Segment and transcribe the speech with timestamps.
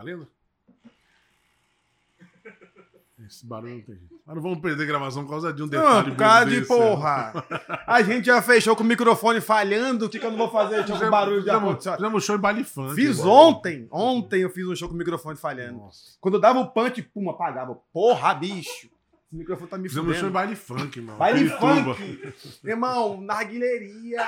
[0.00, 0.26] Valendo?
[3.26, 4.20] Esse barulho não tem jeito.
[4.24, 6.08] Mas não vamos perder a gravação por causa de um detalhe.
[6.08, 7.44] Não, por causa bobo de porra.
[7.86, 10.06] A gente já fechou com o microfone falhando.
[10.06, 10.76] O que, que eu não vou fazer?
[10.84, 12.94] Deixa eu com barulho de Fizemos, fizemos show em funk.
[12.94, 13.86] Fiz ontem.
[13.90, 15.80] Ontem eu fiz um show com o microfone falhando.
[15.80, 16.16] Nossa.
[16.18, 17.78] Quando eu dava o punch, pum, apagava.
[17.92, 18.88] Porra, bicho.
[19.30, 20.32] Esse microfone tá me Fizemos fudendo.
[20.32, 21.16] baile funk, mano.
[21.16, 22.34] Baile funk.
[22.64, 24.24] Irmão, narguileria.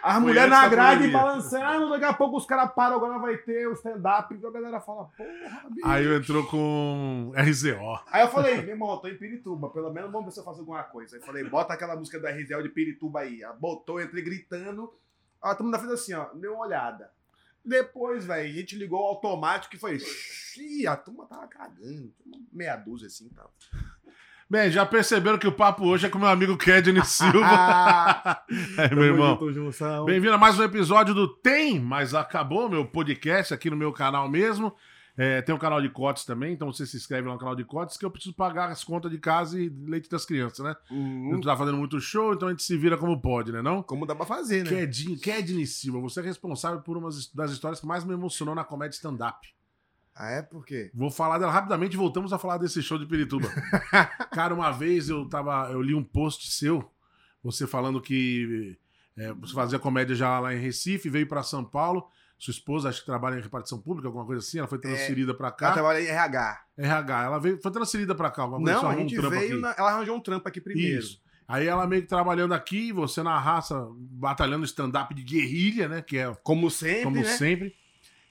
[0.00, 1.90] As mulheres na grade balançando.
[1.90, 2.94] Daqui a pouco os caras param.
[2.94, 4.32] Agora vai ter o stand-up.
[4.32, 5.88] E a galera fala, porra, bicho.
[5.88, 8.00] Aí eu entrou com RZO.
[8.12, 10.44] Aí eu falei, meu irmão, eu tô em Pirituba, pelo menos vamos ver se eu
[10.44, 11.16] faço alguma coisa.
[11.16, 13.42] Aí eu falei, bota aquela música do RZL de Pirituba aí.
[13.42, 14.94] Ela botou, eu entrei gritando.
[15.42, 17.10] Aí todo mundo fez assim, ó, deu uma olhada.
[17.64, 19.98] Depois, velho, a gente ligou automático e foi.
[20.56, 22.12] Ih, a turma tava cagando.
[22.52, 23.52] Meia dúzia assim e tal.
[24.48, 28.42] Bem, já perceberam que o papo hoje é com meu amigo Kedney Silva.
[28.76, 29.38] É, meu irmão.
[30.04, 34.28] Bem-vindo a mais um episódio do Tem, mas acabou, meu podcast aqui no meu canal
[34.28, 34.74] mesmo.
[35.22, 37.62] É, tem um canal de cotes também, então você se inscreve lá no canal de
[37.62, 40.74] cotes que eu preciso pagar as contas de casa e leite das crianças, né?
[40.90, 43.60] A Hum, gente tá fazendo muito show, então a gente se vira como pode, né
[43.60, 43.82] não?
[43.82, 44.70] como dá pra fazer, né?
[44.70, 48.64] Kedney, Kedney Silva, você é responsável por uma das histórias que mais me emocionou na
[48.64, 49.46] comédia stand-up.
[50.14, 50.40] Ah, é?
[50.40, 50.90] Por quê?
[50.94, 53.48] Vou falar dela rapidamente voltamos a falar desse show de Pirituba.
[54.32, 55.70] Cara, uma vez eu tava.
[55.70, 56.90] Eu li um post seu,
[57.42, 58.78] você falando que
[59.18, 62.08] é, você fazia comédia já lá em Recife, veio pra São Paulo.
[62.40, 65.48] Sua esposa, acho que trabalha em repartição pública, alguma coisa assim, ela foi transferida pra
[65.48, 65.72] Ela cá.
[65.72, 66.64] trabalha em RH.
[66.78, 68.42] RH, ela veio, foi transferida pra cá.
[68.42, 70.98] alguma coisa, Não, a gente um veio, na- ela arranjou um trampo aqui primeiro.
[71.00, 71.20] Isso.
[71.46, 76.00] Aí ela meio que trabalhando aqui, você na raça, batalhando stand-up de guerrilha, né?
[76.00, 77.24] Que é Como sempre, como né?
[77.24, 77.74] sempre.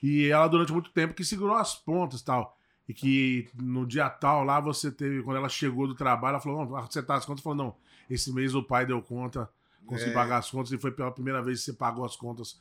[0.02, 2.58] E ela, durante muito tempo, que segurou as pontas e tal.
[2.88, 6.66] E que no dia tal lá você teve, quando ela chegou do trabalho, ela falou:
[6.66, 7.44] Não, você tá as contas?
[7.44, 7.76] Falou: Não,
[8.10, 9.48] esse mês o pai deu conta,
[9.86, 10.14] consegui É.
[10.14, 12.60] pagar as contas, e foi pela primeira vez que você pagou as contas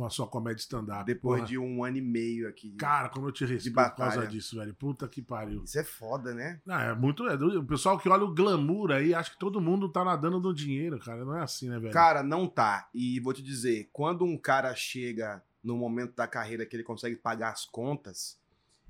[0.00, 1.04] com a sua comédia stand-up.
[1.04, 1.48] Depois Porra.
[1.50, 2.70] de um ano e meio aqui.
[2.72, 4.72] Cara, como eu te respeito por causa disso, velho.
[4.72, 5.62] Puta que pariu.
[5.62, 6.58] Isso é foda, né?
[6.66, 7.28] Ah, é muito.
[7.28, 10.54] É, o pessoal que olha o glamour aí, acha que todo mundo tá nadando no
[10.54, 11.22] dinheiro, cara.
[11.22, 11.92] Não é assim, né, velho?
[11.92, 12.88] Cara, não tá.
[12.94, 17.16] E vou te dizer, quando um cara chega no momento da carreira que ele consegue
[17.16, 18.40] pagar as contas,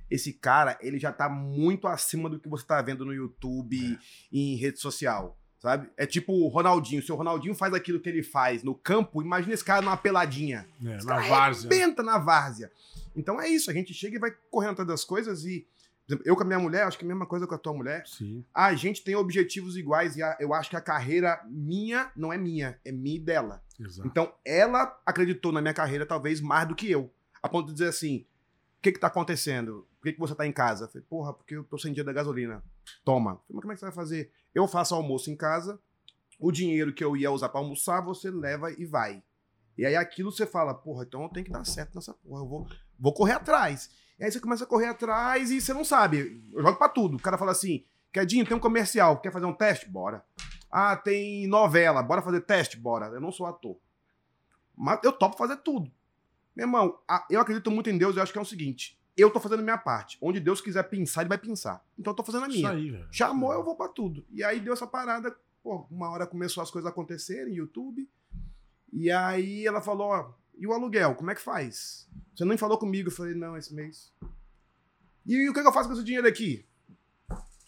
[0.09, 3.99] esse cara, ele já tá muito acima do que você tá vendo no YouTube
[4.31, 5.40] e em rede social.
[5.61, 5.89] Sabe?
[5.97, 7.03] É tipo o Ronaldinho.
[7.03, 10.67] Se o Ronaldinho faz aquilo que ele faz no campo, imagina esse cara numa peladinha.
[10.85, 11.69] É, Esse na várzea.
[11.69, 12.73] arrebenta na várzea.
[13.15, 15.67] Então é isso, a gente chega e vai correndo atrás das coisas e.
[16.09, 17.75] exemplo, Eu com a minha mulher, acho que é a mesma coisa com a tua
[17.75, 18.07] mulher.
[18.07, 18.43] Sim.
[18.55, 22.39] A gente tem objetivos iguais e a- eu acho que a carreira minha não é
[22.39, 23.63] minha, é minha e dela.
[23.79, 24.09] Exato.
[24.09, 27.13] Então, ela acreditou na minha carreira talvez mais do que eu.
[27.43, 28.25] A ponto de dizer assim:
[28.79, 29.87] o que que tá acontecendo?
[30.01, 30.85] Por que, que você tá em casa?
[30.87, 32.63] Eu falei, porra, porque eu tô sem dia da gasolina.
[33.05, 33.33] Toma.
[33.33, 34.31] Falei, Mas como é que você vai fazer?
[34.55, 35.81] Eu faço almoço em casa,
[36.39, 39.23] o dinheiro que eu ia usar pra almoçar, você leva e vai.
[39.77, 42.49] E aí aquilo você fala, porra, então eu tenho que dar certo nessa porra, eu
[42.49, 42.69] vou,
[42.99, 43.91] vou correr atrás.
[44.19, 46.45] E aí você começa a correr atrás e você não sabe.
[46.53, 47.17] Eu jogo pra tudo.
[47.17, 49.89] O cara fala assim: Quedinho, tem um comercial, quer fazer um teste?
[49.89, 50.23] Bora.
[50.71, 52.77] Ah, tem novela, bora fazer teste?
[52.77, 53.07] Bora.
[53.07, 53.79] Eu não sou ator.
[54.77, 55.91] Mas eu topo fazer tudo.
[56.55, 56.99] Meu irmão,
[57.31, 59.63] eu acredito muito em Deus, eu acho que é o seguinte: eu tô fazendo a
[59.63, 60.19] minha parte.
[60.21, 61.85] Onde Deus quiser pensar, ele vai pensar.
[61.99, 62.71] Então eu tô fazendo a Isso minha.
[62.71, 63.09] aí, velho.
[63.11, 64.25] Chamou, eu vou pra tudo.
[64.31, 68.09] E aí deu essa parada, pô, uma hora começou as coisas a acontecerem, YouTube.
[68.93, 72.09] E aí ela falou, ó, e o aluguel, como é que faz?
[72.35, 74.13] Você nem falou comigo, eu falei, não, esse mês.
[75.27, 76.67] E o que, que eu faço com esse dinheiro aqui?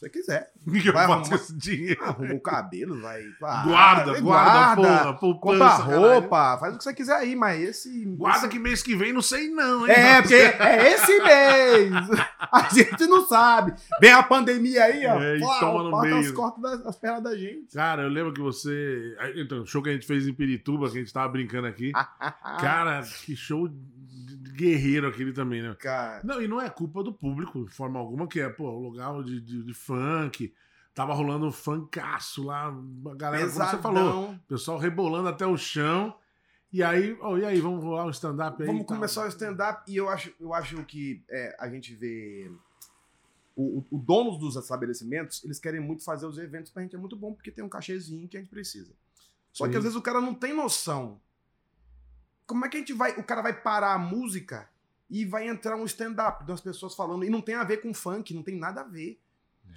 [0.02, 0.50] Você quiser.
[0.66, 2.02] O que eu Vai faço arrumar- com esse dinheiro?
[2.04, 3.22] Arruma o cabelo, vai.
[3.44, 6.00] Ah, Guarda, guarda, porra, poupança, Compra caralho.
[6.20, 8.04] roupa, faz o que você quiser aí, mas esse.
[8.06, 9.92] Guarda esse- que mês que vem não sei não, hein?
[9.94, 11.92] É, porque é esse mês.
[12.52, 13.72] A gente não sabe.
[14.00, 15.20] Vem a pandemia aí, ó.
[15.22, 16.18] É, toma no meio.
[16.18, 17.72] as cortas das as pernas da gente.
[17.72, 19.16] Cara, eu lembro que você...
[19.36, 21.92] Então, o show que a gente fez em Pirituba, que a gente tava brincando aqui.
[22.60, 23.68] Cara, que show
[24.42, 25.74] guerreiro aquele também, né?
[25.78, 29.22] Cara, Não, e não é culpa do público, de forma alguma, que é, pô, lugar
[29.22, 30.52] de, de, de funk.
[30.94, 34.34] Tava rolando um funkaço lá, a galera, como você falou, pesadão.
[34.34, 36.14] o pessoal rebolando até o chão.
[36.70, 38.66] E aí, ó, e aí, vamos rolar um stand-up aí?
[38.66, 42.50] Vamos começar o stand-up e eu acho, eu acho que é, a gente vê.
[43.54, 46.98] O, o, o dono dos estabelecimentos, eles querem muito fazer os eventos pra gente, é
[46.98, 48.94] muito bom porque tem um cachezinho que a gente precisa.
[49.52, 49.78] Só que Sim.
[49.78, 51.20] às vezes o cara não tem noção.
[52.52, 53.12] Como é que a gente vai.
[53.12, 54.68] O cara vai parar a música
[55.08, 57.24] e vai entrar um stand-up das pessoas falando.
[57.24, 59.18] E não tem a ver com funk, não tem nada a ver.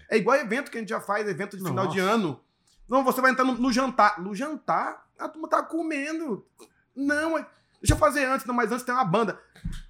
[0.10, 2.12] É igual evento que a gente já faz, evento de final de Nossa.
[2.12, 2.40] ano.
[2.88, 4.22] Não, você vai entrar no, no jantar.
[4.22, 6.46] No jantar, a turma tá comendo.
[6.94, 7.48] Não, é-
[7.82, 9.40] deixa eu fazer antes, não, mas antes tem uma banda.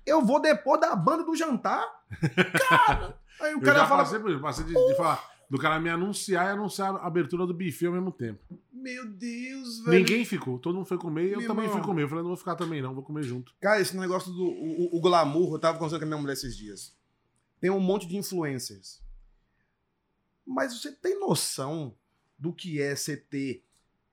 [0.06, 1.84] Eu vou depois da banda do jantar?
[2.70, 3.18] Cara!
[3.42, 4.04] Aí o Eu cara já fala.
[4.04, 7.86] passei passei de, de falar, Do cara me anunciar e anunciar a abertura do buffet
[7.86, 8.60] ao mesmo tempo.
[8.74, 10.00] Meu Deus, velho.
[10.00, 10.58] Ninguém ficou.
[10.60, 11.78] Todo mundo foi comer e eu Meu também irmão.
[11.78, 12.04] fui comer.
[12.04, 13.54] Eu falei, não vou ficar também, não, vou comer junto.
[13.62, 16.56] Cara, esse negócio do o, o- glamour, eu tava conversando com a minha mulher esses
[16.58, 16.96] dias.
[17.60, 19.02] Tem um monte de influencers.
[20.46, 21.96] Mas você tem noção
[22.38, 23.64] do que é você ter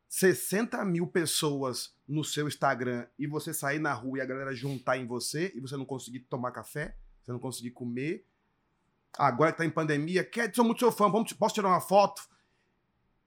[0.08, 4.96] 60 mil pessoas no seu Instagram e você sair na rua e a galera juntar
[4.99, 8.26] em você e você não conseguir tomar café, você não conseguir comer?
[9.19, 12.23] Agora que tá em pandemia, quer, sou muito seu fã, vamos, posso tirar uma foto?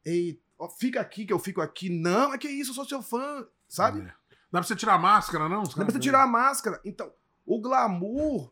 [0.04, 1.90] Ei, ó, fica aqui que eu fico aqui.
[1.90, 4.02] Não, é que isso, eu sou seu fã, sabe?
[4.02, 4.06] É.
[4.52, 5.58] Dá pra você tirar a máscara, não?
[5.58, 6.80] Não caras- precisa tirar a máscara.
[6.86, 7.12] Então,
[7.46, 8.52] o glamour.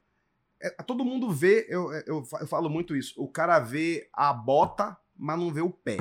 [0.61, 3.13] é- todo mundo vê, eu, eu, eu falo muito isso.
[3.21, 5.97] O cara vê a bota, mas não vê o pé.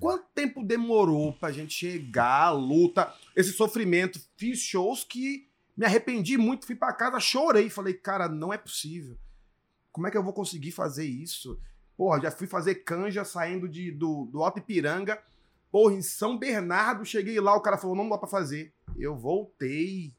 [0.00, 4.20] Quanto tempo demorou pra gente chegar à luta, esse sofrimento?
[4.36, 7.68] Fiz shows que me arrependi muito, fui pra casa, chorei.
[7.68, 9.18] Falei, cara, não é possível.
[9.98, 11.58] Como é que eu vou conseguir fazer isso?
[11.96, 15.20] Porra, já fui fazer canja saindo de, do, do Alto Ipiranga.
[15.72, 18.72] Porra, em São Bernardo, cheguei lá, o cara falou, não dá pra fazer.
[18.96, 20.14] Eu voltei.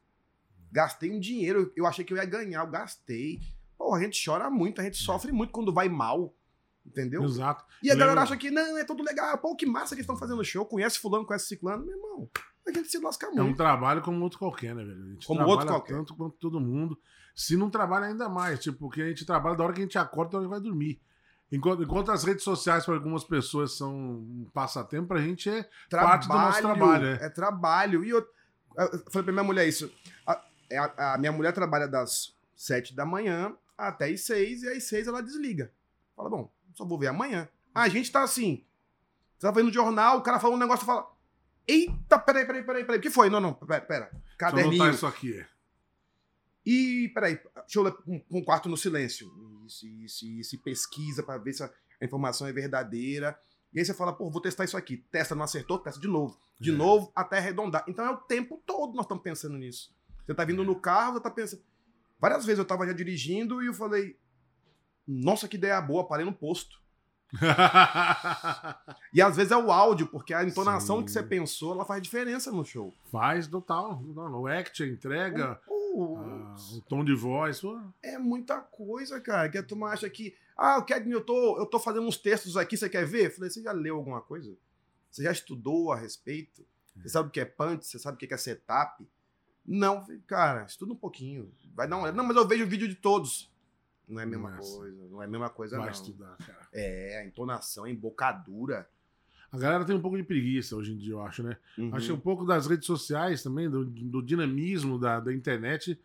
[0.70, 1.72] Gastei um dinheiro.
[1.74, 3.40] Eu achei que eu ia ganhar, eu gastei.
[3.78, 6.34] Porra, a gente chora muito, a gente sofre muito quando vai mal.
[6.84, 7.24] Entendeu?
[7.24, 7.64] Exato.
[7.82, 9.38] E a galera acha que não, é tudo legal.
[9.38, 10.66] Pô, que massa que eles estão fazendo show.
[10.66, 11.86] Conhece fulano, conhece ciclano.
[11.86, 12.28] Meu irmão,
[12.68, 13.56] a gente se lasca É um muito.
[13.56, 15.02] trabalho como outro qualquer, né, velho?
[15.02, 15.94] A gente Como outro qualquer.
[15.94, 17.00] tanto quanto todo mundo.
[17.34, 19.98] Se não trabalha ainda mais, tipo, porque a gente trabalha da hora que a gente
[19.98, 21.00] acorda, da hora que vai dormir.
[21.52, 25.68] Enquanto, enquanto as redes sociais para algumas pessoas são um passatempo, pra gente é
[26.06, 27.26] parte do nosso trabalho, é.
[27.26, 28.04] É trabalho.
[28.04, 28.18] E eu,
[28.76, 29.92] eu falei pra minha mulher isso.
[30.26, 30.40] A,
[30.70, 34.84] é a- a minha mulher trabalha das sete da manhã até as seis, e às
[34.84, 35.72] seis ela desliga.
[36.14, 37.48] Fala, bom, só vou ver amanhã.
[37.74, 38.64] A gente tá assim.
[39.36, 41.10] Você tá vendo o jornal, o cara fala um negócio e fala.
[41.66, 42.98] Eita, peraí, peraí, peraí, peraí.
[42.98, 43.28] O que foi?
[43.30, 44.10] Não, não, pera, pera.
[44.38, 44.74] Caderninho.
[44.82, 45.44] anotar isso aqui.
[46.66, 46.70] É.
[46.70, 49.30] E, peraí, deixa eu ler um, um quarto no silêncio.
[49.66, 51.70] Isso, isso, isso, e pesquisa pra ver se a
[52.02, 53.38] informação é verdadeira.
[53.72, 54.96] E aí você fala, pô, vou testar isso aqui.
[55.10, 56.38] Testa, não acertou, testa de novo.
[56.58, 56.74] De É.
[56.74, 57.84] novo, até arredondar.
[57.88, 59.94] Então é o tempo todo nós estamos pensando nisso.
[60.26, 61.62] Você tá vindo no carro, você tá pensando.
[62.20, 64.16] Várias vezes eu tava já dirigindo e eu falei,
[65.06, 66.78] nossa, que ideia boa, parei no posto.
[69.12, 71.04] E às vezes é o áudio, porque a entonação Sim.
[71.04, 72.94] que você pensou, ela faz diferença no show.
[73.10, 74.02] Faz total.
[74.02, 74.32] total.
[74.40, 75.60] O act, a entrega,
[75.90, 77.60] Pô, ah, o tom de voz.
[77.60, 77.80] pô.
[78.00, 79.48] É muita coisa, cara.
[79.48, 80.34] Que a turma acha que.
[80.56, 83.26] Ah, o Kedmin, eu tô, eu tô fazendo uns textos aqui, você quer ver?
[83.26, 84.56] Eu falei, você já leu alguma coisa?
[85.10, 86.64] Você já estudou a respeito?
[86.96, 87.86] Você sabe o que é punch?
[87.86, 89.08] Você sabe o que é setup?
[89.66, 91.52] Não, cara, estuda um pouquinho.
[91.74, 92.12] Vai dar uma...
[92.12, 93.50] Não, mas eu vejo o vídeo de todos.
[94.06, 94.76] Não é a mesma Nossa.
[94.76, 95.08] coisa.
[95.08, 95.92] Não é a mesma coisa, Vai não.
[95.92, 96.68] estudar, cara.
[96.72, 98.88] É, a entonação, a embocadura.
[99.52, 101.56] A galera tem um pouco de preguiça hoje em dia, eu acho, né?
[101.76, 101.94] Uhum.
[101.94, 106.00] Acho que um pouco das redes sociais também, do, do dinamismo da, da internet,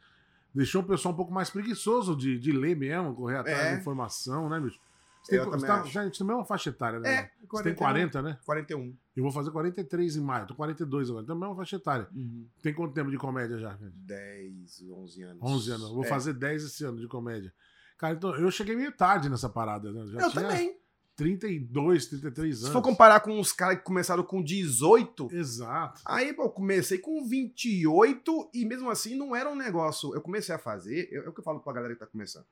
[0.54, 3.74] deixou o pessoal um pouco mais preguiçoso de, de ler mesmo, correr atrás É.
[3.76, 4.80] de informação, né, bicho?
[5.22, 7.10] Você tem, também você tá, já, a gente tem a mesma faixa etária, né?
[7.16, 8.38] É, Você tem 40, né?
[8.46, 8.96] 41.
[9.16, 12.08] Eu vou fazer 43 em maio, tô 42 agora, então é a mesma faixa etária.
[12.16, 12.46] Uhum.
[12.62, 13.70] Tem quanto tempo de comédia já?
[13.76, 13.92] cara?
[13.96, 15.38] 10, 11 anos.
[15.42, 15.88] 11 anos.
[15.90, 16.08] Eu vou É.
[16.08, 17.52] fazer 10 esse ano de comédia.
[17.98, 20.06] Cara, então eu cheguei meio tarde nessa parada, né?
[20.08, 20.78] Já Eu tinha também.
[21.16, 22.74] 32, 33 Se anos.
[22.74, 26.02] for comparar com os caras que começaram com 18, Exato.
[26.06, 30.14] Aí, pô, eu comecei com 28 e mesmo assim não era um negócio.
[30.14, 32.46] Eu comecei a fazer, é o que eu falo pra galera que tá começando.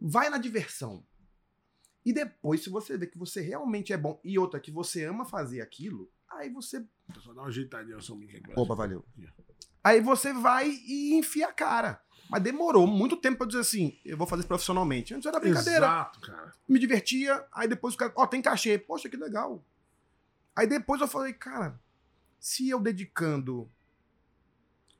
[0.00, 1.02] Vai na diversão.
[2.04, 5.24] E depois, se você vê que você realmente é bom e outra, que você ama
[5.24, 6.78] fazer aquilo, aí você.
[6.80, 8.52] Deixa eu só dar uma ajeitadinha seu mic aqui.
[8.56, 9.04] Opa, valeu.
[9.88, 11.98] Aí você vai e enfia a cara.
[12.28, 15.14] Mas demorou muito tempo pra eu dizer assim: eu vou fazer isso profissionalmente.
[15.14, 15.78] Antes era brincadeira.
[15.78, 16.52] Exato, cara.
[16.68, 17.42] Me divertia.
[17.54, 18.76] Aí depois o cara, ó, tem cachê.
[18.76, 19.64] Poxa, que legal.
[20.54, 21.80] Aí depois eu falei, cara,
[22.38, 23.70] se eu dedicando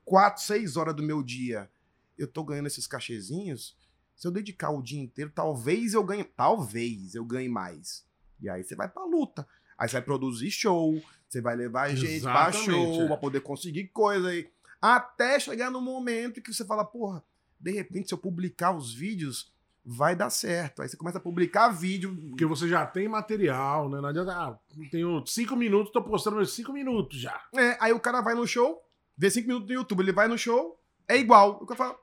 [0.03, 1.69] quatro, seis horas do meu dia,
[2.17, 3.77] eu tô ganhando esses cachezinhos,
[4.15, 8.03] se eu dedicar o dia inteiro, talvez eu ganhe, talvez eu ganhe mais.
[8.41, 9.47] E aí você vai pra luta.
[9.77, 13.07] Aí você vai produzir show, você vai levar gente pra Exatamente, show, é.
[13.07, 14.49] pra poder conseguir coisa aí.
[14.81, 17.23] Até chegar no momento que você fala, porra,
[17.59, 19.51] de repente se eu publicar os vídeos,
[19.83, 20.81] vai dar certo.
[20.81, 22.15] Aí você começa a publicar vídeo.
[22.29, 23.99] Porque você já tem material, né?
[23.99, 24.31] Não adianta.
[24.31, 24.57] Ah,
[24.91, 27.41] tenho cinco minutos, tô postando meus cinco minutos já.
[27.55, 28.81] É, aí o cara vai no show,
[29.17, 31.59] vê cinco minutos no YouTube, ele vai no show, é igual.
[31.61, 31.99] O cara fala,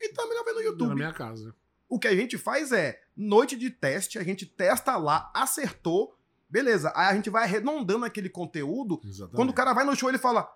[0.00, 0.94] então é melhor ver no Na YouTube.
[0.94, 1.54] minha casa.
[1.88, 6.14] O que a gente faz é, noite de teste, a gente testa lá, acertou,
[6.48, 6.92] beleza.
[6.94, 9.00] Aí a gente vai arredondando aquele conteúdo.
[9.04, 9.36] Exatamente.
[9.36, 10.48] Quando o cara vai no show, ele fala,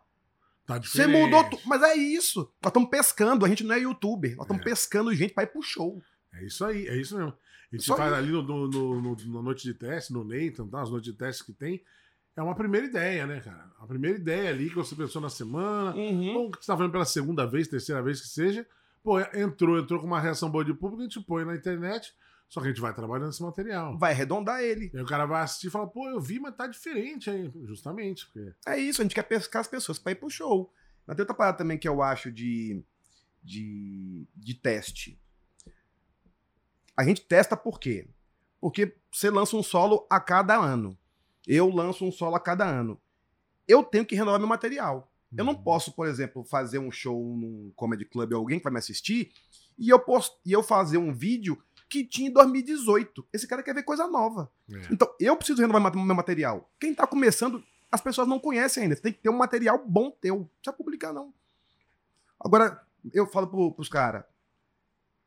[0.66, 1.62] Tá você mudou tudo.
[1.66, 2.40] Mas é isso.
[2.62, 4.36] Nós estamos pescando, a gente não é youtuber.
[4.36, 4.64] Nós estamos É.
[4.64, 6.02] pescando gente pra ir pro show.
[6.34, 7.32] É isso aí, é isso mesmo.
[7.72, 8.18] A gente Só faz isso.
[8.18, 10.82] ali no, no, no- no- na noite de teste, no Nathan, tá?
[10.82, 11.82] as noites de teste que tem.
[12.36, 13.70] É uma primeira ideia, né, cara?
[13.78, 16.34] A primeira ideia ali que você pensou na semana, Uhum.
[16.36, 18.66] ou que você tá vendo pela segunda vez, terceira vez que seja.
[19.02, 22.14] Pô, entrou, entrou com uma reação boa de público, a gente põe na internet.
[22.52, 23.96] Só que a gente vai trabalhando esse material.
[23.96, 24.90] vai arredondar ele.
[24.92, 27.50] E aí o cara vai assistir e fala, pô, eu vi, mas tá diferente aí.
[27.64, 28.26] Justamente.
[28.26, 28.52] Porque...
[28.66, 30.70] É isso, a gente quer pescar as pessoas pra ir pro show.
[31.06, 32.84] Mas tem outra parada também que eu acho de,
[33.42, 35.18] de, de teste.
[36.94, 38.06] A gente testa por quê?
[38.60, 40.94] Porque você lança um solo a cada ano.
[41.46, 43.00] Eu lanço um solo a cada ano.
[43.66, 45.10] Eu tenho que renovar meu material.
[45.34, 45.62] Eu não Uhum.
[45.62, 49.32] posso, por exemplo, fazer um show num comedy club alguém que vai me assistir
[49.78, 51.56] e eu posso e eu fazer um vídeo
[51.92, 53.28] que tinha em 2018.
[53.30, 54.50] Esse cara quer ver coisa nova.
[54.70, 54.88] É.
[54.90, 56.72] Então, eu preciso renovar meu material.
[56.80, 58.96] Quem tá começando, as pessoas não conhecem ainda.
[58.96, 60.36] Você tem que ter um material bom teu.
[60.36, 61.34] Não precisa publicar, não.
[62.40, 62.80] Agora,
[63.12, 64.24] eu falo pro, pros caras.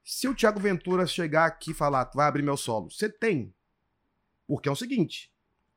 [0.04, 3.54] Se o Thiago Ventura chegar aqui e falar, tu vai abrir meu solo, você tem.
[4.48, 5.32] Porque é o seguinte: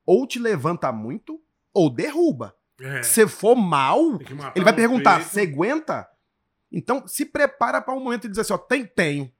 [0.06, 1.38] ou te levanta muito,
[1.74, 2.56] ou derruba.
[2.80, 3.02] É.
[3.02, 4.00] Se for mal,
[4.54, 6.08] ele vai no perguntar, você aguenta?
[6.72, 9.30] Então, se prepara para um momento e dizer assim, ó, tem, tenho,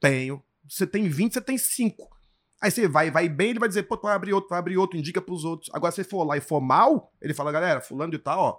[0.00, 0.42] tenho.
[0.70, 2.08] Você tem 20, você tem 5.
[2.62, 4.76] Aí você vai, vai bem, ele vai dizer, pô, tu vai abrir outro, vai abrir
[4.76, 5.70] outro, indica pros outros.
[5.74, 8.58] Agora, se for lá e for mal, ele fala, galera, fulano de tal, ó,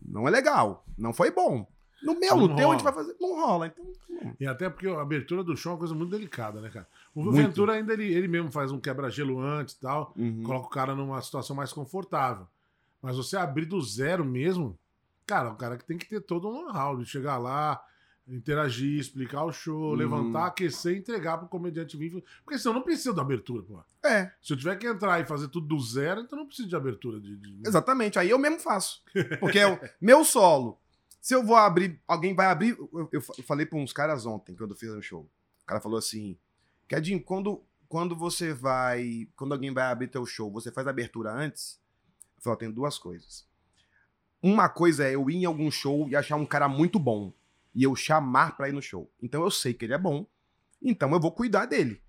[0.00, 1.66] não é legal, não foi bom.
[2.02, 3.66] No meu, Não no teu, a gente vai fazer, não rola.
[3.66, 4.36] Então, não.
[4.38, 6.86] E até porque a abertura do show é uma coisa muito delicada, né, cara?
[7.14, 7.36] O Muito.
[7.36, 10.42] Ventura ainda, ele, ele mesmo faz um quebra-gelo antes e tal, Uhum.
[10.44, 12.46] coloca o cara numa situação mais confortável.
[13.02, 14.78] Mas você abrir do zero mesmo,
[15.26, 17.82] cara, o cara que tem que ter todo um know-how de chegar lá,
[18.28, 19.94] interagir, explicar o show, Uhum.
[19.94, 22.24] levantar, aquecer e entregar pro comediante vir.
[22.44, 23.80] Porque senão não precisa da abertura, pô.
[24.04, 26.74] É, Se eu tiver que entrar e fazer tudo do zero, então não precisa de
[26.76, 27.20] abertura.
[27.20, 28.18] De, de- exatamente.
[28.18, 29.02] Aí eu mesmo faço.
[29.40, 30.78] Porque é o meu solo.
[31.20, 32.76] Se eu vou abrir, alguém vai abrir.
[32.78, 35.22] Eu, eu fa- eu falei pra uns caras ontem, quando eu fiz um show.
[35.62, 36.36] O cara falou assim:
[36.88, 39.28] Kedinho, quando, quando você vai.
[39.36, 41.80] Quando alguém vai abrir teu show, você faz a abertura antes?
[42.36, 43.44] Eu falei: ó, tem duas coisas.
[44.42, 47.32] Uma coisa é eu ir em algum show e achar um cara muito bom.
[47.76, 49.12] E eu chamar pra ir no show.
[49.22, 50.26] Então eu sei que ele é bom.
[50.82, 52.02] Então eu vou cuidar dele.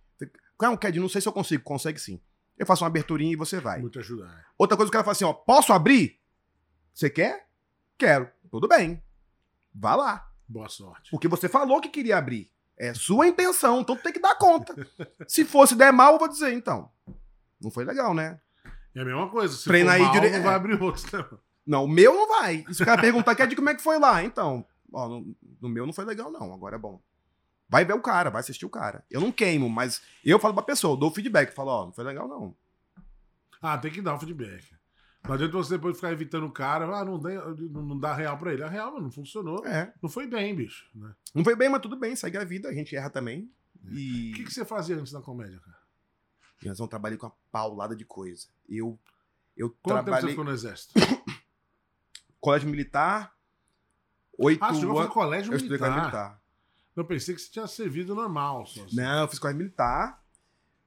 [0.59, 1.61] Não, Kedinho, não sei se eu consigo.
[1.63, 2.19] Consegue sim.
[2.57, 3.79] Eu faço uma aberturinha e você vai.
[3.81, 4.45] Muito ajudar.
[4.57, 6.19] Outra coisa, o cara fala assim, ó, posso abrir?
[6.93, 7.47] Você quer?
[7.97, 8.29] Quero.
[8.49, 9.03] Tudo bem.
[9.75, 10.31] Vá lá.
[10.47, 11.11] Boa sorte.
[11.11, 12.49] Porque você falou que queria abrir.
[12.79, 14.73] É sua intenção, então tu tem que dar conta.
[15.27, 16.89] Se fosse der mal, eu vou dizer, então.
[17.59, 18.39] Não foi legal, né?
[18.95, 19.55] É a mesma coisa.
[19.55, 21.03] Se Treina for aí mal, dire- não vai abrir outro.
[21.11, 21.39] Não.
[21.67, 22.63] Não, o meu não vai.
[22.69, 24.23] E se o cara perguntar, quer de como é que foi lá?
[24.23, 26.53] Então, ó, no, no meu não foi legal, não.
[26.53, 27.01] Agora é bom.
[27.69, 29.03] Vai ver o cara, vai assistir o cara.
[29.09, 32.03] Eu não queimo, mas eu falo pra pessoa, eu dou feedback, falo, ó, não foi
[32.03, 32.55] legal, não.
[33.61, 34.77] Ah, tem que dar o feedback.
[35.27, 38.53] Não adianta você depois ficar evitando o cara, ah, não, dá, não dá real pra
[38.53, 38.63] ele.
[38.63, 39.65] A real, mas não funcionou.
[39.65, 39.93] É.
[40.01, 40.89] Não foi bem, bicho.
[40.95, 41.13] Né?
[41.35, 43.51] Não foi bem, mas tudo bem, segue a vida, a gente erra também.
[43.91, 44.31] E.
[44.31, 46.75] O que, que você fazia antes da comédia, cara?
[46.79, 48.47] Não trabalhei com uma paulada de coisa.
[48.67, 48.97] Eu,
[49.55, 50.93] eu Quanto tempo você trabalhei ficou no exército?
[52.39, 53.36] colégio militar,
[54.37, 55.13] oito Ah, você chegou a fazer anos.
[55.13, 56.23] colégio Eu estudei colégio militar.
[56.29, 56.41] militar.
[56.95, 58.65] Eu pensei que você tinha servido normal.
[58.65, 58.95] Só, assim.
[58.95, 60.21] Não, eu fiz colégio militar.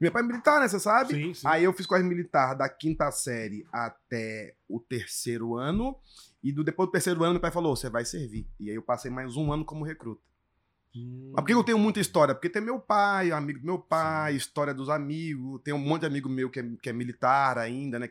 [0.00, 0.66] Meu pai é militar, né?
[0.69, 1.14] Você sabe?
[1.14, 1.47] Sim, sim.
[1.47, 5.95] Aí eu fiz colégio militar da quinta série até o terceiro ano.
[6.42, 8.49] E do, depois do terceiro ano, meu pai falou: você vai servir.
[8.59, 10.23] E aí eu passei mais um ano como recruta.
[10.97, 11.33] Hum.
[11.35, 12.35] Mas por que eu tenho muita história?
[12.35, 15.61] Porque tem meu pai, amigo do meu pai, história dos amigos.
[15.62, 18.11] Tem um monte de amigo meu que é, que é militar ainda, né?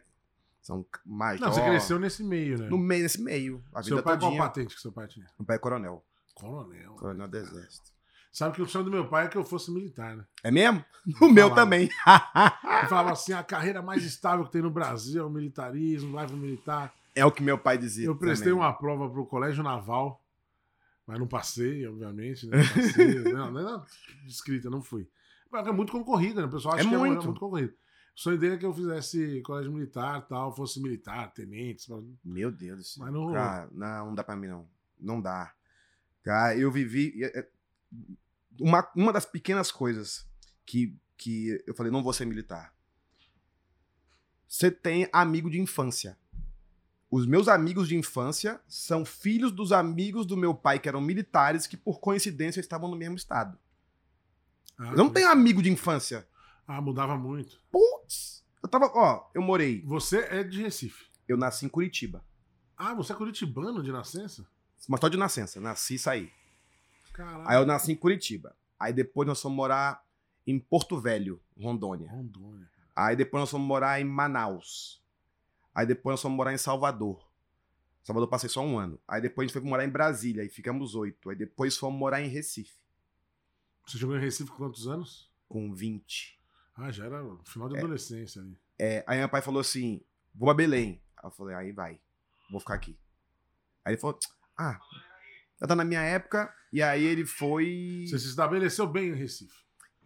[0.61, 2.67] São mais Não, você cresceu nesse meio, né?
[2.69, 3.63] no meio, nesse meio.
[3.73, 4.41] A vida seu pai, qual todinha.
[4.43, 5.25] patente que seu pai tinha?
[5.39, 6.03] Meu pai é coronel.
[6.35, 6.93] Coronel.
[6.93, 7.91] Coronel do exército.
[8.31, 10.23] Sabe que o sonho do meu pai é que eu fosse militar, né?
[10.43, 10.85] É mesmo?
[11.19, 11.55] O meu Falava.
[11.55, 11.83] também.
[11.83, 16.27] Ele falava assim: a carreira mais estável que tem no Brasil é o militarismo, vai
[16.27, 16.93] pro militar.
[17.15, 18.05] É o que meu pai dizia.
[18.05, 18.63] Eu prestei também.
[18.63, 20.23] uma prova pro colégio naval,
[21.07, 22.45] mas não passei, obviamente.
[22.47, 22.57] Né?
[22.57, 23.83] Não passei, não, não era
[24.27, 25.09] escrita, não fui.
[25.51, 26.47] É muito concorrida, né?
[26.47, 27.21] O pessoal acha É que muito.
[27.21, 27.73] é muito concorrido.
[28.19, 31.89] O sonho dele é que eu fizesse colégio militar tal, fosse militar, tenente.
[32.21, 33.05] Meu Deus do céu.
[33.05, 33.31] Mas não.
[33.31, 34.69] Cara, não, não dá pra mim, não.
[34.99, 35.53] Não dá.
[36.21, 37.13] Cara, eu vivi.
[37.23, 37.47] é,
[38.59, 40.27] Uma, uma das pequenas coisas
[40.65, 42.73] que, que eu falei, não vou ser militar.
[44.49, 46.17] Você tem amigo de infância.
[47.09, 51.65] Os meus amigos de infância são filhos dos amigos do meu pai, que eram militares,
[51.65, 53.57] que por coincidência estavam no mesmo estado.
[54.77, 56.27] Ah, Eu não tenho amigo de infância.
[56.71, 57.59] Ah, mudava muito.
[57.71, 58.45] Putz!
[58.61, 59.81] Eu tava, ó, eu morei.
[59.87, 61.07] Você é de Recife.
[61.27, 62.23] Eu nasci em Curitiba.
[62.77, 64.47] Ah, você é curitibano de nascença?
[64.87, 66.31] Mas só de nascença, nasci e saí.
[67.11, 67.43] Caralho.
[67.49, 68.55] Aí eu nasci em Curitiba.
[68.79, 70.05] Aí depois nós fomos morar
[70.45, 72.07] em Porto Velho, Rondônia.
[72.07, 72.69] Rondônia.
[72.95, 75.01] Aí depois nós fomos morar em Manaus.
[75.73, 77.27] Aí depois nós fomos morar em Salvador.
[78.03, 78.99] Salvador passei só um ano.
[79.07, 81.31] Aí depois a gente foi morar em Brasília, aí ficamos oito.
[81.31, 82.83] Aí depois fomos morar em Recife,
[83.87, 85.27] Você chegou em Recife com quantos anos?
[85.47, 86.38] com 20.
[86.79, 88.57] Ah, já era final de adolescência ali.
[88.77, 90.01] É, aí meu pai falou assim:
[90.33, 91.01] vou pra Belém.
[91.17, 91.99] Aí eu falei, aí vai,
[92.49, 92.97] vou ficar aqui.
[93.83, 94.17] Aí ele falou,
[94.57, 94.79] ah,
[95.59, 96.53] já tá na minha época.
[96.71, 98.05] E aí ele foi.
[98.07, 99.53] Você se estabeleceu bem em Recife.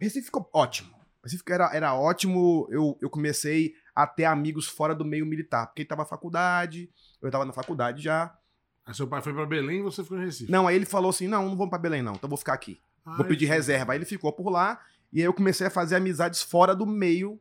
[0.00, 0.92] Recife ficou ótimo.
[1.22, 2.66] Recife era, era ótimo.
[2.70, 5.66] Eu, eu comecei a ter amigos fora do meio militar.
[5.66, 6.90] Porque ele tava na faculdade,
[7.22, 8.36] eu tava na faculdade já.
[8.84, 10.50] Aí seu pai foi pra Belém e você ficou em Recife.
[10.50, 12.14] Não, aí ele falou assim: não, não vou pra Belém, não.
[12.14, 12.80] Então vou ficar aqui.
[13.04, 13.52] Ah, Vou pedir isso.
[13.52, 13.92] reserva.
[13.92, 14.80] Aí ele ficou por lá.
[15.14, 17.40] E aí eu comecei a fazer amizades fora do meio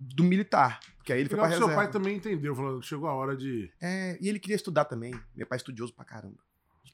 [0.00, 0.78] do militar.
[0.96, 1.82] Porque aí ele foi pra que seu reserva.
[1.82, 3.68] pai também entendeu, falou que chegou a hora de.
[3.82, 5.12] É, e ele queria estudar também.
[5.34, 6.38] Meu pai é estudioso pra caramba.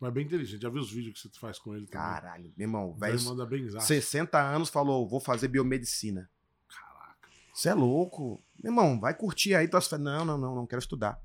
[0.01, 2.07] Mas bem inteligente, já viu os vídeos que você faz com ele também.
[2.07, 3.85] Caralho, meu irmão, Velho, manda bem exato.
[3.85, 6.31] 60 anos falou, vou fazer biomedicina.
[6.69, 7.29] Caraca.
[7.55, 8.43] Você é louco.
[8.63, 9.91] Meu irmão, vai curtir aí tuas.
[9.93, 11.19] Não, não, não, não quero estudar.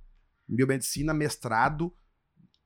[0.48, 1.94] Biomedicina, mestrado,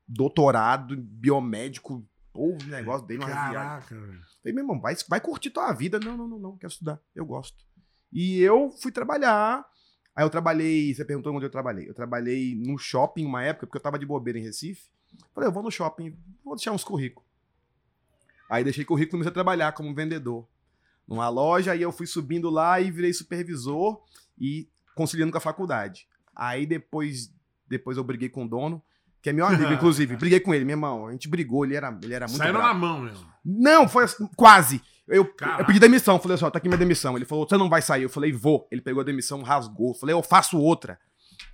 [0.08, 2.08] doutorado, biomédico.
[2.36, 3.30] Pô, o negócio dele, uma.
[3.30, 3.96] Caraca.
[3.96, 5.98] Falei, meu irmão, vai, vai curtir tua vida.
[6.02, 7.00] Não, não, não, não, quero estudar.
[7.16, 7.66] Eu gosto.
[8.12, 9.66] E eu fui trabalhar.
[10.14, 11.88] Aí eu trabalhei, você perguntou onde eu trabalhei.
[11.88, 14.90] Eu trabalhei no shopping uma época, porque eu tava de bobeira em Recife.
[15.34, 16.14] Falei, eu vou no shopping,
[16.44, 17.26] vou deixar uns currículos.
[18.50, 20.46] Aí deixei currículo e comecei a trabalhar como vendedor.
[21.08, 24.04] Numa loja, aí eu fui subindo lá e virei supervisor
[24.38, 26.06] e conciliando com a faculdade.
[26.36, 27.34] Aí depois,
[27.66, 28.84] depois eu briguei com o dono,
[29.26, 30.16] que é meu amigo, inclusive.
[30.16, 31.08] Briguei com ele, meu irmão.
[31.08, 32.74] A gente brigou, ele era, ele era muito Saíram bravo.
[32.76, 33.28] na mão mesmo.
[33.44, 34.80] Não, foi assim, quase.
[35.08, 35.64] Eu, Caraca.
[35.64, 36.20] eu pedi demissão.
[36.20, 37.16] Falei assim, ó, tá aqui minha demissão.
[37.16, 38.04] Ele falou, você não vai sair.
[38.04, 38.68] Eu falei, vou.
[38.70, 39.94] Ele pegou a demissão, rasgou.
[39.94, 41.00] Eu falei, eu faço outra.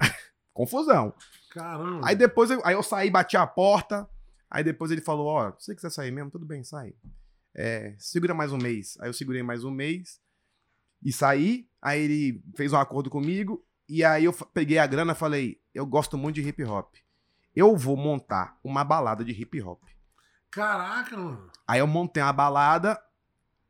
[0.52, 1.14] Confusão.
[1.52, 2.06] Caramba.
[2.06, 4.06] Aí depois eu, aí eu saí, bati a porta.
[4.50, 6.94] Aí depois ele falou, ó, se você quiser sair mesmo, tudo bem, sai.
[7.56, 8.98] É, segura mais um mês.
[9.00, 10.20] Aí eu segurei mais um mês
[11.02, 11.70] e saí.
[11.82, 13.66] Aí ele fez um acordo comigo.
[13.88, 16.96] E aí eu peguei a grana e falei, eu gosto muito de hip hop.
[17.56, 19.84] Eu vou montar uma balada de hip hop.
[20.50, 21.50] Caraca, mano.
[21.68, 23.02] Aí eu montei uma balada.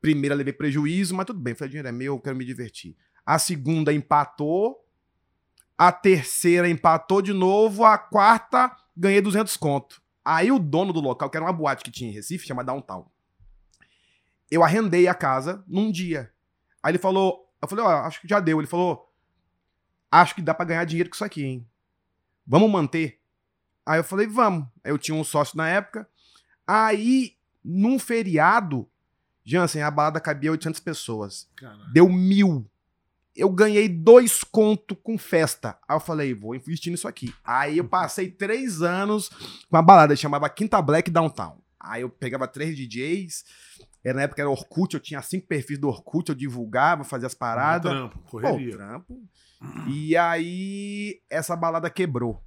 [0.01, 1.53] Primeira levei prejuízo, mas tudo bem.
[1.53, 2.97] Falei, dinheiro é meu, eu quero me divertir.
[3.25, 4.83] A segunda empatou.
[5.77, 7.83] A terceira empatou de novo.
[7.83, 10.01] A quarta ganhei 200 conto.
[10.23, 13.09] Aí o dono do local, que era uma boate que tinha em Recife, chama Downtown.
[14.49, 16.31] Eu arrendei a casa num dia.
[16.83, 18.59] Aí ele falou, eu falei, ó, acho que já deu.
[18.59, 19.11] Ele falou,
[20.11, 21.67] acho que dá pra ganhar dinheiro com isso aqui, hein?
[22.45, 23.20] Vamos manter?
[23.85, 24.67] Aí eu falei, vamos.
[24.83, 26.07] Aí eu tinha um sócio na época.
[26.65, 28.87] Aí, num feriado,
[29.43, 31.47] Jansen, a balada cabia 800 pessoas.
[31.91, 32.65] Deu mil.
[33.35, 35.77] Eu ganhei dois conto com festa.
[35.87, 37.33] Aí eu falei, vou investir nisso aqui.
[37.43, 39.29] Aí eu passei três anos
[39.69, 41.57] com a balada, chamava Quinta Black Downtown.
[41.79, 43.45] Aí eu pegava três DJs.
[44.03, 47.33] Era, na época era Orkut, eu tinha cinco perfis do Orkut, eu divulgava, fazia as
[47.33, 47.91] paradas.
[47.91, 48.75] Trampo, Pô, correria.
[48.75, 49.21] trampo.
[49.87, 52.43] E aí, essa balada quebrou.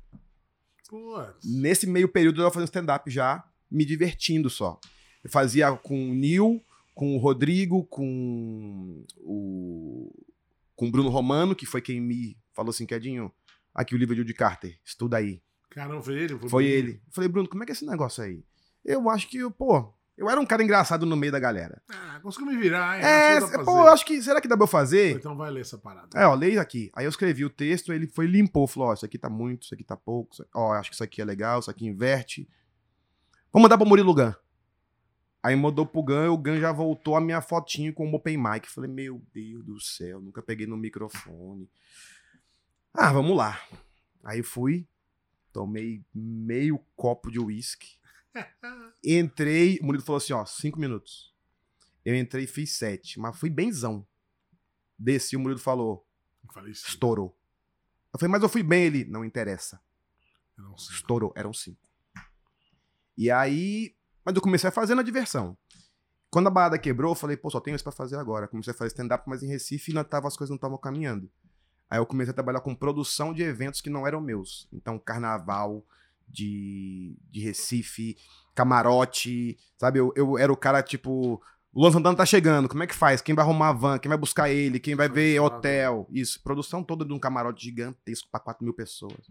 [0.95, 1.45] Putz.
[1.45, 4.79] Nesse meio período eu tava fazendo stand-up já, me divertindo só.
[5.25, 6.63] Eu fazia com o Nil,
[6.95, 10.13] com o Rodrigo, com o.
[10.77, 13.33] com o Bruno Romano, que foi quem me falou assim, Quedinho,
[13.75, 15.43] aqui o livro de Judy Carter, estuda aí.
[15.69, 16.49] Caramba, foi ele?
[16.49, 16.93] Foi ele.
[17.05, 18.45] Eu falei, Bruno, como é que é esse negócio aí?
[18.85, 21.83] Eu acho que, pô, eu era um cara engraçado no meio da galera.
[21.89, 23.05] Ah, conseguiu me virar, hein?
[23.05, 24.23] É, pra pô, eu acho que.
[24.23, 25.17] Será que dá pra eu fazer?
[25.17, 26.09] Então vai ler essa parada.
[26.15, 26.91] É, ó, leia aqui.
[26.95, 29.75] Aí eu escrevi o texto, ele foi limpou, falou, ó, isso aqui tá muito, isso
[29.75, 32.49] aqui tá pouco, aqui- ó, acho que isso aqui é legal, isso aqui inverte.
[33.53, 34.33] Vou mandar pro Murilo Gun.
[35.43, 38.39] Aí mandou pro Gun, e o Gun já voltou a minha fotinho com o Open
[38.39, 38.67] Mic.
[38.71, 41.69] Falei, meu Deus do céu, nunca peguei no microfone.
[42.95, 43.61] Ah, vamos lá.
[44.25, 44.87] Aí fui,
[45.53, 47.99] tomei meio copo de uísque.
[49.05, 51.35] Entrei, o Murilo falou assim, ó, cinco minutos.
[52.05, 54.07] Eu entrei e fiz sete, mas fui benzão.
[54.99, 56.07] Desci, o Murilo falou.
[56.67, 57.37] Estourou.
[58.13, 58.85] Eu falei, mas eu fui bem.
[58.85, 59.81] Ele, não interessa.
[60.77, 60.95] Sei.
[60.95, 61.33] Estourou.
[61.35, 61.89] Eram cinco.
[63.17, 65.57] E aí, mas eu comecei a fazer na diversão.
[66.31, 68.49] Quando a balada quebrou, eu falei, pô, só tenho isso pra fazer agora.
[68.49, 71.31] Comecei a fazer stand-up, mas em Recife não tava, as coisas não estavam caminhando.
[71.89, 74.69] Aí eu comecei a trabalhar com produção de eventos que não eram meus.
[74.73, 75.87] Então, carnaval
[76.29, 78.17] de, de Recife,
[78.55, 79.99] camarote, sabe?
[79.99, 81.41] Eu, eu era o cara, tipo,
[81.73, 83.21] o Luan Santana tá chegando, como é que faz?
[83.21, 83.99] Quem vai arrumar a van?
[83.99, 84.79] Quem vai buscar ele?
[84.79, 85.59] Quem vai ver Organizado.
[85.59, 86.09] hotel?
[86.13, 89.31] Isso, produção toda de um camarote gigantesco pra 4 mil pessoas.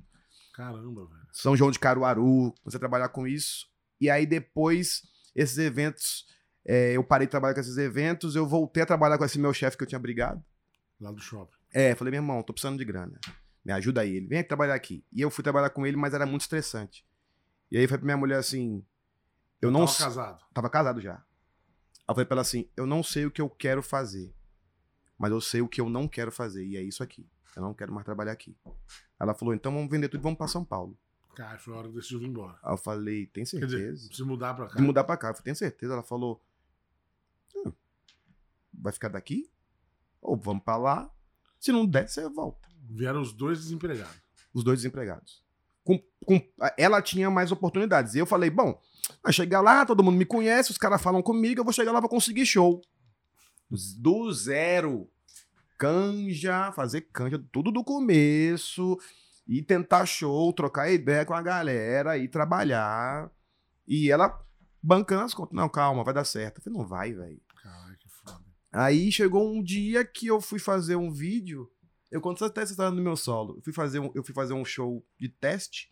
[0.54, 1.28] Caramba, velho.
[1.32, 3.66] São João de Caruaru, a trabalhar com isso.
[4.00, 5.02] E aí depois,
[5.34, 6.26] esses eventos,
[6.66, 9.54] é, eu parei de trabalhar com esses eventos, eu voltei a trabalhar com esse meu
[9.54, 10.44] chefe que eu tinha brigado.
[11.00, 11.58] Lá do shopping.
[11.74, 13.20] É, falei, meu irmão, tô precisando de grana.
[13.64, 14.16] Me ajuda aí.
[14.18, 15.06] Ele, vem trabalhar aqui.
[15.12, 17.06] E eu fui trabalhar com ele, mas era muito estressante.
[17.72, 18.86] E aí foi pra minha mulher assim,
[19.62, 19.86] eu não...
[19.86, 20.46] Tava casado.
[20.54, 21.16] Tava casado já.
[21.16, 21.22] Aí
[22.10, 24.34] eu falei pra ela assim, eu não sei o que eu quero fazer,
[25.18, 27.26] mas eu sei o que eu não quero fazer, e é isso aqui.
[27.56, 28.58] Eu não quero mais trabalhar aqui.
[29.20, 30.98] Ela falou, então vamos vender tudo e vamos pra São Paulo.
[31.36, 32.60] Cara, foi a hora que decidiu vir embora.
[32.62, 33.78] Aí eu falei, tem Quer certeza?
[33.78, 34.76] dizer, se mudar pra cá.
[34.76, 35.30] de mudar pra cá.
[35.30, 35.94] Eu falei, tem certeza?
[35.94, 36.40] Ela falou,
[37.56, 37.72] "Hum,
[38.74, 39.50] vai ficar daqui?
[40.22, 41.10] Ou vamos pra lá?
[41.60, 42.68] Se não der, você volta.
[42.96, 44.16] Vieram os dois desempregados.
[44.54, 45.42] Os dois desempregados.
[45.84, 46.42] Com, com-
[46.78, 48.14] ela tinha mais oportunidades.
[48.16, 48.80] E eu falei, bom,
[49.22, 52.00] vai chegar lá, todo mundo me conhece, os caras falam comigo, eu vou chegar lá
[52.00, 52.80] pra conseguir show.
[53.98, 55.10] Do zero.
[55.78, 58.98] Canja, fazer canja, tudo do começo.
[59.48, 63.30] E tentar show, trocar ideia com a galera, e trabalhar.
[63.86, 64.40] E ela
[64.82, 65.54] bancando as contas.
[65.54, 66.60] Não, calma, vai dar certo.
[66.60, 67.42] Eu falei, não vai, velho.
[67.62, 68.40] Caralho, que foda.
[68.72, 71.70] Aí chegou um dia que eu fui fazer um vídeo.
[72.14, 73.56] Eu conto até essa história no meu solo.
[73.58, 75.92] Eu fui fazer um, eu fui fazer um show de teste.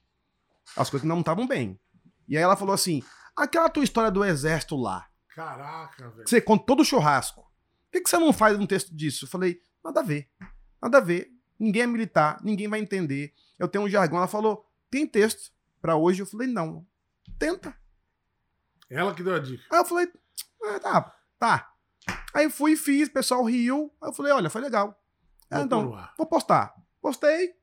[0.77, 1.79] As coisas não estavam bem.
[2.27, 3.01] E aí ela falou assim:
[3.36, 5.10] aquela tua história do exército lá.
[5.29, 6.29] Caraca, velho.
[6.29, 7.41] Você conta todo o churrasco.
[7.41, 9.25] Por que, que você não faz um texto disso?
[9.25, 10.29] Eu falei, nada a ver.
[10.79, 11.31] Nada a ver.
[11.57, 13.34] Ninguém é militar, ninguém vai entender.
[13.57, 14.19] Eu tenho um jargão.
[14.19, 16.21] Ela falou, tem texto pra hoje?
[16.21, 16.86] Eu falei, não.
[17.39, 17.75] Tenta.
[18.91, 19.63] Ela que deu a dica.
[19.71, 20.07] Aí eu falei,
[20.65, 21.73] ah, tá, tá.
[22.31, 23.91] Aí fui e fiz, o pessoal riu.
[23.99, 25.00] Aí eu falei, olha, foi legal.
[25.51, 26.73] Ah, então, vou postar.
[27.01, 27.55] Postei.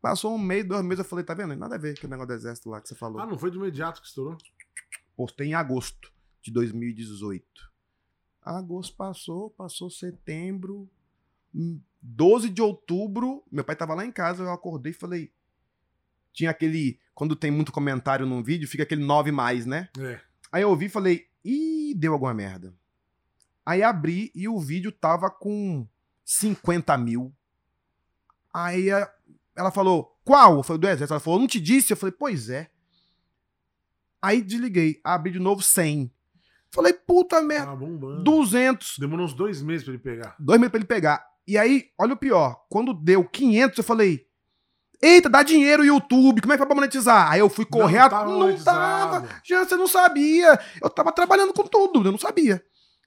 [0.00, 1.54] Passou um mês, dois meses, eu falei, tá vendo?
[1.54, 3.20] Nada a ver com o negócio do exército lá que você falou.
[3.20, 4.36] Ah, não foi de imediato que estourou?
[5.16, 7.46] Postei em agosto de 2018.
[8.42, 10.90] Agosto passou, passou setembro.
[11.54, 15.32] hum, 12 de outubro, meu pai tava lá em casa, eu acordei e falei.
[16.32, 16.98] Tinha aquele.
[17.14, 19.88] Quando tem muito comentário num vídeo, fica aquele 9 mais, né?
[19.96, 20.20] É.
[20.50, 22.74] Aí eu ouvi e falei, ih, deu alguma merda.
[23.64, 25.86] Aí abri e o vídeo tava com
[26.24, 27.32] 50 mil.
[28.52, 28.88] Aí
[29.56, 30.56] ela falou, qual?
[30.56, 31.12] Eu falei, do exército.
[31.14, 31.92] Ela falou, não te disse?
[31.92, 32.70] Eu falei, pois é.
[34.20, 36.12] Aí desliguei, abri de novo 100.
[36.70, 38.22] Falei, puta merda, bombando.
[38.22, 38.96] 200.
[38.98, 40.36] Demorou uns dois meses pra ele pegar.
[40.38, 41.26] Dois meses pra ele pegar.
[41.46, 44.26] E aí, olha o pior, quando deu 500, eu falei,
[45.02, 47.30] eita, dá dinheiro YouTube, como é que vai pra monetizar?
[47.30, 49.28] Aí eu fui correr, Não tava não tava.
[49.44, 50.58] Já você não sabia.
[50.80, 52.64] Eu tava trabalhando com tudo, eu não sabia.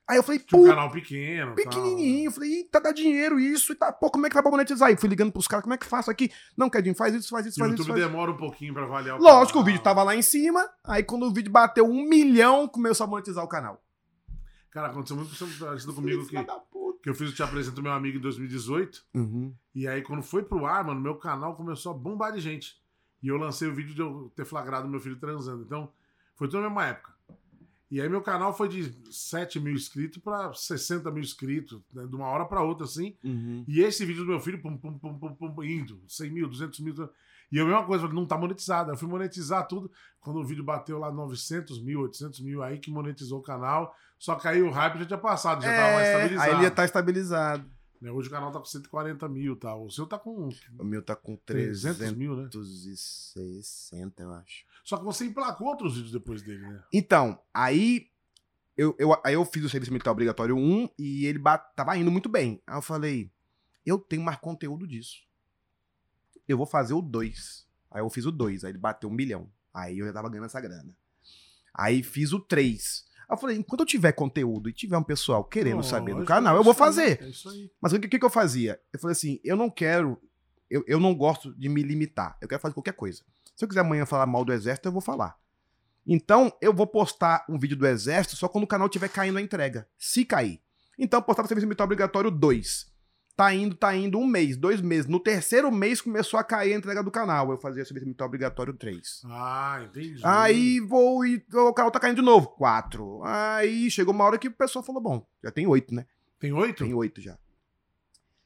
[0.07, 1.55] Aí eu falei, Tinha um canal pequeno.
[1.55, 2.27] pequenininho.
[2.27, 4.89] Eu falei, eita, dá dinheiro isso e tá, pô, como é que vai pra monetizar?
[4.89, 6.31] Aí fui ligando pros caras, como é que faço aqui?
[6.55, 7.65] Não, Kedinho, faz isso, faz isso, Tal.
[7.65, 8.09] O faz isso, YouTube faz isso.
[8.11, 9.65] demora um pouquinho pra avaliar o Lógico, o canal.
[9.65, 13.43] vídeo tava lá em cima, aí quando o vídeo bateu um milhão, começou a monetizar
[13.43, 13.81] o canal.
[14.69, 16.35] Cara, aconteceu muito parecido comigo que,
[17.01, 19.05] que eu fiz o Te Apresento Meu Amigo em 2018.
[19.15, 19.55] Uhum.
[19.73, 22.75] E aí, quando foi pro ar, mano, meu canal começou a bombar de gente.
[23.23, 25.63] E eu lancei o vídeo de eu ter flagrado meu filho transando.
[25.63, 25.91] Então,
[26.35, 27.14] foi tudo na mesma época.
[27.91, 32.15] E aí, meu canal foi de 7 mil inscritos pra 60 mil inscritos, né, de
[32.15, 33.15] uma hora pra outra, assim.
[33.23, 33.63] Uhum.
[33.67, 36.79] E esse vídeo do meu filho, pum, pum, pum, pum, pum, indo, 100 mil, 200
[36.79, 36.95] mil.
[37.51, 38.91] E a mesma coisa, não tá monetizado.
[38.91, 39.91] Eu fui monetizar tudo.
[40.19, 43.95] Quando o vídeo bateu lá 900 mil, 800 mil, aí que monetizou o canal.
[44.17, 46.49] Só que aí o hype já tinha passado, já tava mais É, estabilizado.
[46.49, 47.69] aí ele ia estar estabilizado.
[48.01, 48.11] né?
[48.11, 49.85] Hoje o canal tá com 140 mil e tal.
[49.85, 52.49] O seu tá com O meu tá com 300 360, mil, né?
[54.17, 54.65] eu acho.
[54.85, 56.83] Só que você emplacou outros vídeos depois dele, né?
[56.93, 58.07] Então, aí
[58.77, 61.39] eu, eu, aí eu fiz o serviço militar obrigatório 1 e ele
[61.75, 62.61] tava indo muito bem.
[62.67, 63.31] Aí eu falei,
[63.83, 65.23] eu tenho mais conteúdo disso.
[66.47, 67.67] Eu vou fazer o 2.
[67.89, 69.49] Aí eu fiz o 2, aí ele bateu um milhão.
[69.73, 70.95] Aí eu já tava ganhando essa grana.
[71.73, 73.05] Aí fiz o 3.
[73.27, 76.27] Aí eu falei, enquanto eu tiver conteúdo e tiver um pessoal querendo saber do Lógico,
[76.27, 77.23] canal, é eu vou aí, fazer.
[77.23, 77.71] É isso aí.
[77.81, 78.79] Mas o que, que que eu fazia?
[78.93, 80.21] Eu falei assim, eu não quero,
[80.69, 82.37] eu, eu não gosto de me limitar.
[82.39, 83.23] Eu quero fazer qualquer coisa.
[83.55, 85.37] Se eu quiser amanhã falar mal do exército, eu vou falar.
[86.05, 89.41] Então, eu vou postar um vídeo do exército só quando o canal estiver caindo a
[89.41, 89.87] entrega.
[89.97, 90.61] Se cair.
[90.99, 92.93] Então, eu postava serviço militar obrigatório 2.
[93.35, 95.07] Tá indo, tá indo um mês, dois meses.
[95.07, 97.51] No terceiro mês começou a cair a entrega do canal.
[97.51, 99.23] Eu fazia serviço militar obrigatório 3.
[99.25, 100.21] Ah, entendi.
[100.23, 102.47] Aí vou e o canal tá caindo de novo.
[102.47, 103.23] 4.
[103.25, 106.05] Aí chegou uma hora que o pessoal falou: bom, já tem 8, né?
[106.39, 106.85] Tem oito?
[106.85, 107.37] Tem 8 já.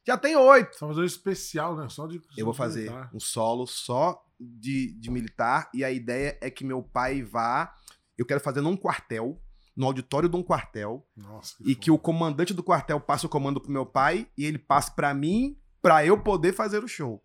[0.08, 0.74] Já tem 8.
[0.74, 1.88] Você vai fazer um especial, né?
[1.88, 2.20] Só de.
[2.36, 6.64] Eu vou só fazer um solo só de, de militar e a ideia é que
[6.64, 7.74] meu pai vá.
[8.18, 9.42] Eu quero fazer num quartel,
[9.76, 11.56] no auditório de um quartel, Nossa.
[11.62, 14.94] e que o comandante do quartel passe o comando pro meu pai e ele passe
[14.94, 17.22] pra mim pra eu poder fazer o show.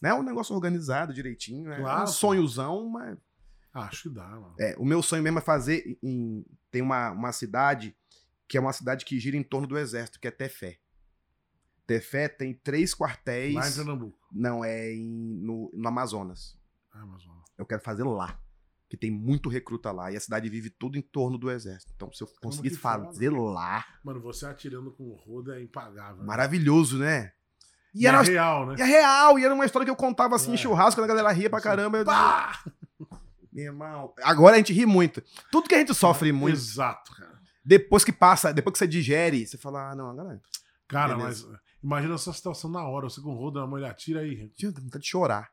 [0.00, 0.12] Né?
[0.12, 1.76] Um negócio organizado direitinho, né?
[1.76, 2.10] Claro, um pô.
[2.10, 3.16] sonhozão, mas
[3.72, 4.54] Acho que dá, mano.
[4.58, 7.94] é, o meu sonho mesmo é fazer em tem uma, uma cidade
[8.48, 10.78] que é uma cidade que gira em torno do exército, que é Tefé.
[11.86, 13.54] Tefé tem três quartéis.
[13.54, 14.18] Lá em Pernambuco.
[14.32, 15.08] Não, é em,
[15.42, 16.56] no, no Amazonas.
[16.92, 17.42] Ah, ó.
[17.58, 18.38] Eu quero fazer lá.
[18.88, 20.12] Que tem muito recruta lá.
[20.12, 21.92] E a cidade vive tudo em torno do exército.
[21.96, 23.06] Então, se eu conseguisse foda.
[23.06, 23.84] fazer lá.
[24.04, 26.18] Mano, você atirando com o rodo é impagável.
[26.18, 26.24] né?
[26.24, 27.32] Maravilhoso, né?
[27.94, 28.74] E E era, é real, né?
[28.78, 29.38] e é real.
[29.38, 30.54] E era uma história que eu contava assim É.
[30.54, 31.98] em churrasco, quando a galera ria pra Assim, caramba.
[31.98, 32.62] Eu Pá!
[33.52, 34.14] meu irmão.
[34.22, 35.22] Agora a gente ri muito.
[35.50, 36.54] Tudo que a gente sofre muito.
[36.56, 37.38] Exato, cara.
[37.64, 40.40] Depois que passa, depois que você digere, você fala, ah, não, agora.
[40.88, 41.48] Cara, Beleza.
[41.48, 43.08] mas imagina essa situação na hora.
[43.08, 44.48] Você com o rodo, a mulher atira aí.
[44.56, 45.50] Tinha vontade de chorar.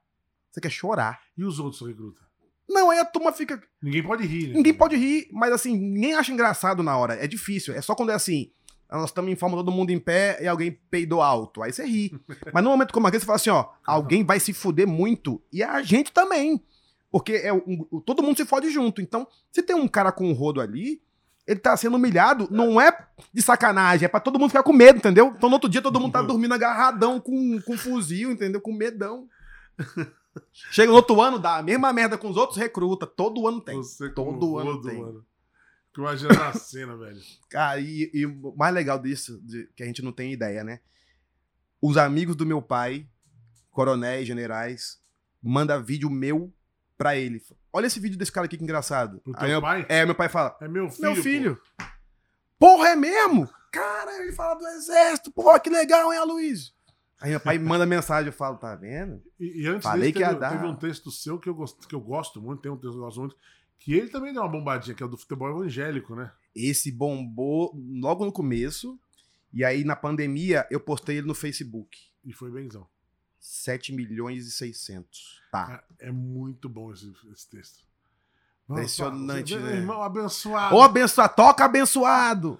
[0.51, 1.19] Você quer chorar.
[1.37, 2.21] E os outros recruta?
[2.67, 3.61] Não, aí a turma fica.
[3.81, 4.53] Ninguém pode rir, né?
[4.55, 7.13] Ninguém pode rir, mas assim, ninguém acha engraçado na hora.
[7.15, 7.73] É difícil.
[7.73, 8.51] É só quando é assim.
[8.91, 11.61] Nós estamos em forma todo mundo em pé e alguém peidou alto.
[11.61, 12.11] Aí você ri.
[12.53, 15.41] Mas no momento como aquele, você fala assim: ó, alguém vai se fuder muito.
[15.53, 16.63] E a gente também.
[17.11, 19.01] Porque é um- todo mundo se fode junto.
[19.01, 21.01] Então, se tem um cara com um rodo ali,
[21.49, 22.95] ele tá sendo humilhado, não é
[23.33, 25.33] de sacanagem, é pra todo mundo ficar com medo, entendeu?
[25.35, 28.61] Então no outro dia todo mundo tá dormindo agarradão com, com fuzil, entendeu?
[28.61, 29.27] Com medão.
[30.71, 33.07] Chega no outro ano, dá a mesma merda com os outros recruta.
[33.07, 33.77] Todo ano tem.
[33.77, 35.01] Você Todo ano rodo, tem.
[35.01, 35.25] mano.
[35.87, 37.19] Fico imaginando a cena, velho.
[37.49, 40.79] Cara, e, e o mais legal disso, de- que a gente não tem ideia, né?
[41.81, 43.07] Os amigos do meu pai,
[43.71, 44.99] coronéis, generais,
[45.41, 46.53] manda vídeo meu
[46.99, 47.41] pra ele.
[47.73, 49.21] Olha esse vídeo desse cara aqui que engraçado.
[49.27, 49.85] Aí teu meu- pai?
[49.89, 51.01] É, meu pai fala, É meu filho.
[51.07, 51.21] meu pô.
[51.23, 51.61] filho.
[52.59, 53.49] Porra, é mesmo?
[53.71, 55.31] Cara, ele fala do exército.
[55.31, 56.73] Porra, que legal, hein, Aloysio?
[57.21, 59.21] Aí meu pai manda mensagem, eu falo, tá vendo?
[59.39, 60.51] E, e antes Falei desse, que ia teve, dar.
[60.51, 62.97] teve um texto seu que eu, gosto, que eu gosto muito, tem um texto que
[62.97, 63.35] eu gosto muito,
[63.79, 66.31] que ele também deu uma bombadinha, que é o do futebol evangélico, né?
[66.53, 68.99] Esse bombou logo no começo.
[69.53, 71.97] E aí, na pandemia, eu postei ele no Facebook.
[72.25, 72.85] E foi benzão.
[73.39, 75.41] 7 milhões e 600.
[75.51, 75.83] Tá.
[75.97, 77.83] É muito bom esse, esse texto.
[78.69, 79.75] Impressionante, Nossa, né?
[79.77, 80.75] Irmão abençoado.
[80.75, 82.59] Ô, abençoado, toca abençoado!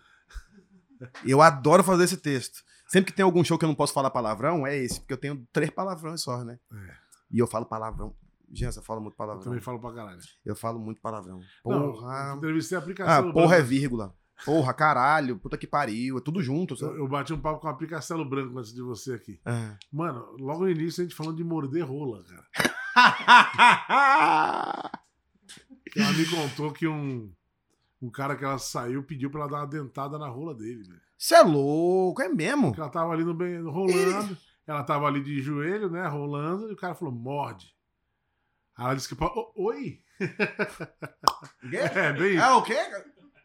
[1.25, 2.63] Eu adoro fazer esse texto.
[2.87, 5.17] Sempre que tem algum show que eu não posso falar palavrão, é esse, porque eu
[5.17, 6.59] tenho três palavrões só, né?
[6.73, 6.95] É.
[7.31, 8.15] E eu falo palavrão.
[8.51, 9.43] Gente, eu falo muito Eu palavrão.
[9.43, 10.19] também falo pra caralho.
[10.43, 11.39] Eu falo muito palavrão.
[11.63, 12.29] Não, Porra.
[12.31, 13.29] eu entrevistei a aplicação.
[13.29, 14.15] ah, porra é vírgula.
[14.45, 16.17] Porra, caralho, puta que pariu.
[16.17, 16.73] É tudo junto.
[16.73, 16.97] Eu, sabe?
[16.97, 19.39] eu bati um papo com a Picastelo Branco antes de você aqui.
[19.45, 19.75] Ah.
[19.91, 22.69] Mano, logo no início a gente falando de morder rola, cara.
[25.95, 27.31] Ela me contou que um,
[28.01, 31.01] um cara que ela saiu pediu pra ela dar uma dentada na rola dele, velho.
[31.17, 32.67] Você é louco, é mesmo?
[32.67, 36.73] Porque ela tava ali no bem, rolando, ela tava ali de joelho, né, rolando, e
[36.73, 37.73] o cara falou, morde.
[38.77, 39.21] Aí ela disse que...
[39.21, 39.99] "Ô, Oi?
[41.73, 42.77] É, bem É o quê?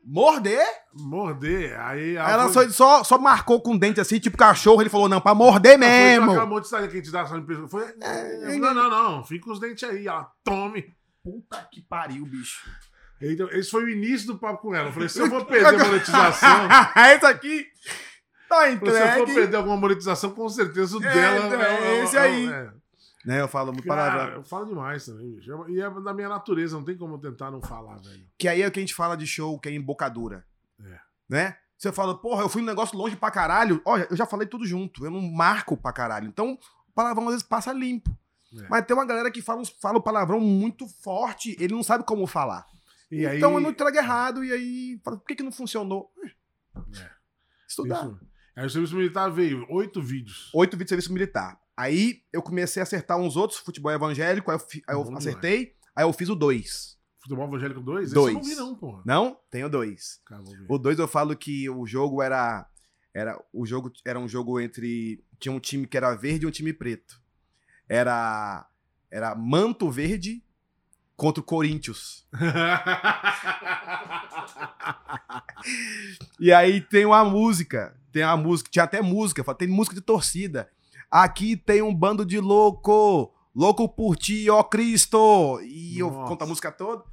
[0.07, 0.67] Morder?
[0.93, 1.81] morder.
[1.81, 4.83] Aí Ela foi- só, só, marcou com o dente assim, tipo cachorro.
[4.83, 6.33] Ele falou, não, pra morder Ela foi, mesmo.
[6.33, 7.43] Acabou de sair que a gente dá essa.
[7.69, 10.93] Foi, É, não, não, não, fica os dentes aí, ela tome.
[11.23, 12.69] Puta que pariu, bicho.
[13.23, 14.89] Então, esse foi o início do papo com ela.
[14.89, 16.69] Eu falei, se eu vou perder a monetização,
[17.17, 17.67] Esse aqui
[18.49, 19.35] tá se eu for entregue.
[19.35, 22.47] perder alguma monetização, com certeza o É, dela então, é, esse aí.
[22.53, 22.69] é.
[23.25, 24.37] Né, eu falo muito Cara, palavrão.
[24.37, 25.51] eu falo demais também, bicho.
[25.71, 28.27] E é da minha natureza, não tem como eu tentar não falar, velho.
[28.37, 30.45] Que aí é o que a gente fala de show, que é embocadura.
[30.85, 30.99] É.
[31.29, 31.57] Né?
[31.77, 33.81] Você fala, porra, eu fui um negócio longe pra caralho.
[33.85, 35.05] Olha, eu já falei tudo junto.
[35.05, 36.29] Eu não marco pra caralho.
[36.29, 36.59] Então,
[36.89, 38.17] o palavrão às vezes passa limpo.
[38.59, 38.69] É.
[38.69, 42.27] Mas tem uma galera que fala, fala o palavrão muito forte, ele não sabe como
[42.27, 42.67] falar.
[43.11, 46.11] E aí, então eu não entrego errado, e aí, fala, por que, que não funcionou?
[46.77, 47.11] É.
[47.69, 48.05] Estudar.
[48.05, 48.21] isso.
[48.57, 50.51] Aí o serviço militar veio, oito vídeos.
[50.55, 51.59] Oito vídeos de serviço militar.
[51.77, 55.75] Aí eu comecei a acertar uns outros, futebol evangélico, aí eu, fi- aí eu acertei,
[55.97, 56.95] aí eu fiz o dois.
[57.21, 58.05] Futebol evangélico 2?
[58.07, 58.35] Esse Dois.
[58.35, 59.03] eu não vi, não, porra.
[59.07, 59.37] Não?
[59.51, 60.21] Tenho dois.
[60.27, 60.43] Cara.
[60.69, 62.69] O dois eu falo que o jogo era.
[63.15, 65.25] Era, o jogo era um jogo entre.
[65.41, 67.19] Tinha um time que era verde e um time preto.
[67.89, 68.69] Era.
[69.11, 70.45] Era Manto Verde
[71.17, 72.27] contra o Corinthians.
[76.39, 77.97] E aí tem uma música.
[78.13, 78.71] Tem uma música.
[78.71, 79.43] Tinha até música.
[79.55, 80.69] Tem música de torcida.
[81.15, 83.33] Aqui tem um bando de louco.
[83.55, 85.61] Louco por ti, ó Cristo.
[85.63, 86.29] E eu Nossa.
[86.29, 87.05] conto a música toda.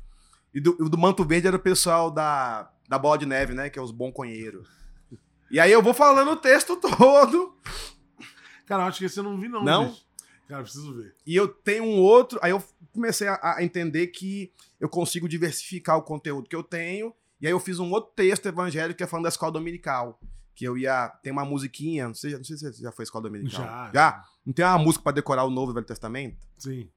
[0.51, 3.69] E do, o do Manto Verde era o pessoal da, da Bola de Neve, né?
[3.69, 4.67] Que é os bonconheiros.
[5.51, 7.55] E aí eu vou falando o texto todo.
[8.65, 9.63] Cara, eu acho que esse eu não vi, não.
[9.63, 9.89] Não?
[9.89, 10.03] bicho.
[10.47, 11.13] Cara, eu preciso ver.
[11.23, 12.39] E eu tenho um outro.
[12.41, 17.13] Aí eu comecei a, a entender que eu consigo diversificar o conteúdo que eu tenho.
[17.39, 20.19] E aí eu fiz um outro texto evangélico que é falando da escola dominical.
[20.55, 21.09] Que eu ia.
[21.23, 22.07] Tem uma musiquinha.
[22.07, 23.65] Não sei, não sei se você já foi à escola dominical.
[23.65, 23.91] Já.
[23.93, 24.23] Já?
[24.45, 26.37] Não tem uma música pra decorar o Novo e o Velho Testamento?
[26.57, 26.89] Sim.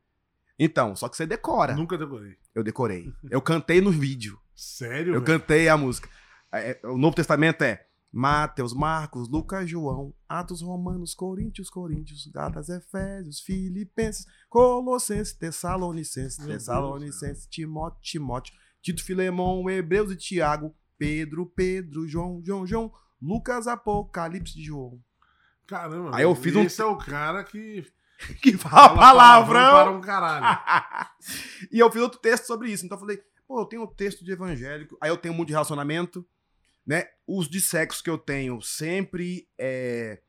[0.58, 1.74] Então, só que você decora.
[1.74, 2.36] Nunca decorei.
[2.54, 3.12] Eu decorei.
[3.30, 4.38] Eu cantei no vídeo.
[4.54, 5.14] Sério?
[5.14, 5.24] Eu velho?
[5.24, 6.08] cantei a música.
[6.52, 12.68] É, é, O Novo Testamento é Mateus, Marcos, Lucas, João, Atos, Romanos, Coríntios, Coríntios, Gatas,
[12.68, 22.06] Efésios, Filipenses, Colossenses, Tessalonicenses, Meu Tessalonicenses, Timóteo, Timóteo, Tito, Filemão, Hebreus e Tiago, Pedro, Pedro,
[22.06, 22.92] João, João, João,
[23.24, 25.00] Lucas, Apocalipse de João.
[25.66, 26.14] Caramba.
[26.14, 27.86] Aí eu fiz um- Esse é o cara que.
[28.40, 29.72] Que fala palavrão.
[29.72, 31.10] para um caralho.
[31.72, 32.84] e eu fiz outro texto sobre isso.
[32.86, 35.52] Então eu falei, pô, eu tenho um texto de evangélico, aí eu tenho muito de
[35.52, 36.24] relacionamento,
[36.86, 37.08] né?
[37.26, 40.20] Os de sexo que eu tenho sempre é.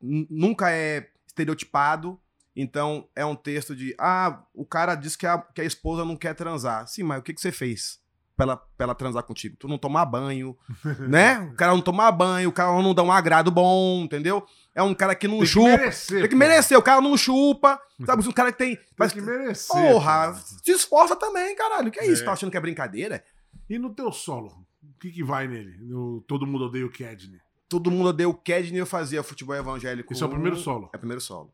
[0.00, 2.20] Nunca é estereotipado.
[2.54, 6.16] Então é um texto de, ah, o cara diz que a, que a esposa não
[6.16, 6.86] quer transar.
[6.88, 8.00] Sim, mas o que, que você fez
[8.36, 9.56] pra ela, pra ela transar contigo?
[9.58, 10.56] Tu não tomar banho,
[11.08, 11.38] né?
[11.52, 14.46] O cara não tomar banho, o cara não dá um agrado bom, entendeu?
[14.74, 15.68] É um cara que não Tem que chupa.
[15.68, 16.20] merecer.
[16.20, 16.38] Tem que pô.
[16.38, 17.80] merecer, o cara não chupa.
[18.04, 18.76] Sabe, um cara que tem.
[18.76, 19.74] Tem Mas, que merecer.
[19.74, 20.38] porra, pô.
[20.64, 21.90] se esforça também, caralho.
[21.90, 22.22] Que é isso?
[22.22, 22.24] É.
[22.26, 23.24] Tá achando que é brincadeira?
[23.70, 24.48] E no teu solo?
[24.82, 25.78] O que, que vai nele?
[25.80, 27.40] No Todo Mundo Odeia o Kedney.
[27.68, 30.12] Todo mundo odeia o Kedney, eu fazia futebol evangélico.
[30.12, 30.32] Esse é o um.
[30.32, 30.88] primeiro solo.
[30.92, 31.52] É o primeiro solo.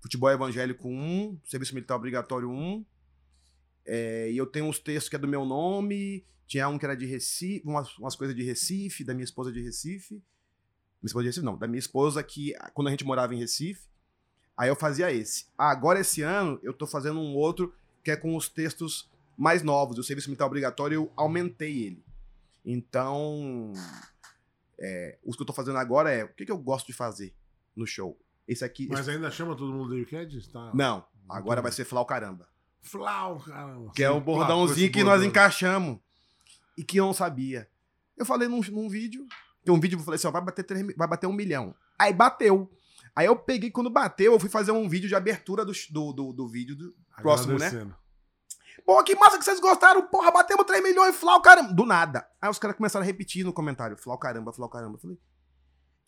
[0.00, 2.84] Futebol evangélico 1, serviço militar obrigatório 1.
[3.86, 6.24] É, e eu tenho uns textos que é do meu nome.
[6.46, 9.60] Tinha um que era de Recife, umas, umas coisas de Recife, da minha esposa de
[9.62, 10.14] Recife.
[10.14, 13.88] Minha esposa de Recife, não, da minha esposa que, quando a gente morava em Recife,
[14.56, 15.46] aí eu fazia esse.
[15.56, 19.98] Agora, esse ano, eu tô fazendo um outro que é com os textos mais novos.
[19.98, 22.04] O serviço militar obrigatório, eu aumentei ele.
[22.64, 23.72] Então,
[24.78, 27.34] é, os que eu tô fazendo agora é o que, que eu gosto de fazer
[27.74, 28.18] no show.
[28.46, 28.86] Esse aqui.
[28.88, 30.48] Mas esse- ainda chama todo mundo de Wicked?
[30.50, 30.70] Tá.
[30.74, 32.48] Não, agora vai ser Flau Caramba.
[32.82, 33.92] Flau, caramba.
[33.94, 35.28] Que é o Sim, claro, bordãozinho que nós bordão.
[35.28, 35.98] encaixamos.
[36.76, 37.68] E que eu não sabia.
[38.16, 39.26] Eu falei num, num vídeo.
[39.64, 41.32] Tem um vídeo que eu falei assim: ó, vai bater, três mi- vai bater um
[41.32, 41.74] milhão.
[41.98, 42.70] Aí bateu.
[43.14, 46.32] Aí eu peguei, quando bateu, eu fui fazer um vídeo de abertura do, do, do,
[46.32, 46.74] do vídeo.
[46.74, 46.94] Do...
[47.20, 47.94] próximo, né?
[48.84, 50.02] Pô, que massa que vocês gostaram.
[50.08, 51.72] Porra, batemos 3 milhões, Flau caramba.
[51.72, 52.26] Do nada.
[52.40, 54.96] Aí os caras começaram a repetir no comentário: Flau caramba, Flau caramba.
[54.96, 55.18] Eu falei: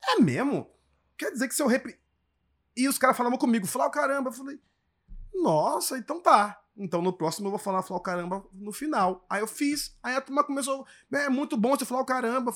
[0.03, 0.69] é mesmo?
[1.17, 2.01] Quer dizer que se eu repetir.
[2.77, 4.31] E os caras falavam comigo: Flau caramba.
[4.31, 4.59] Eu falei:
[5.35, 6.59] nossa, então tá.
[6.77, 9.25] Então no próximo eu vou falar Flau caramba no final.
[9.31, 9.97] Aí eu fiz.
[10.03, 12.53] Aí a turma começou: é muito bom você falar o caramba.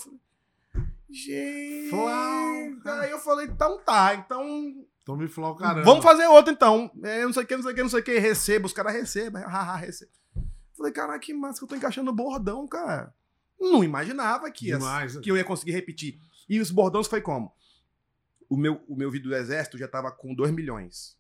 [1.11, 1.90] Gente.
[1.90, 3.00] Flau.
[3.00, 4.14] Aí eu falei: então tá.
[4.14, 5.85] Então Então me Flau, caramba.
[5.85, 6.90] Vamos fazer outro então.
[7.02, 8.18] É, não sei o que, não sei o que, não sei o que.
[8.18, 9.42] Receba, os caras recebem.
[9.42, 10.11] Haha, receba.
[10.76, 13.12] Falei, caraca, que massa que eu tô encaixando bordão, cara.
[13.61, 15.16] Não imaginava que, Demais.
[15.16, 16.20] que eu ia conseguir repetir.
[16.48, 17.52] E os bordões foi como?
[18.48, 21.17] O meu, o meu vídeo do Exército já tava com 2 milhões.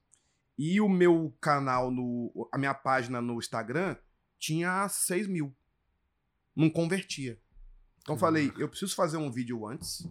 [0.58, 3.96] E o meu canal, no, a minha página no Instagram,
[4.38, 5.54] tinha 6 mil.
[6.54, 7.40] Não convertia.
[8.00, 10.06] Então eu falei, eu preciso fazer um vídeo antes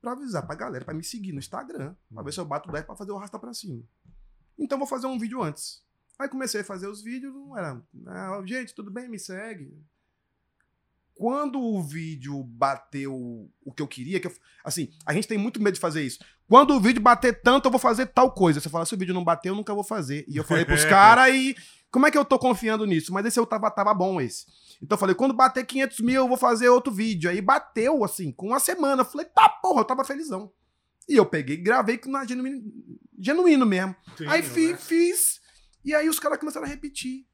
[0.00, 2.86] pra avisar pra galera, pra me seguir no Instagram, pra ver se eu bato 10
[2.86, 3.82] pra fazer o rasta pra cima.
[4.58, 5.84] Então vou fazer um vídeo antes.
[6.18, 7.82] Aí comecei a fazer os vídeos, não era.
[8.06, 9.76] "Ah, gente, tudo bem, me segue.
[11.20, 13.14] Quando o vídeo bateu
[13.62, 14.32] o que eu queria, que eu-
[14.64, 16.18] assim, a gente tem muito medo de fazer isso.
[16.48, 18.58] Quando o vídeo bater tanto, eu vou fazer tal coisa.
[18.58, 20.24] Você fala, se o vídeo não bater, eu nunca vou fazer.
[20.26, 21.54] E eu falei pros caras e.
[21.90, 23.12] Como é que eu tô confiando nisso?
[23.12, 24.46] Mas esse eu tava, tava bom, esse.
[24.80, 27.28] Então eu falei, quando bater 500 mil, eu vou fazer outro vídeo.
[27.28, 29.02] Aí bateu, assim, com uma semana.
[29.02, 30.50] Eu falei, tá, porra, eu tava felizão.
[31.06, 32.62] E eu peguei e gravei com na genuíno,
[33.18, 33.94] genuíno mesmo.
[34.16, 34.48] Sim, aí né?
[34.48, 35.40] fiz, fiz.
[35.84, 37.26] E aí os caras começaram a repetir.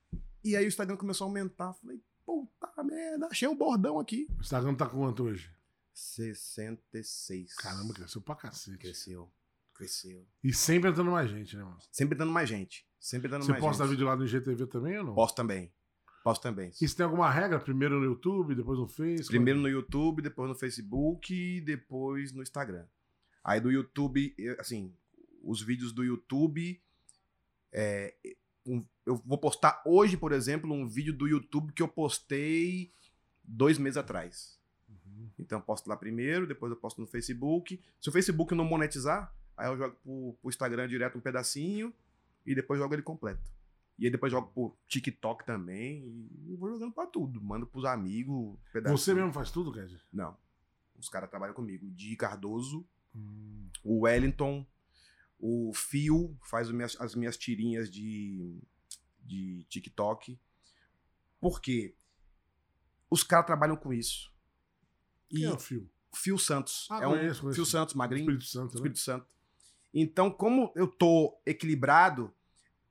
[0.42, 1.72] E aí o Instagram começou a aumentar.
[1.74, 4.26] Falei, puta merda, achei um bordão aqui.
[4.36, 5.50] O Instagram tá com quanto hoje?
[5.94, 7.54] 66.
[7.54, 8.76] Caramba, cresceu pra cacete.
[8.78, 9.32] Cresceu.
[9.74, 10.26] Cresceu.
[10.42, 11.78] E sempre entrando mais gente, né, mano?
[11.92, 12.86] Sempre dando mais gente.
[12.98, 13.92] Sempre dando Você mais posta gente.
[13.92, 15.14] vídeo lá no IGTV também ou não?
[15.14, 15.72] Posso também.
[16.24, 16.72] Posso também.
[16.80, 17.60] E você tem alguma regra?
[17.60, 19.26] Primeiro no YouTube, depois no Face?
[19.26, 22.86] Primeiro no YouTube, depois no Facebook e depois no Instagram.
[23.44, 24.92] Aí do YouTube, assim,
[25.42, 26.82] os vídeos do YouTube.
[27.72, 28.14] é,
[28.66, 32.92] um- eu vou postar hoje, por exemplo, um vídeo do YouTube que eu postei
[33.44, 34.58] dois meses atrás.
[34.88, 35.28] Uhum.
[35.38, 37.80] Então eu posto lá primeiro, depois eu posto no Facebook.
[38.00, 41.92] Se o Facebook não monetizar, aí eu jogo pro, pro Instagram direto um pedacinho
[42.44, 43.54] e depois jogo ele completo.
[43.98, 47.40] E aí depois jogo pro TikTok também e vou jogando pra tudo.
[47.40, 48.58] Mando pros amigos.
[48.72, 48.98] pedacinho.
[48.98, 49.98] Você mesmo faz tudo, Ked?
[50.12, 50.36] Não.
[50.98, 51.90] Os caras trabalham comigo.
[51.92, 53.68] Di Cardoso, Hum.
[53.82, 54.66] o Wellington,
[55.38, 58.58] o Fio faz as minhas, as minhas tirinhas de,
[59.22, 60.38] de TikTok.
[61.40, 61.94] Por quê?
[63.10, 64.32] Os caras trabalham com isso.
[65.30, 65.88] E Quem é o Fio?
[66.14, 66.88] Fio Santos.
[66.90, 67.56] Ah, é um conheço, conheço.
[67.56, 68.22] Fio Santos, magrinho.
[68.22, 68.74] Espírito Santo, né?
[68.76, 69.26] Espírito Santo.
[69.92, 72.32] Então, como eu tô equilibrado,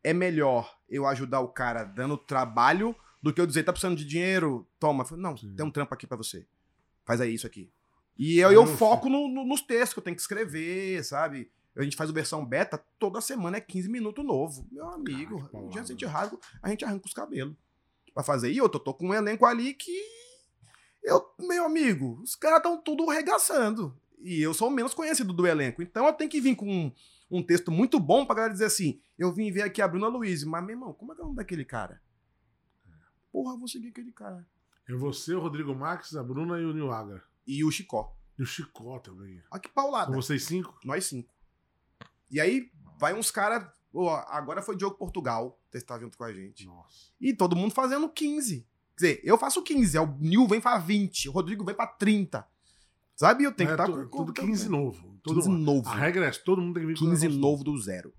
[0.03, 4.05] é melhor eu ajudar o cara dando trabalho do que eu dizer, tá precisando de
[4.05, 4.67] dinheiro?
[4.79, 5.03] Toma.
[5.17, 5.55] Não, Sim.
[5.55, 6.47] tem um trampo aqui pra você.
[7.03, 7.71] Faz aí isso aqui.
[8.17, 11.51] E eu eu- foco no- no- nos textos que eu tenho que escrever, sabe?
[11.77, 14.65] A gente faz o versão beta, toda semana é 15 minutos novo.
[14.71, 15.73] Meu amigo, palavra.
[15.73, 17.55] já a gente rasga, a gente arranca os cabelos.
[18.13, 18.51] Pra fazer.
[18.51, 20.01] E eu tô, tô com um elenco ali que.
[21.03, 23.95] Eu, meu amigo, os caras estão tudo regaçando.
[24.19, 25.81] E eu sou o menos conhecido do elenco.
[25.81, 26.91] Então eu tenho que vir com um,
[27.29, 30.43] um texto muito bom pra galera dizer assim: eu vim ver aqui a Bruna Luiz,
[30.45, 32.01] mas meu irmão, como é que é o nome daquele cara?
[33.31, 34.47] Porra, eu vou seguir aquele cara.
[34.87, 37.21] É você, o Rodrigo Max, a Bruna e o Nil Agra.
[37.45, 38.15] E o Chicó.
[38.39, 39.43] E o Chicó também.
[39.51, 40.11] Olha que paulada.
[40.11, 40.79] São vocês cinco?
[40.85, 41.34] Nós cinco.
[42.31, 43.65] E aí vai uns caras.
[44.27, 46.65] agora foi Diogo Portugal testar junto com a gente.
[46.65, 47.11] Nossa.
[47.19, 48.65] E todo mundo fazendo 15.
[48.97, 51.85] Quer dizer, eu faço 15, é o Nil vem pra 20, o Rodrigo vem pra
[51.87, 52.47] 30.
[53.15, 53.43] Sabe?
[53.43, 55.17] Eu tenho que é, estar tu- tudo 15 novo.
[55.21, 55.89] Todo 15 novo.
[55.89, 57.77] A regra é essa, todo mundo tem que vir com 15 um negócio novo do
[57.81, 58.13] zero.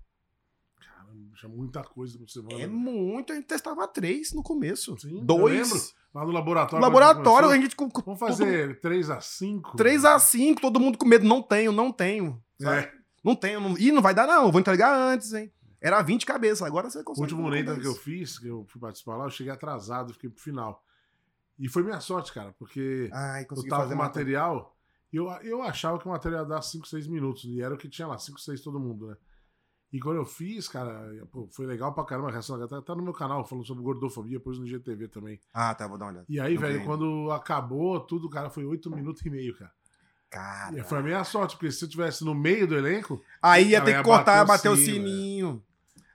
[0.79, 2.61] Caramba, já muita coisa por semana.
[2.61, 4.97] É muito, a gente testava três no começo.
[4.99, 5.71] Sim, Dois.
[5.71, 5.87] lembro.
[6.13, 6.77] Lá no laboratório.
[6.77, 10.79] No laboratório, a gente com, com Vamos fazer 3 a 5 3 a 5 todo
[10.79, 11.25] mundo com medo.
[11.25, 12.41] Não tenho, não tenho.
[12.59, 12.81] sabe?
[12.85, 12.96] É.
[13.27, 13.59] Não tenho.
[13.59, 13.77] Não...
[13.77, 14.51] Ih, não vai dar, não.
[14.51, 15.51] Vou entregar antes, hein?
[15.79, 17.21] Era 20 cabeças, agora você O consegue.
[17.33, 18.03] último fazer com Nathan que eu 10.
[18.03, 20.83] fiz, que eu fui participar lá, eu cheguei atrasado, fiquei pro final.
[21.59, 24.77] E foi minha sorte, cara, porque Ai, eu tava com material
[25.11, 27.43] eu, eu achava que o material ia dar 5, 6 minutos.
[27.45, 29.17] E era o que tinha lá, 5, 6 todo mundo, né?
[29.91, 32.59] E quando eu fiz, cara, pô, foi legal pra caramba a reação.
[32.67, 35.39] Tá, tá no meu canal falando sobre gordofobia, depois no GTV também.
[35.53, 36.25] Ah, tá, vou dar uma olhada.
[36.27, 39.71] E aí, Não velho, quando acabou tudo, cara, foi oito minutos e meio, cara.
[40.29, 40.83] Cara.
[40.83, 43.91] Foi a minha sorte, porque se eu tivesse no meio do elenco, Aí ia ter
[43.91, 45.63] ia que cortar, bater o bater o sino, sininho.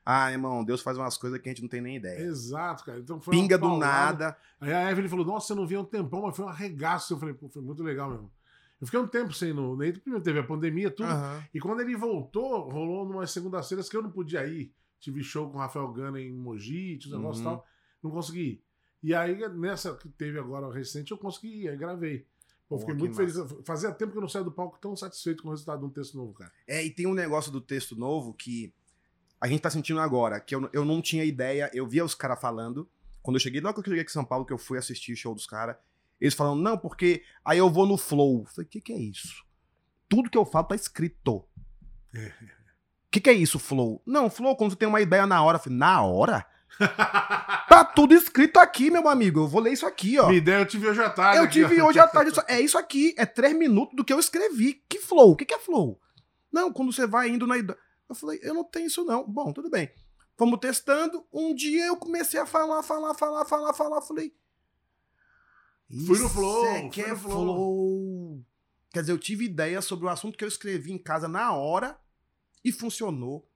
[0.05, 2.21] Ah, irmão, Deus faz umas coisas que a gente não tem nem ideia.
[2.21, 2.99] exato, cara.
[2.99, 4.37] Então foi Pinga do nada.
[4.61, 7.15] Aí a Evelyn falou: Nossa, você não via um tempão, mas foi um arregaço.
[7.15, 8.31] Eu falei: Pô, foi muito legal mesmo.
[8.81, 9.77] Eu fiquei um tempo sem no.
[9.77, 11.09] Nem primeiro teve a pandemia, tudo.
[11.09, 11.43] Aham.
[11.55, 14.73] E quando ele voltou, rolou numas segundas-feiras que eu não podia ir.
[14.99, 17.53] Tive show com o Rafael Gana em Mogi, um negócio e Uhum.
[17.53, 17.67] tal.
[18.03, 18.63] Não consegui ir.
[19.05, 22.27] E aí, nessa que teve agora recente, eu consegui ir, aí gravei.
[22.73, 23.47] Pô, fiquei que muito massa.
[23.47, 23.67] feliz.
[23.67, 25.91] Fazia tempo que eu não saía do palco tão satisfeito com o resultado de um
[25.91, 26.51] texto novo, cara.
[26.67, 28.73] É, e tem um negócio do texto novo que
[29.39, 32.41] a gente tá sentindo agora, que eu, eu não tinha ideia, eu via os caras
[32.41, 32.89] falando.
[33.21, 35.13] Quando eu cheguei, logo que eu cheguei aqui em São Paulo, que eu fui assistir
[35.13, 35.77] o show dos caras,
[36.19, 38.41] eles falando, não, porque aí eu vou no flow.
[38.41, 39.45] Eu falei, o que, que é isso?
[40.09, 41.37] Tudo que eu falo tá escrito.
[41.37, 41.49] O
[43.11, 44.01] que, que é isso, flow?
[44.07, 45.59] Não, flow, quando você tem uma ideia na hora.
[45.59, 46.47] Eu falei, na hora?
[46.79, 49.41] Tá tudo escrito aqui, meu amigo.
[49.41, 50.27] Eu vou ler isso aqui, ó.
[50.27, 51.39] Minha ideia eu tive hoje à tarde.
[51.39, 51.87] Eu aqui, tive ó.
[51.87, 52.33] hoje à tarde.
[52.49, 53.15] É isso aqui.
[53.17, 54.83] É três minutos do que eu escrevi.
[54.89, 55.33] Que flow?
[55.33, 56.01] O que, que é flow?
[56.51, 57.79] Não, quando você vai indo na ideia.
[58.09, 59.25] Eu falei, eu não tenho isso não.
[59.27, 59.91] Bom, tudo bem.
[60.37, 61.25] Fomos testando.
[61.33, 64.03] Um dia eu comecei a falar, falar, falar, falar, falar.
[64.03, 64.35] Falei.
[66.07, 68.45] Fui no "Isso flow, É que é flow." flow.
[68.93, 71.99] Quer dizer, eu tive ideia sobre o assunto que eu escrevi em casa na hora
[72.65, 73.49] e funcionou.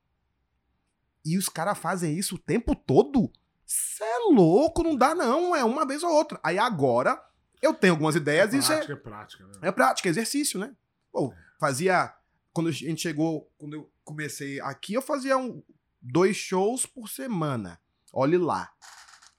[1.26, 3.32] E os caras fazem isso o tempo todo?
[3.66, 6.38] Cê é louco, não dá não, é uma vez ou outra.
[6.40, 7.20] Aí agora
[7.60, 9.52] eu tenho algumas ideias e isso é, prática, é prática, né?
[9.62, 10.72] é prática, é exercício, né?
[11.10, 12.14] Pô, fazia.
[12.52, 15.62] Quando a gente chegou, quando eu comecei aqui, eu fazia um,
[16.00, 17.80] dois shows por semana.
[18.12, 18.72] Olhe lá.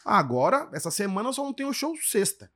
[0.05, 2.51] Agora, essa semana eu só não tenho show sexta.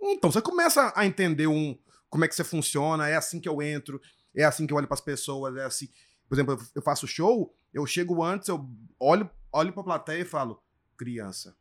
[0.00, 1.76] Então você começa a entender um,
[2.08, 4.00] como é que você funciona, é assim que eu entro,
[4.34, 5.88] é assim que eu olho pras pessoas, é assim.
[6.28, 8.68] Por exemplo, eu- faço show, eu chego antes, eu
[8.98, 10.62] olho, olho pra plateia e falo:
[10.96, 11.56] criança,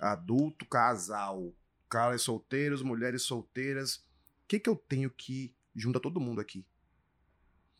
[0.00, 1.52] adulto, casal,
[1.88, 3.96] caras solteiros, mulheres solteiras.
[3.96, 6.66] O que, que eu tenho que juntar todo mundo aqui?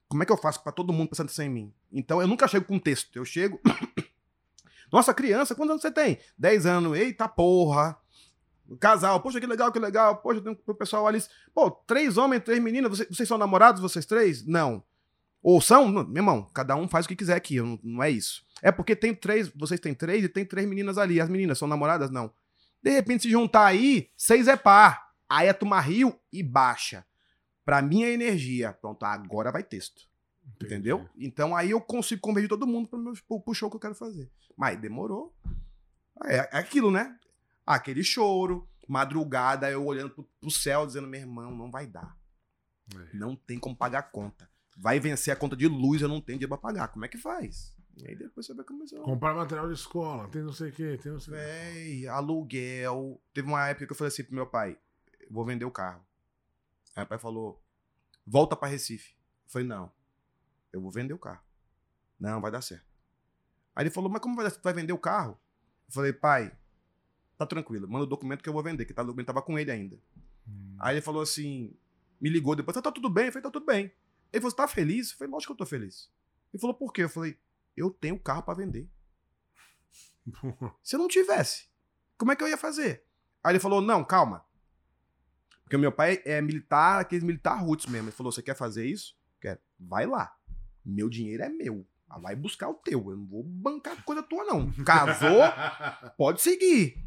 [0.09, 1.75] Como é que eu faço pra todo mundo atenção em mim?
[1.91, 3.15] Então eu nunca chego com texto.
[3.17, 3.61] Eu chego.
[4.93, 6.19] Nossa, criança, quantos anos você tem?
[6.37, 6.97] 10 anos.
[6.99, 7.99] Eita porra.
[8.79, 10.19] Casal, poxa, que legal, que legal.
[10.19, 11.19] Poxa, tem o pessoal ali.
[11.55, 12.91] Pô, três homens, três meninas.
[12.91, 14.47] Vocês, vocês são namorados, vocês três?
[14.47, 14.83] Não.
[15.43, 15.89] Ou são?
[15.89, 17.61] Meu irmão, cada um faz o que quiser aqui.
[17.61, 18.45] Não, não é isso.
[18.63, 21.21] É porque tem três, vocês têm três e tem três meninas ali.
[21.21, 22.11] As meninas são namoradas?
[22.11, 22.33] Não.
[22.83, 25.13] De repente, se juntar aí, seis é par.
[25.29, 27.05] Aí a turma riu e baixa.
[27.65, 28.73] Pra minha energia.
[28.73, 30.03] Pronto, agora vai texto.
[30.47, 30.75] Entendi.
[30.75, 31.09] Entendeu?
[31.17, 33.95] Então aí eu consigo converter todo mundo pro, meu, pro, pro show que eu quero
[33.95, 34.31] fazer.
[34.57, 35.35] Mas demorou.
[36.25, 37.17] É, é aquilo, né?
[37.67, 42.17] Aquele choro, madrugada, eu olhando pro, pro céu, dizendo, meu irmão, não vai dar.
[42.95, 43.17] É.
[43.17, 44.52] Não tem como pagar a conta.
[44.77, 46.89] Vai vencer a conta de luz, eu não tenho dinheiro pra pagar.
[46.89, 47.77] Como é que faz?
[47.97, 48.99] E aí depois você vai começar.
[49.01, 51.43] Comprar material de escola, tem não sei o que, tem não sei o quê.
[51.43, 53.21] Véi, aluguel.
[53.35, 54.79] Teve uma época que eu falei assim pro meu pai:
[55.31, 56.05] vou vender o carro.
[56.97, 57.63] Aí o pai falou:
[58.27, 59.13] volta pra Recife.
[59.45, 59.93] Eu falei: não,
[60.73, 61.43] eu vou vender o carro.
[62.19, 62.87] Não, vai dar certo.
[63.75, 64.63] Aí ele falou: mas como vai, dar certo?
[64.63, 65.39] Tu vai vender o carro?
[65.87, 66.57] Eu falei: pai,
[67.37, 69.59] tá tranquilo, manda o documento que eu vou vender, que tá, o documento tava com
[69.59, 69.99] ele ainda.
[70.49, 70.77] Hum.
[70.79, 71.77] Aí ele falou assim:
[72.19, 73.27] me ligou depois: tá, tá tudo bem?
[73.27, 73.93] Eu falei: tá tudo bem.
[74.33, 75.11] Ele falou: você tá feliz?
[75.11, 76.11] Eu falei: lógico que eu tô feliz.
[76.53, 77.05] Ele falou: por quê?
[77.05, 77.39] Eu falei:
[77.77, 78.89] eu tenho carro pra vender.
[80.83, 81.69] Se eu não tivesse,
[82.17, 83.05] como é que eu ia fazer?
[83.43, 84.45] Aí ele falou: não, calma.
[85.65, 88.09] Porque meu pai é militar, aqueles militar roots mesmo.
[88.09, 89.17] Ele falou: você quer fazer isso?
[89.41, 89.61] Quero.
[89.79, 90.35] Vai lá.
[90.85, 91.87] Meu dinheiro é meu.
[92.09, 93.11] Ah, Vai buscar o teu.
[93.11, 94.71] Eu não vou bancar coisa tua, não.
[94.85, 95.41] Casou,
[96.17, 97.03] pode seguir.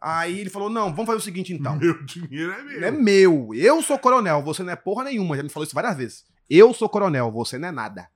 [0.00, 1.76] Aí ele falou: não, vamos fazer o seguinte então.
[1.76, 2.84] Meu dinheiro é meu.
[2.84, 3.54] É meu.
[3.54, 5.36] Eu sou coronel, você não é porra nenhuma.
[5.36, 6.26] Já me falou isso várias vezes.
[6.54, 8.10] Eu sou coronel, você não é nada.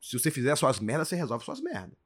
[0.00, 1.96] Se você fizer suas merdas, você resolve suas merdas.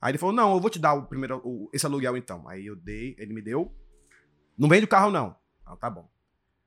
[0.00, 2.46] Aí ele falou: Não, eu vou te dar o primeiro, o- esse aluguel então.
[2.48, 3.74] Aí eu dei, ele me deu.
[4.58, 5.34] Não vende o carro, não.
[5.64, 6.10] Ah, tá bom.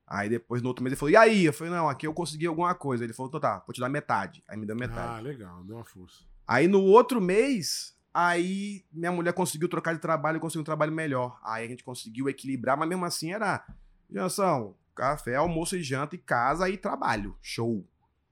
[0.08, 1.46] Aí depois, no outro mês, ele falou: E aí?
[1.46, 3.04] Eu falei: Não, aqui eu consegui alguma coisa.
[3.04, 4.44] Ele falou: Então tá, vou te dar metade.
[4.48, 5.18] Aí me deu metade.
[5.18, 6.24] Ah, legal, deu uma força.
[6.48, 11.40] Aí no outro mês, aí minha mulher conseguiu trocar de trabalho, conseguiu um trabalho melhor.
[11.44, 13.64] Aí a gente conseguiu equilibrar, mas mesmo assim era
[14.10, 17.38] Jansão, café, almoço e janta e casa e trabalho.
[17.42, 17.88] Show.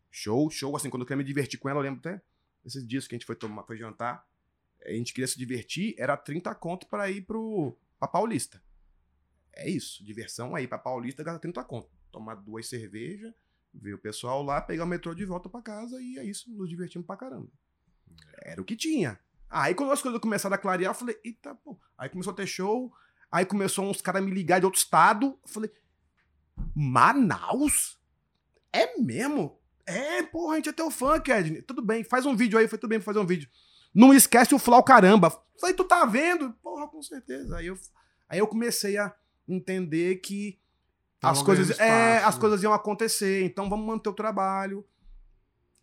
[0.09, 0.75] Show, show.
[0.75, 2.21] Assim, quando eu queria me divertir com ela, eu lembro até
[2.65, 4.25] esses dias que a gente foi tomar, foi jantar,
[4.85, 8.61] a gente queria se divertir, era 30 conto pra ir pro pra Paulista.
[9.53, 11.89] É isso, diversão aí pra Paulista, gasta 30 conto.
[12.11, 13.33] Tomar duas cervejas,
[13.73, 16.69] ver o pessoal lá, pegar o metrô de volta pra casa e é isso, nos
[16.69, 17.49] divertimos pra caramba.
[18.41, 19.19] Era o que tinha.
[19.49, 21.79] Aí quando as coisas começaram a clarear, eu falei, eita, pô.
[21.97, 22.91] Aí começou a ter show,
[23.31, 25.39] aí começou uns caras me ligar de outro estado.
[25.41, 25.71] Eu falei,
[26.75, 27.99] Manaus?
[28.71, 29.59] É mesmo?
[29.85, 31.61] É, porra, a gente é teu fã, Kedney.
[31.61, 32.67] Tudo bem, faz um vídeo aí.
[32.67, 33.49] Foi tudo bem pra fazer um vídeo.
[33.93, 35.29] Não esquece o Flau caramba.
[35.59, 36.51] Falei, tu tá vendo?
[36.63, 37.57] Porra, com certeza.
[37.57, 37.77] Aí eu,
[38.27, 39.13] aí eu comecei a
[39.47, 40.59] entender que
[41.21, 42.41] as coisas, é, espaço, as né?
[42.41, 43.45] coisas iam acontecer.
[43.45, 44.85] Então vamos manter o trabalho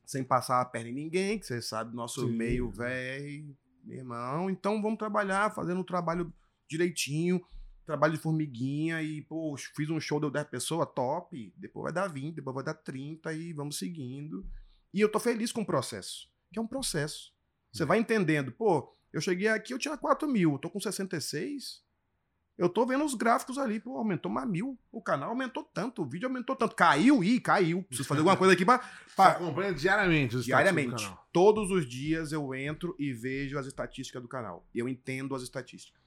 [0.04, 2.32] sem passar a perna em ninguém, que você sabe, nosso Sim.
[2.32, 4.50] meio velho, meu irmão.
[4.50, 6.32] Então vamos trabalhar, fazendo o trabalho
[6.68, 7.40] direitinho,
[7.90, 11.52] trabalho de formiguinha e, pô, fiz um show, deu 10 pessoas, top.
[11.56, 14.46] Depois vai dar 20, depois vai dar 30 e vamos seguindo.
[14.94, 17.32] E eu tô feliz com o processo, que é um processo.
[17.72, 21.82] Você vai entendendo, pô, eu cheguei aqui, eu tinha 4 mil, eu tô com 66.
[22.58, 24.78] Eu tô vendo os gráficos ali, pô, aumentou mais mil.
[24.92, 26.76] O canal aumentou tanto, o vídeo aumentou tanto.
[26.76, 27.82] Caiu, ih, caiu.
[27.84, 28.78] Preciso fazer alguma coisa aqui pra.
[28.78, 31.10] Você pra- acompanha diariamente os Diariamente.
[31.32, 34.66] Todos os dias eu entro e vejo as estatísticas do canal.
[34.74, 35.99] Eu entendo as estatísticas.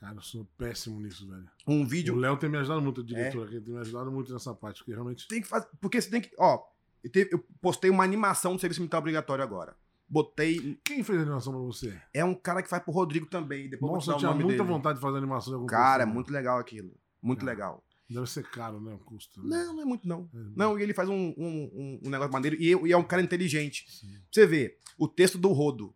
[0.00, 1.46] Cara, eu sou péssimo nisso, velho.
[1.66, 3.04] Um O vídeo Léo tem me ajudado muito, o É.
[3.06, 5.28] diretor aqui, tem me ajudado muito nessa parte, porque realmente.
[5.28, 5.68] tem que fazer.
[5.80, 6.30] Porque você tem que.
[6.38, 6.58] Ó,
[7.04, 9.76] eu, te- eu postei uma animação do serviço militar obrigatório agora.
[10.08, 10.80] Botei.
[10.82, 12.00] Quem fez a animação pra você?
[12.14, 13.68] É um cara que faz pro Rodrigo também.
[13.68, 14.64] Depois Nossa, eu tinha o muita dele.
[14.68, 16.92] vontade de fazer animação de algum Cara, é curso, muito legal aquilo.
[17.22, 17.52] Muito Cara.
[17.52, 17.84] legal.
[18.08, 18.92] Deve ser caro, né?
[18.94, 19.40] O custo.
[19.46, 19.56] né?
[19.64, 20.28] Não, não é muito, não.
[20.34, 22.56] É, Não, e ele faz um, um, um- negócio maneiro.
[22.56, 23.84] E, e é um cara inteligente.
[23.88, 24.08] sim.
[24.32, 25.94] Você vê, o texto do Rodo.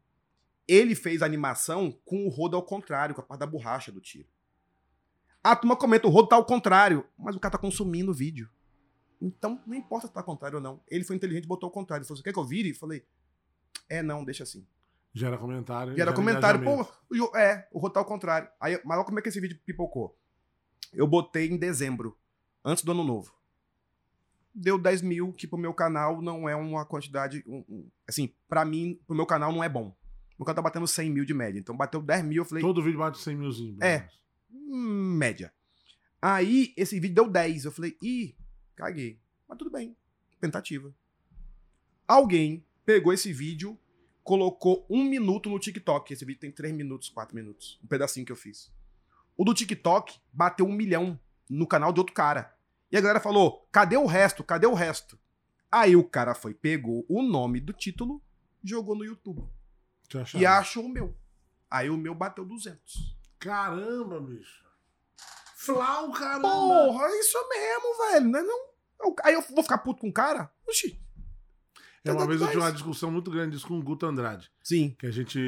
[0.67, 4.01] Ele fez a animação com o Rodo ao contrário, com a parte da borracha do
[4.01, 4.29] tiro.
[5.43, 8.49] A turma comenta, o Rodo tá ao contrário, mas o cara tá consumindo o vídeo.
[9.21, 10.81] Então, não importa se tá ao contrário ou não.
[10.89, 12.03] Ele foi inteligente e botou ao contrário.
[12.03, 12.71] Ele falou, você quer que eu vire?
[12.71, 13.05] Eu falei,
[13.89, 14.67] é, não, deixa assim.
[15.13, 15.95] Gera comentário.
[15.97, 16.61] Gera comentário,
[17.11, 18.49] pô, é, o Rodo tá ao contrário.
[18.59, 20.19] Aí, mas olha como é que esse vídeo pipocou.
[20.93, 22.19] Eu botei em dezembro,
[22.65, 23.33] antes do ano novo.
[24.55, 27.43] Deu 10 mil, que pro meu canal não é uma quantidade.
[27.47, 29.95] um- um- assim, pra mim, pro meu canal não é bom.
[30.39, 31.59] Meu canal tá batendo 100 mil de média.
[31.59, 33.83] Então bateu 10 mil, eu falei, Todo vídeo bate 100 milzinho.
[33.83, 34.09] É.
[34.51, 35.53] hum, média.
[36.21, 37.67] Aí, esse vídeo deu 10.
[37.67, 38.35] Eu falei, ih,
[38.75, 39.21] caguei.
[39.49, 39.97] Mas tudo bem.
[40.41, 40.95] Tentativa.
[42.09, 43.79] Alguém pegou esse vídeo,
[44.23, 46.13] colocou um minuto no TikTok.
[46.13, 47.79] Esse vídeo tem 3 minutos, 4 minutos.
[47.85, 48.73] Um pedacinho que eu fiz.
[49.37, 51.19] O do TikTok bateu um milhão
[51.49, 52.57] no canal de outro cara.
[52.91, 54.43] E a galera falou: cadê o resto?
[54.43, 55.19] Cadê o resto?
[55.71, 58.23] Aí o cara foi, pegou o nome do título,
[58.63, 59.45] jogou no YouTube.
[60.37, 61.17] E achou o meu.
[61.71, 63.17] Aí o meu bateu 200.
[63.39, 64.65] Caramba, bicho.
[65.57, 66.43] Flau, caramba.
[66.49, 68.29] Porra, é isso mesmo, velho.
[68.29, 68.59] Não é não?
[69.03, 70.51] Eu- Aí eu vou ficar puto com o cara?
[70.69, 71.01] Oxi.
[72.05, 74.51] É, uma Tanto vez eu tive uma discussão muito grande disso com o Guto Andrade.
[74.63, 74.95] Sim.
[74.99, 75.39] Que a gente,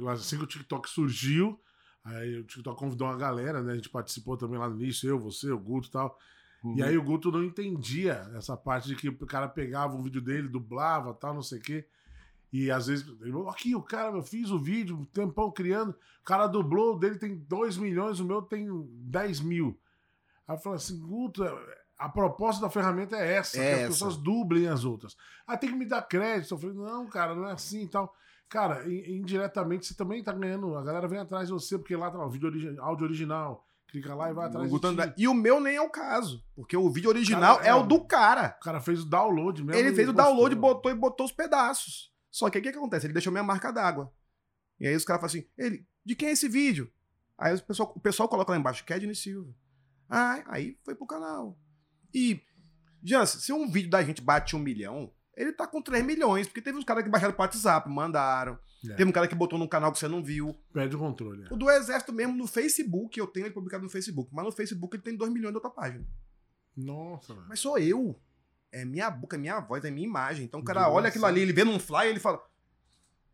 [0.00, 1.60] lá assim que o TikTok surgiu,
[2.04, 3.72] aí o TikTok convidou uma galera, né?
[3.72, 6.16] A gente participou também lá no início, eu, você, o Guto e tal.
[6.62, 6.76] Uhum.
[6.76, 10.20] E aí o Guto não entendia essa parte de que o cara pegava o vídeo
[10.20, 11.88] dele, dublava tal, não sei o quê.
[12.52, 13.06] E às vezes,
[13.48, 15.90] aqui o cara, eu fiz o vídeo, tempão criando,
[16.20, 18.66] o cara dublou, o dele tem 2 milhões, o meu tem
[19.04, 19.78] 10 mil.
[20.48, 21.44] Aí eu falei assim, Guto,
[21.96, 25.16] a proposta da ferramenta é essa, É que as pessoas dublem as outras.
[25.46, 26.52] Ah, tem que me dar crédito.
[26.54, 28.12] Eu falei, não, cara, não é assim e tal.
[28.48, 30.74] Cara, in- indiretamente você também tá ganhando.
[30.76, 33.64] A galera vem atrás de você, porque lá tá o vídeo origi- áudio original.
[33.86, 34.70] Clica lá e vai atrás de
[35.18, 36.44] E o meu nem é o caso.
[36.56, 38.56] Porque o vídeo original Cara, é, é o do cara.
[38.60, 39.78] O cara fez o download mesmo.
[39.80, 40.32] Ele fez o postou.
[40.32, 42.09] download, botou e botou os pedaços.
[42.30, 43.06] Só que o que, que acontece?
[43.06, 44.12] Ele deixou minha marca d'água.
[44.78, 46.90] E aí os caras falam assim: ele, de quem é esse vídeo?
[47.36, 49.54] Aí o pessoal, o pessoal coloca lá embaixo, Kedney Silva.
[50.08, 51.58] Ah, aí foi pro canal.
[52.12, 52.40] E,
[53.02, 56.60] Jans, se um vídeo da gente bate um milhão, ele tá com 3 milhões, porque
[56.60, 58.58] teve uns caras que baixaram pro WhatsApp, mandaram.
[58.90, 58.94] É.
[58.94, 60.54] Teve um cara que botou num canal que você não viu.
[60.72, 61.44] Perde o controle.
[61.44, 61.54] é.
[61.54, 64.30] O do Exército mesmo, no Facebook, eu tenho ele publicado no Facebook.
[64.34, 66.06] Mas no Facebook ele tem 2 milhões de outra página.
[66.76, 67.46] Nossa, velho.
[67.48, 68.20] Mas sou eu.
[68.72, 70.44] É minha boca, é minha voz, é minha imagem.
[70.44, 70.92] Então o cara Nossa.
[70.92, 72.40] olha aquilo ali, ele vê num flyer ele fala: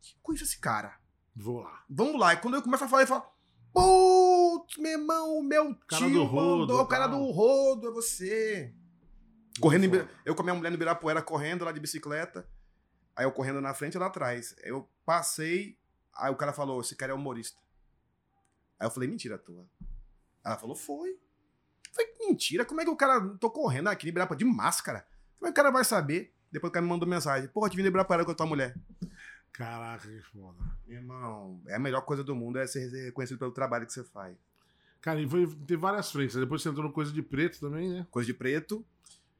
[0.01, 0.99] Que coisa esse cara?
[1.35, 1.85] Vou lá.
[1.89, 2.33] Vamos lá.
[2.33, 3.31] E quando eu começo a falar, ele fala:
[3.73, 7.91] Putz, meu irmão, o meu Cara tio do rodo, mandou, o cara do rodo, é
[7.91, 8.75] você.
[9.61, 12.49] Correndo em, Muito eu com a minha mulher no Ibirapuera correndo lá de bicicleta.
[13.15, 14.55] Aí eu correndo na frente e lá atrás.
[14.63, 15.79] Eu passei,
[16.15, 17.61] aí o cara falou: Esse cara é humorista.
[18.81, 19.69] Aí eu falei: Mentira tua.
[20.43, 21.11] Ela falou: Foi.
[21.11, 23.21] Eu falei: Mentira, como é que o cara.
[23.39, 25.07] Tô correndo aqui no Ibirapuera de máscara.
[25.47, 26.33] Como é que o cara vai saber?
[26.51, 28.75] Depois o cara me mandou mensagem: Porra, te vim no Ibirapuera com a tua mulher.
[29.53, 30.59] Caraca, que foda.
[30.89, 34.37] Irmão, é a melhor coisa do mundo é ser reconhecido pelo trabalho que você faz.
[35.01, 36.35] Cara, e foi, teve várias frentes.
[36.35, 38.07] Depois você entrou no Coisa de Preto também, né?
[38.11, 38.85] Coisa de preto.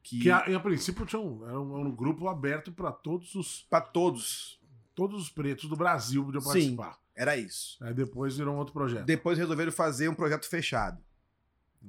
[0.01, 3.67] Que, Que a, a princípio tinha um, era um, um grupo aberto pra todos os,
[3.69, 4.61] pra todos,
[4.95, 6.47] todos os pretos do Brasil podiam Sim.
[6.47, 6.97] participar.
[7.13, 7.77] era isso.
[7.83, 9.05] Aí depois virou um outro projeto.
[9.05, 11.03] Depois resolveram fazer um projeto fechado.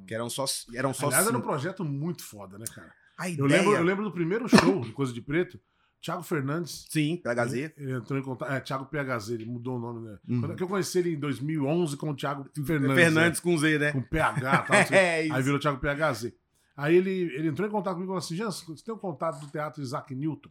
[0.06, 0.44] Que eram só,
[0.74, 1.48] eram só Aliás, era um cinco.
[1.48, 2.92] projeto muito foda, né, cara?
[3.18, 3.62] A Eu ideia...
[3.62, 5.60] lembro, eu lembro do primeiro show de Coisa de Preto,
[6.00, 6.86] Thiago Fernandes.
[6.88, 7.52] Sim, PHZ.
[7.54, 8.52] Ele, ele entrou em contato.
[8.52, 10.18] É, Thiago PHZ, ele mudou o nome, né?
[10.28, 10.40] Uhum.
[10.40, 12.96] Quando que eu conheci ele em 2011 com o Thiago Fernandes.
[12.96, 13.42] Fernandes né?
[13.42, 13.92] com Z, né?
[13.92, 14.76] Com PH tal.
[14.86, 14.96] sei.
[14.96, 15.34] É isso.
[15.34, 16.32] Aí virou Thiago PHZ.
[16.76, 19.40] Aí ele, ele entrou em contato comigo e falou assim: Jans, você tem o contato
[19.40, 20.50] do teatro Isaac Newton?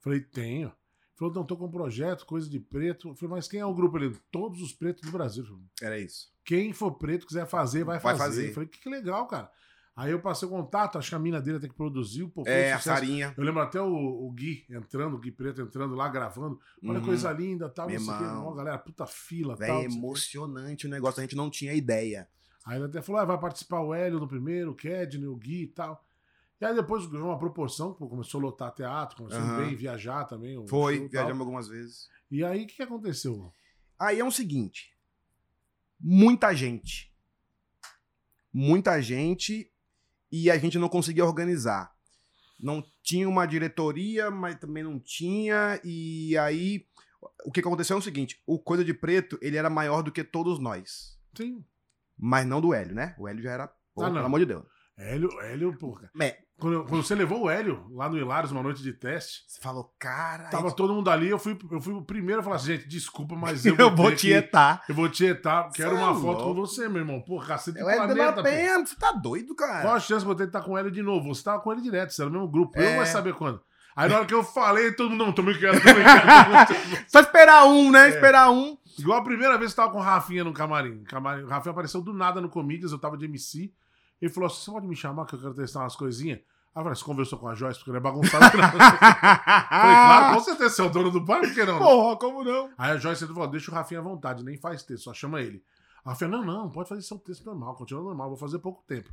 [0.00, 0.68] Falei, tenho.
[0.68, 3.08] Ele falou, não, tô com um projeto, coisa de preto.
[3.08, 4.14] Eu falei, mas quem é o grupo ali?
[4.30, 5.44] Todos os pretos do Brasil.
[5.44, 6.30] Falei, Era isso.
[6.44, 8.24] quem for preto, quiser fazer, vai Vai fazer.
[8.24, 8.48] fazer.
[8.48, 9.50] Eu falei, que, que legal, cara.
[9.96, 12.48] Aí eu passei o contato, acho que a mina dele tem que produzir, pô, um
[12.48, 12.80] É, a.
[12.80, 13.32] Sarinha.
[13.36, 16.58] Eu lembro até o, o Gui entrando, o Gui Preto entrando lá, gravando.
[16.84, 17.04] Olha Uhum.
[17.04, 18.56] coisa linda, tal, Meu não sei que.
[18.56, 19.78] galera, puta fila, Véi, tal.
[19.80, 19.84] quê.
[19.84, 22.28] emocionante o negócio, a gente não tinha ideia.
[22.66, 25.62] Aí ele até falou, ah, vai participar o Hélio no primeiro, o Kedney, o Gui
[25.62, 26.04] e tal.
[26.60, 29.56] E aí depois ganhou uma proporção, pô, começou a lotar teatro, começou Aham.
[29.58, 30.56] bem, viajar também.
[30.66, 31.20] Foi, show e tal.
[31.22, 32.08] viajamos algumas vezes.
[32.30, 33.52] E aí, o que, que aconteceu?
[33.98, 34.96] Aí é o seguinte:
[36.00, 37.12] muita gente.
[38.52, 39.70] Muita gente
[40.30, 41.92] e a gente não conseguia organizar.
[42.58, 45.80] Não tinha uma diretoria, mas também não tinha.
[45.84, 46.86] E aí,
[47.44, 50.22] o que aconteceu é o seguinte: o Coisa de Preto, ele era maior do que
[50.22, 51.18] todos nós.
[51.36, 51.64] Sim.
[52.16, 53.14] Mas não do Hélio, né?
[53.18, 53.68] O Hélio já era.
[53.94, 54.64] Pô, Ah, pelo amor de Deus.
[54.96, 56.10] Hélio, Hélio, pô, cara.
[56.20, 59.60] É, Quando, quando você levou o Hélio lá no Hilários, uma noite de teste, você
[59.60, 60.44] falou, cara.
[60.50, 63.34] tava todo mundo ali, eu fui, eu fui o primeiro a falar assim, gente, desculpa,
[63.34, 64.82] mas eu, eu vou, vou que- tietar.
[64.88, 67.20] Eu vou tietar, quero Cê uma é foto com você, meu irmão.
[67.20, 68.42] Pô, cacete O Hélio de planeta, La pô.
[68.42, 69.82] Penha, você tá doido, cara?
[69.82, 71.34] Qual a chance de eu ter que estar com o Hélio de novo?
[71.34, 72.78] Você tava com ele direto, você era no mesmo grupo.
[72.78, 72.92] É.
[72.92, 73.60] Eu vai saber quando.
[73.96, 77.04] Aí na hora que eu falei, todo mundo, não, também quero, também quero.
[77.08, 78.06] Só esperar um, né?
[78.06, 78.08] É.
[78.10, 78.76] Esperar um.
[78.98, 81.02] Igual a primeira vez que eu tava com o Rafinha no camarim.
[81.04, 81.42] camarim.
[81.42, 83.72] O Rafinha apareceu do nada no Comedians, eu tava de MC.
[84.24, 86.38] Ele falou assim: você pode me chamar que eu quero testar umas coisinhas?
[86.38, 88.66] Aí eu falei, você conversou com a Joyce porque não é bagunçado, falei,
[89.68, 91.78] claro, com certeza, você é o dono do bar, por que não?
[91.78, 92.70] Porra, como não?
[92.76, 95.62] Aí a Joyce falou: deixa o Rafinha à vontade, nem faz texto, só chama ele.
[96.04, 99.12] A Rafinha, não, não, pode fazer seu texto normal, continua normal, vou fazer pouco tempo.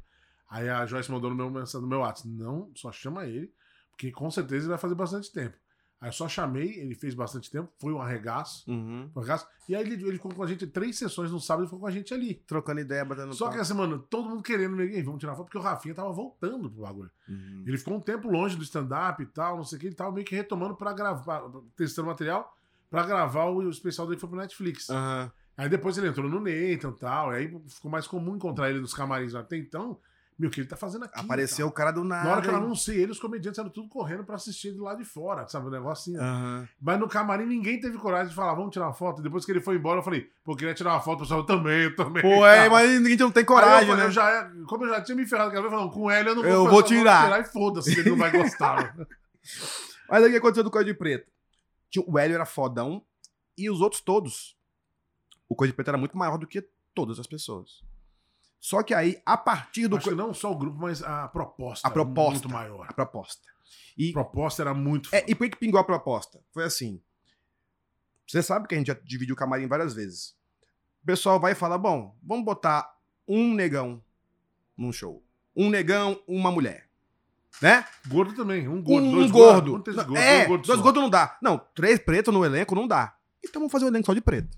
[0.50, 3.54] Aí a Joyce mandou no meu mensagem no meu WhatsApp: não, só chama ele,
[3.92, 5.58] porque com certeza ele vai fazer bastante tempo.
[6.02, 8.68] Aí eu só chamei, ele fez bastante tempo, foi um arregaço.
[8.68, 9.08] Uhum.
[9.16, 9.46] um arregaço.
[9.70, 11.86] E aí ele, ele ficou com a gente três sessões no sábado e ficou com
[11.86, 12.34] a gente ali.
[12.48, 15.60] Trocando ideia, batendo Só que assim, mano, todo mundo querendo, ninguém, vamos tirar foto, porque
[15.60, 17.12] o Rafinha tava voltando pro bagulho.
[17.30, 17.64] Uhum.
[17.68, 20.12] Ele ficou um tempo longe do stand-up e tal, não sei o que, ele tava
[20.12, 21.44] meio que retomando pra gravar,
[21.76, 22.52] testando material,
[22.90, 24.90] pra gravar o especial dele que foi pro Netflix.
[24.90, 25.32] Aham.
[25.56, 28.96] Aí depois ele entrou no Nathan e tal, aí ficou mais comum encontrar ele nos
[28.96, 30.00] camarins até então.
[30.42, 31.20] Meu, o que ele tá fazendo aqui?
[31.20, 32.24] Apareceu o e cara do nada.
[32.24, 34.98] Na hora que eu anunciei ele, os comediantes eram tudo correndo pra assistir do lado
[34.98, 35.68] de fora, sabe?
[35.68, 36.20] O negócio assim.
[36.20, 36.68] Aham.
[36.82, 39.22] Mas no camarim ninguém teve coragem de falar, vamos tirar uma foto.
[39.22, 41.42] Depois que ele foi embora, eu falei, pô, eu queria tirar uma foto, o pessoal,
[41.42, 42.24] eu também, eu também.
[42.24, 44.06] Pô, é, mas ninguém não tem coragem, eu, né?
[44.06, 46.42] eu já, como eu já tinha me ferrado, aquela vez, falando, com ele eu não
[46.42, 47.40] vou Eu fazer, vou tirar.
[47.40, 48.96] e foda-se, ele não vai gostar.
[50.10, 51.32] Mas aí o que aconteceu do Coisa de Preto?
[52.08, 53.04] O Hélio era fodão
[53.56, 54.58] e os outros todos.
[55.48, 57.84] O Coisa de Preto era muito maior do que todas as pessoas.
[58.62, 59.98] Só que aí, a partir do.
[59.98, 61.88] Acho que não só o grupo, mas a proposta.
[61.88, 62.32] A era proposta.
[62.48, 62.86] Muito maior.
[62.88, 63.42] A proposta.
[63.50, 63.52] A
[63.98, 66.40] E, proposta era muito é, e por que pingou a proposta?
[66.54, 67.02] Foi assim.
[68.28, 70.36] Você sabe que a gente já dividiu o camarim várias vezes.
[71.02, 72.96] O pessoal vai falar: bom, vamos botar
[73.28, 74.00] um negão
[74.78, 75.26] num show.
[75.56, 76.88] Um negão, uma mulher.
[77.62, 77.84] Né?
[78.08, 79.08] Gordo também, um gordo.
[79.08, 79.72] um dois gordo.
[79.72, 79.96] gordos.
[79.96, 81.38] Não, gordo, é, um gordo dois gordos não dá.
[81.42, 83.18] Não, três pretos no elenco não dá.
[83.44, 84.56] Então vamos fazer o elenco só de preto.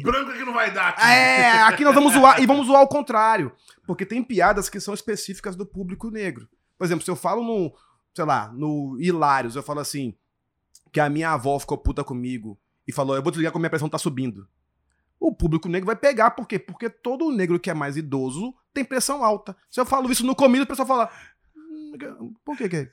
[0.00, 1.02] Branco é que não vai dar aqui.
[1.02, 2.40] É, aqui nós vamos zoar.
[2.40, 3.52] E vamos zoar ao contrário.
[3.86, 6.48] Porque tem piadas que são específicas do público negro.
[6.78, 7.74] Por exemplo, se eu falo no,
[8.14, 10.14] sei lá, no Hilários, eu falo assim,
[10.92, 13.88] que a minha avó ficou puta comigo e falou, eu vou desligar quando minha pressão
[13.88, 14.48] tá subindo.
[15.20, 16.58] O público negro vai pegar, por quê?
[16.58, 19.56] Porque todo negro que é mais idoso tem pressão alta.
[19.70, 21.10] Se eu falo isso no comida, o pessoal fala,
[21.56, 22.90] "Hum, por que que é?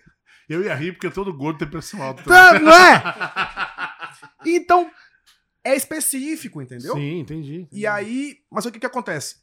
[0.47, 2.23] Eu ia rir porque todo gordo tem pressão alta.
[2.59, 3.03] Não é?
[4.45, 4.89] Então,
[5.63, 6.93] é específico, entendeu?
[6.93, 7.67] Sim, entendi.
[7.71, 9.37] E aí, mas o que que acontece?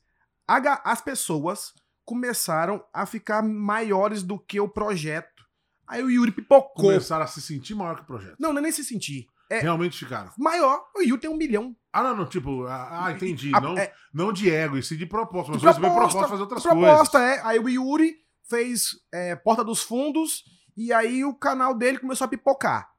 [0.85, 1.73] As pessoas
[2.05, 5.45] começaram a ficar maiores do que o projeto.
[5.87, 6.85] Aí o Yuri pipocou.
[6.87, 8.37] Começaram a se sentir maior que o projeto.
[8.39, 9.27] Não, não é nem se sentir.
[9.49, 10.33] É Realmente ficaram.
[10.39, 10.85] maior.
[10.97, 11.77] O Yuri tem um milhão.
[11.93, 13.53] Ah, não, não, tipo, ah, ah, entendi.
[13.55, 15.53] A- não, é, não de ego, e sim de proposta.
[15.53, 17.39] Mas proposta de fazer outras proposta, coisas.
[17.39, 17.43] é.
[17.45, 18.17] Aí o Yuri
[18.49, 20.45] fez é, Porta dos Fundos
[20.77, 22.91] e aí o canal dele começou a pipocar.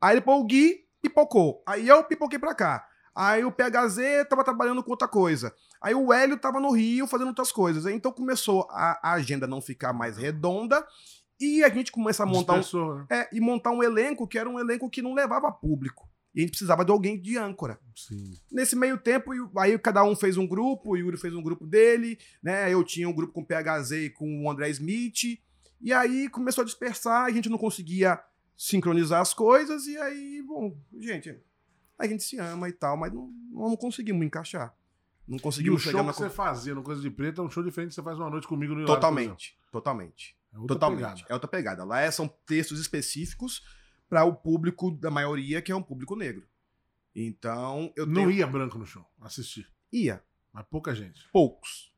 [0.00, 1.62] Aí depois o Gui pipocou.
[1.66, 2.86] Aí eu pipoquei pra cá.
[3.14, 5.52] Aí o PHZ tava trabalhando com outra coisa.
[5.82, 7.84] Aí o Hélio tava no Rio fazendo outras coisas.
[7.84, 10.86] Aí então começou a, a agenda não ficar mais redonda
[11.40, 13.06] e a gente começa a montar um, né?
[13.10, 16.08] é, e montar um elenco que era um elenco que não levava público.
[16.34, 17.80] E a gente precisava de alguém de âncora.
[17.96, 18.32] Sim.
[18.52, 22.18] Nesse meio tempo, aí cada um fez um grupo, o Yuri fez um grupo dele,
[22.42, 22.72] né?
[22.72, 25.40] Eu tinha um grupo com o PHZ e com o André Smith.
[25.80, 28.20] E aí começou a dispersar, a gente não conseguia
[28.58, 31.40] sincronizar as coisas, e aí, bom, gente,
[31.96, 34.74] a gente se ama e tal, mas não, não conseguimos encaixar.
[35.26, 37.44] Não E o conseguimos show chegar que na você fazia no Coisa de Preto é
[37.44, 38.94] um show diferente que você faz uma noite comigo no Hilário.
[38.96, 40.36] Totalmente, totalmente.
[40.52, 40.98] É outra Totalmente.
[41.00, 41.24] pegada.
[41.28, 41.84] É outra pegada.
[41.84, 43.62] Lá é- são textos específicos
[44.08, 46.48] para o público da maioria, que é um público negro.
[47.14, 48.30] Então, eu Não tenho...
[48.30, 50.22] ia branco no show assistir, ia.
[50.52, 51.28] mas pouca gente.
[51.32, 51.92] Poucos.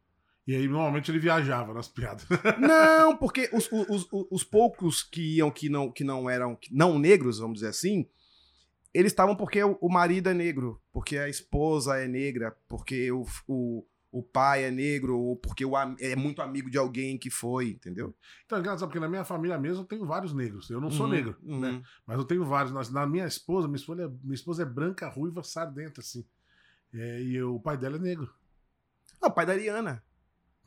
[0.47, 2.27] E aí, normalmente, ele viajava nas piadas.
[2.59, 6.99] Não, porque os, os, os, os poucos que iam que não, que não eram não
[6.99, 8.09] negros, vamos dizer assim,
[8.93, 13.25] eles estavam porque o, o marido é negro, porque a esposa é negra, porque o,
[13.47, 17.71] o, o pai é negro, ou porque o, é muito amigo de alguém que foi,
[17.71, 18.15] entendeu?
[18.45, 20.69] Então, é engraçado, porque na minha família mesmo eu tenho vários negros.
[20.69, 21.61] Eu não sou Uhum, negro, uhum.
[21.61, 21.83] né?
[22.05, 22.73] Mas eu tenho vários.
[22.73, 26.25] Na, na minha esposa, minha esposa, é, minha esposa é branca, ruiva, sardenta, assim.
[26.93, 28.35] É, e o pai dela é negro.
[29.23, 30.03] Não, o pai da Ariana.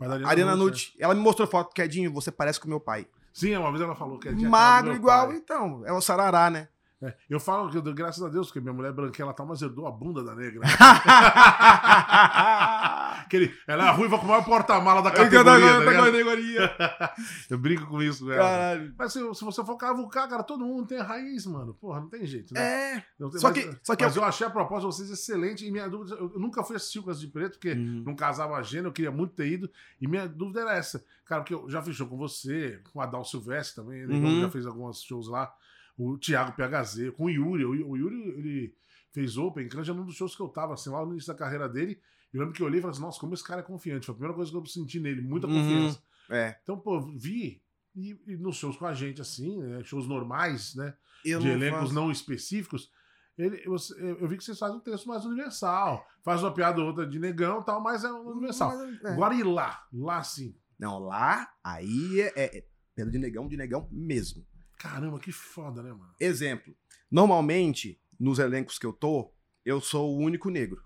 [0.08, 0.95] Da A Ariana Nutt, Nutt.
[0.99, 3.01] Ela me mostrou foto, Quedinho, você parece com meu pai.
[3.01, 3.06] é.
[3.34, 5.38] Sim, uma vez ela falou que é tinha Magro igual, pai.
[5.38, 5.82] então.
[5.86, 6.68] É o Sarará, né?
[7.01, 9.62] É, eu falo que, graças a Deus, porque minha mulher é branquinha, ela tá, mas
[9.62, 10.62] eu dou a bunda da negra.
[13.34, 16.06] Aquele, ela é a ruiva com o maior porta-mala da categoria, tá ligado?
[16.12, 16.72] categoria.
[17.50, 18.40] Eu brinco com isso, velho.
[18.40, 18.94] Caralho.
[18.96, 21.74] Mas se, se você for cavucar, cara, todo mundo tem raiz, mano.
[21.74, 22.62] Porra, não tem jeito, né?
[22.62, 23.04] É.
[23.18, 25.66] Tem- Só mas, que- só que mas eu- eu achei a proposta de vocês excelente
[25.66, 28.04] e minha dúvida, eu nunca fui assistir o Casa de Preto, porque Uhum.
[28.06, 29.70] não casava gênero, eu queria muito ter ido,
[30.00, 31.04] e minha dúvida era essa.
[31.26, 34.42] Cara, porque eu já fiz show com você, com o Adal Silvestre também, ele Uhum.
[34.42, 35.52] já fez alguns shows lá,
[35.98, 38.76] o Thiago PHZ, com o Yuri, o Yu- o Yuri, ele
[39.12, 41.70] fez Open, Cranja num dos shows que eu tava, assim, lá no início da carreira
[41.70, 42.00] dele,
[42.34, 44.14] eu lembro que eu olhei e falei assim, nossa, como esse cara é confiante, foi
[44.14, 45.54] a primeira coisa que eu senti nele, muita Uhum.
[45.54, 46.02] confiança.
[46.30, 46.58] É.
[46.64, 47.62] Então, pô, vi,
[47.96, 51.54] e, e nos shows com a gente, assim, né, shows normais, né, Eu de não
[51.54, 51.94] elencos faço.
[51.94, 52.90] não específicos,
[53.38, 53.76] ele, eu
[54.20, 56.06] eu vi que vocês fazem um texto mais universal.
[56.24, 58.78] Faz uma piada ou outra de negão e tal, mas é um universal.
[58.78, 59.10] Mas, é.
[59.14, 60.56] Agora ir lá, lá sim.
[60.78, 62.66] Não, lá, aí é, é,
[62.98, 64.46] é de negão, de negão mesmo.
[64.78, 66.14] Caramba, que foda, né, mano?
[66.20, 66.76] Exemplo.
[67.10, 69.34] Normalmente, nos elencos que eu tô,
[69.66, 70.84] eu sou o único negro.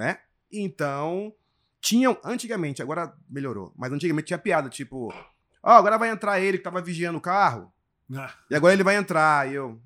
[0.00, 0.18] Né?
[0.50, 1.30] Então,
[1.78, 5.12] tinham, antigamente, agora melhorou, mas antigamente tinha piada, tipo,
[5.62, 7.70] ó, agora vai entrar ele que tava vigiando o carro,
[8.16, 9.78] Ah, e agora ele vai entrar, e eu...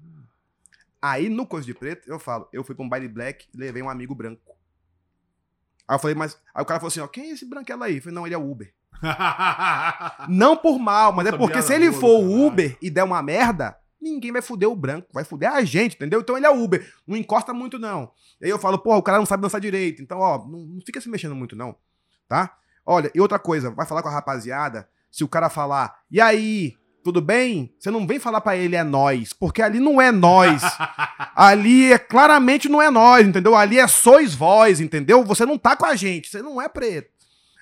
[1.02, 3.82] Aí, no Coisa de Preto, eu falo, eu fui pra um baile black e levei
[3.82, 4.56] um amigo branco.
[5.88, 6.40] Aí eu falei, mas...
[6.54, 7.96] Aí o cara falou assim, ó, quem é esse branquelo aí?
[7.96, 8.72] Eu falei, não, ele é o Uber.
[10.28, 12.46] Não por mal, mas é porque se ele for o.
[12.46, 16.20] Uber e der uma merda, ninguém vai fuder o branco, vai fuder a gente, entendeu?
[16.20, 18.12] Então ele é Uber, não encosta muito não.
[18.40, 20.80] E aí eu falo, pô, o cara não sabe dançar direito, então ó, não, não
[20.84, 21.74] fica se mexendo muito não,
[22.28, 22.57] tá?
[22.86, 26.76] Olha, e outra coisa, vai falar com a rapaziada, se o cara falar, e aí,
[27.02, 27.74] tudo bem?
[27.78, 30.62] Você não vem falar pra ele é nós, porque ali não é nós.
[31.34, 33.55] ali é claramente não é nós, entendeu?
[33.55, 35.24] Ali é sois vós, entendeu?
[35.24, 37.11] Você não tá com a gente, você não é preto.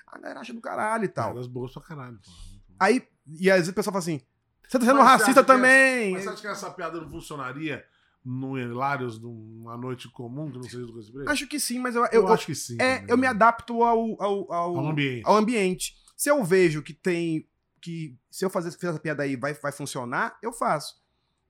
[0.07, 1.31] A galera acha do caralho e tal.
[1.31, 2.17] Piadas boas pra caralho.
[2.17, 2.31] pô.
[2.79, 3.03] Aí,
[3.39, 4.21] e às vezes o pessoal fala assim:
[4.67, 6.13] você tá sendo Mas racista que também.
[6.13, 7.85] Mas você acha que essa piada não funcionaria
[8.23, 11.31] no Hilários, numa noite comum, que não seja do Preta?
[11.31, 12.77] Acho que sim, mas eu, eu, eu, acho que sim.
[12.79, 13.11] é, também.
[13.11, 15.23] eu me adapto ao, ao, ao, Ao ambiente.
[15.25, 15.97] ao ambiente.
[16.15, 17.47] Se eu vejo que tem.
[17.81, 21.01] que Se eu fazer fizer essa piada aí vai, vai funcionar, eu faço.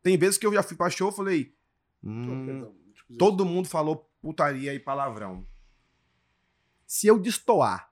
[0.01, 1.55] Tem vezes que eu já fui pra show e falei.
[2.03, 2.73] hum,
[3.09, 5.45] eu todo mundo falou putaria e palavrão.
[6.87, 7.91] Se eu destoar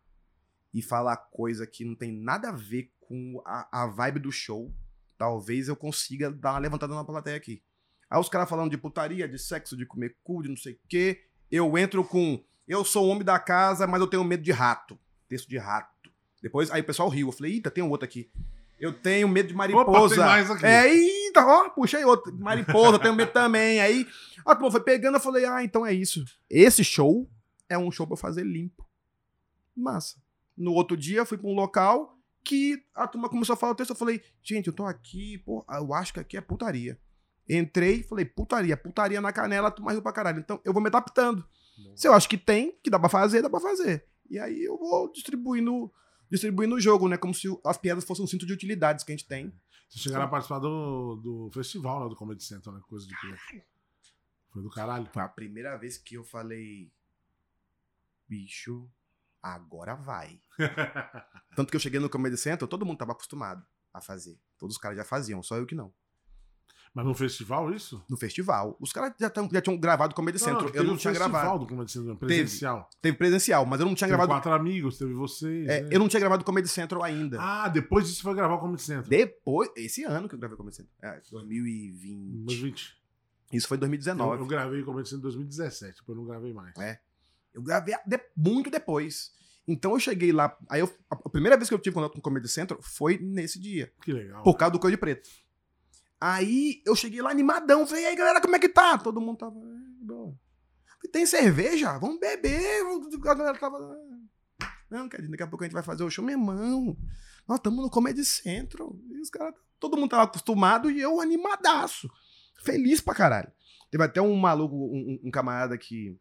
[0.73, 4.73] e falar coisa que não tem nada a ver com a, a vibe do show,
[5.21, 7.61] talvez eu consiga dar uma levantada na plateia aqui.
[8.09, 10.79] Aí os caras falando de putaria, de sexo, de comer cu, de não sei o
[10.89, 14.51] quê, eu entro com eu sou o homem da casa, mas eu tenho medo de
[14.51, 14.97] rato.
[15.29, 16.09] Texto de rato.
[16.41, 17.27] Depois, aí o pessoal riu.
[17.27, 18.31] Eu falei, eita, tem um outro aqui.
[18.79, 20.15] Eu tenho medo de mariposa.
[20.15, 20.65] tem mais aqui.
[20.65, 22.35] É, eita, ó, puxei outro.
[22.35, 23.79] Mariposa, tenho medo também.
[23.79, 24.07] Aí
[24.43, 26.25] a turma foi pegando, eu falei, ah, então é isso.
[26.49, 27.29] Esse show
[27.69, 28.83] é um show pra eu fazer limpo.
[29.77, 30.17] Massa.
[30.57, 33.75] No outro dia, eu fui pra um local que a turma começou a falar o
[33.75, 33.91] texto.
[33.91, 36.99] Eu falei, gente, eu tô aqui, pô, eu acho que aqui é putaria.
[37.49, 40.39] Entrei, falei, putaria, putaria na canela, a turma riu pra caralho.
[40.39, 41.45] Então eu vou me adaptando.
[41.95, 44.05] Se eu acho que tem, que dá pra fazer, dá pra fazer.
[44.29, 45.91] E aí eu vou distribuindo,
[46.29, 47.17] distribuindo o jogo, né?
[47.17, 49.53] Como se as piadas fossem um cinto de utilidades que a gente tem.
[49.89, 52.81] Vocês chegaram a participar do, do festival lá do Comedy Central, né?
[52.87, 53.65] Coisa de preto.
[54.51, 55.09] Foi do caralho.
[55.11, 56.91] Foi a primeira vez que eu falei,
[58.27, 58.89] bicho,
[59.41, 60.39] agora vai.
[61.55, 64.39] Tanto que eu cheguei no Comedy Central, todo mundo tava acostumado a fazer.
[64.57, 65.93] Todos os caras já faziam, só eu que não.
[66.93, 68.03] Mas no festival, isso?
[68.09, 68.75] No festival.
[68.77, 70.65] Os caras já, tão- já tinham gravado Comedy Central.
[70.65, 71.59] eu teve não o tinha festival gravado.
[71.59, 72.89] do Comedy Central, presencial.
[73.01, 74.33] Teve presencial, mas eu não tinha Teve gravado.
[74.41, 75.69] quatro amigos, teve vocês.
[75.69, 75.89] é, né?
[75.89, 77.37] eu não tinha gravado Comedy Central ainda.
[77.41, 79.07] Ah, depois disso foi gravar o Comedy Central.
[79.09, 80.93] Depois, esse ano que eu gravei Comedy Central.
[81.15, 82.45] É, 2020.
[82.45, 82.97] 2020.
[83.53, 84.41] Isso foi em Eu, 2019.
[84.41, 86.77] eu gravei o Comedy Central em 2017, depois eu não gravei mais.
[86.77, 86.99] É.
[87.53, 89.31] Eu gravei de- muito depois.
[89.67, 90.57] Então eu cheguei lá.
[90.69, 93.59] Aí eu, a, primeira vez que eu tive contato com o Comedy Central foi nesse
[93.59, 93.91] dia.
[94.03, 94.41] Que legal.
[94.43, 95.29] Por causa do Coisa de Preto.
[96.19, 97.85] Aí eu cheguei lá animadão.
[97.87, 98.97] Falei, e aí galera, como é que tá?
[98.97, 99.55] Todo mundo tava.
[99.57, 100.35] "É, boa."
[100.97, 101.97] Falei, Tem cerveja?
[101.97, 102.83] Vamos beber.
[103.25, 103.77] A galera tava.
[103.77, 106.97] "Ah." Não, dizer, daqui a pouco a gente vai fazer o show, meu irmão.
[107.47, 108.95] Nós estamos no Comedy Central.
[109.09, 109.53] E os caras.
[109.79, 112.07] Todo mundo tava acostumado e eu animadaço.
[112.63, 113.51] Feliz pra caralho.
[113.89, 116.15] Teve até um maluco, um- um camarada que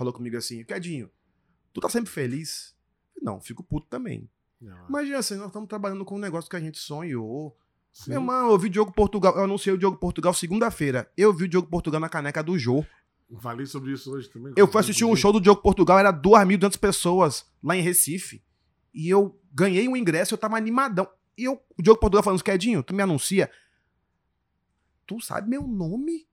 [0.00, 1.10] falou comigo assim: Quedinho,
[1.74, 2.74] tu tá sempre feliz?
[3.20, 4.30] Não, fico puto também.
[4.58, 7.54] Não, Imagina assim, nós estamos trabalhando com um negócio que a gente sonhou.
[7.92, 8.10] sim.
[8.10, 11.10] Meu irmão, eu vi o Diogo Portugal, eu anunciei o Diogo Portugal segunda-feira.
[11.16, 12.84] Eu vi o Diogo Portugal na caneca do Jô.
[13.40, 14.54] Falei sobre isso hoje também.
[14.56, 18.42] Eu fui assistir um show do Diogo Portugal, era 2.200 pessoas lá em Recife.
[18.92, 21.06] E eu ganhei um ingresso, eu tava animadão.
[21.36, 23.50] E eu, o Diogo Portugal falando, Quedinho, tu me anuncia?
[25.06, 26.26] Tu sabe meu nome?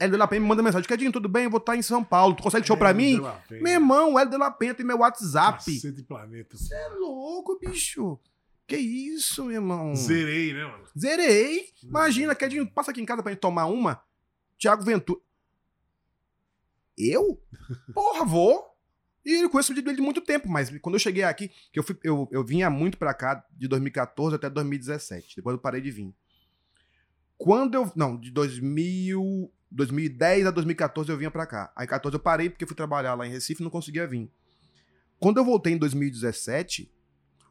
[0.00, 1.44] Hélio de La Penha me manda mensagem, Quedinho, tudo bem?
[1.44, 2.34] Eu vou estar em São Paulo.
[2.34, 3.20] Tu consegue show pra mim?
[3.50, 5.62] Meu irmão, Hélio de La Penha tem meu WhatsApp.
[5.62, 6.56] Cacete planeta.
[6.56, 8.18] Você é louco, bicho.
[8.66, 9.94] Que isso, meu irmão?
[9.94, 10.84] Zerei, né, mano?
[10.98, 11.66] Zerei.
[11.82, 14.02] Imagina, Quedinho, passa aqui em casa pra gente tomar uma.
[14.56, 15.20] Tiago Ventura.
[16.96, 17.38] Eu?
[17.92, 18.70] Porra, vou.
[19.22, 21.98] E eu conheço ele de muito tempo, mas quando eu cheguei aqui, que eu, fui,
[22.02, 25.36] eu, eu vinha muito pra cá de 2014 até 2017.
[25.36, 26.14] Depois eu parei de vir.
[27.36, 27.92] Quando eu.
[27.94, 31.72] Não, de 2000, 2010 a 2014 eu vinha pra cá.
[31.76, 34.30] Aí 14 eu parei porque fui trabalhar lá em Recife e não conseguia vir.
[35.18, 36.90] Quando eu voltei em 2017,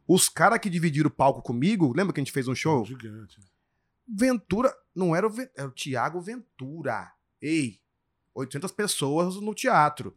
[0.07, 2.84] os caras que dividiram o palco comigo, lembra que a gente fez um show?
[2.84, 3.39] Gigante.
[4.07, 7.11] Ventura, não era o, era o Tiago Ventura.
[7.41, 7.80] Ei,
[8.34, 10.15] 800 pessoas no teatro.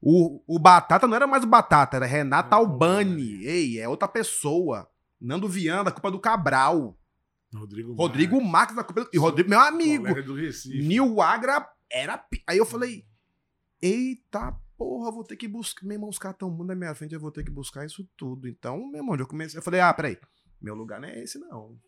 [0.00, 3.10] O, o Batata não era mais o Batata, era Renata É, Albani.
[3.10, 3.44] Albani.
[3.46, 4.90] Ei, é outra pessoa.
[5.20, 6.98] Nando Viana, culpa do Cabral.
[7.58, 9.10] Rodrigo Rodrigo Marques, Marques, da do...
[9.12, 10.06] E Rodrigo, meu amigo.
[10.66, 12.24] Nil Agra era.
[12.46, 13.06] Aí eu falei:
[13.80, 15.86] Eita porra, vou ter que buscar.
[15.86, 18.08] Meu irmão, os caras estão muito na minha frente, eu vou ter que buscar isso
[18.16, 18.48] tudo.
[18.48, 19.58] Então, meu irmão, eu comecei.
[19.58, 20.18] Eu falei: Ah, peraí,
[20.60, 21.78] meu lugar não é esse, não.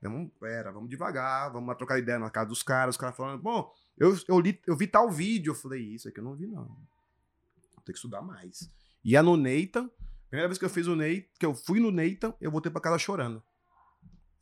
[0.00, 2.94] Vamos, pera, vamos devagar, vamos trocar ideia na casa dos caras.
[2.94, 5.50] Os caras falando: Bom, eu, eu, li, eu vi tal vídeo.
[5.50, 6.64] Eu falei: Isso aqui eu não vi, não.
[6.64, 8.70] Vou ter que estudar mais.
[9.04, 9.90] Ia no Nathan.
[10.28, 12.80] Primeira vez que eu fiz o Nathan, que eu fui no Nathan, eu voltei pra
[12.80, 13.42] casa chorando.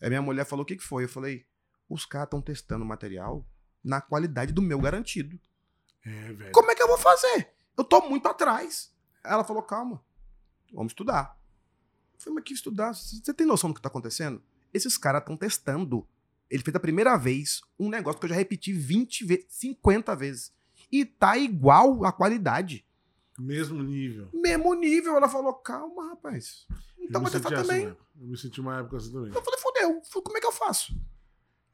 [0.00, 1.04] Aí minha mulher falou: O que, que foi?
[1.04, 1.44] Eu falei:
[1.88, 3.46] Os caras estão testando o material
[3.82, 5.38] na qualidade do meu garantido.
[6.04, 6.52] É, velho.
[6.52, 7.50] Como é que eu vou fazer?
[7.76, 8.92] Eu tô muito atrás.
[9.24, 10.02] Ela falou, calma,
[10.72, 11.38] vamos estudar.
[12.14, 12.94] Eu falei, mas que estudar?
[12.94, 14.42] Você tem noção do que tá acontecendo?
[14.72, 16.06] Esses caras estão testando.
[16.50, 20.52] Ele fez a primeira vez um negócio que eu já repeti 20 vezes, 50 vezes.
[20.90, 22.84] E tá igual a qualidade.
[23.40, 24.28] Mesmo nível.
[24.32, 25.16] Mesmo nível.
[25.16, 26.66] Ela falou, calma, rapaz.
[26.98, 27.86] Então vai assim também.
[27.86, 28.04] época.
[28.20, 29.32] Eu me senti uma época assim também.
[29.34, 30.02] Eu falei, fodeu.
[30.22, 30.94] Como é que eu faço?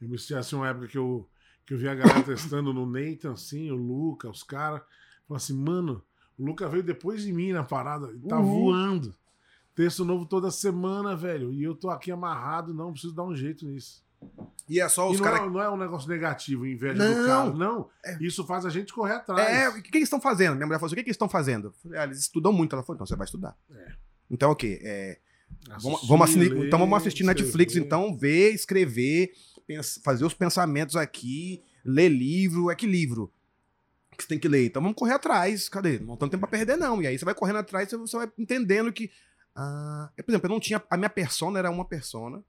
[0.01, 1.29] Eu me senti assim uma época que eu,
[1.67, 4.81] que eu vi a galera testando no Nathan, assim, o Luca, os caras.
[5.27, 6.03] Falei assim, mano,
[6.39, 8.09] o Luca veio depois de mim na parada.
[8.09, 8.45] Ele tá Uhum.
[8.67, 9.14] voando.
[9.75, 11.53] Texto novo toda semana, velho.
[11.53, 14.05] E eu tô aqui amarrado, não, preciso dar um jeito nisso.
[14.68, 15.41] E é só os não, caras...
[15.41, 17.20] é, não é um negócio negativo, inveja Não.
[17.22, 17.51] do cara.
[17.55, 17.91] Não.
[18.05, 18.18] É.
[18.20, 19.49] Isso faz a gente correr atrás.
[19.49, 20.55] É, o que, que eles estão fazendo?
[20.57, 21.72] Minha mulher falou assim, o que, que eles estão fazendo?
[21.83, 22.74] Falei, ah, eles estudam muito.
[22.74, 23.57] Ela falou, então você vai estudar.
[23.70, 23.93] É.
[24.29, 24.81] Então, o quê?
[24.83, 25.18] É,
[25.68, 27.87] vamos, Assistir, vamos assistir- ler, então vamos assistir Netflix, escrever.
[27.87, 29.33] então, ver, escrever,
[30.03, 32.68] fazer os pensamentos aqui, ler livro.
[32.70, 33.33] É que livro
[34.16, 34.66] que você tem que ler?
[34.66, 35.68] Então vamos correr atrás.
[35.68, 35.99] Cadê?
[35.99, 37.03] Não tem tempo pra perder, não.
[37.03, 39.11] E aí você vai correndo atrás e você vai entendendo que.
[39.55, 40.83] Ah, eu, por exemplo, eu não tinha.
[40.91, 42.43] A minha persona era uma persona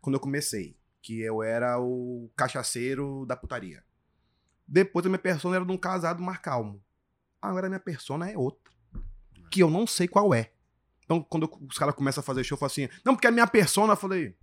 [0.00, 0.76] quando eu comecei.
[1.06, 3.84] Que eu era o cachaceiro da putaria.
[4.66, 6.82] Depois a minha persona era de um casado mais calmo.
[7.40, 8.72] Agora a minha persona é outra.
[9.48, 10.50] Que eu não sei qual é.
[11.04, 13.46] Então, quando os caras começam a fazer show, eu falo assim, não, porque a minha
[13.46, 14.36] persona, eu falei.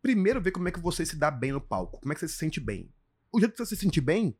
[0.00, 2.00] Primeiro, ver como é que você se dá bem no palco.
[2.00, 2.90] Como é que você se sente bem.
[3.30, 4.34] O jeito que você se sente bem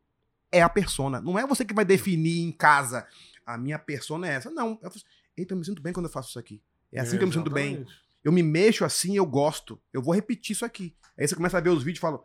[0.51, 1.21] é a persona.
[1.21, 3.07] Não é você que vai definir em casa.
[3.45, 4.49] A minha persona é essa.
[4.49, 4.79] Não.
[4.81, 5.05] Eu falo assim,
[5.37, 6.59] Eita, eu me sinto bem quando eu faço isso aqui.
[6.91, 7.85] É assim que eu me sinto bem.
[8.23, 9.81] Eu me mexo assim, eu gosto.
[9.91, 10.95] Eu vou repetir isso aqui.
[11.17, 12.23] Aí você começa a ver os vídeos e fala,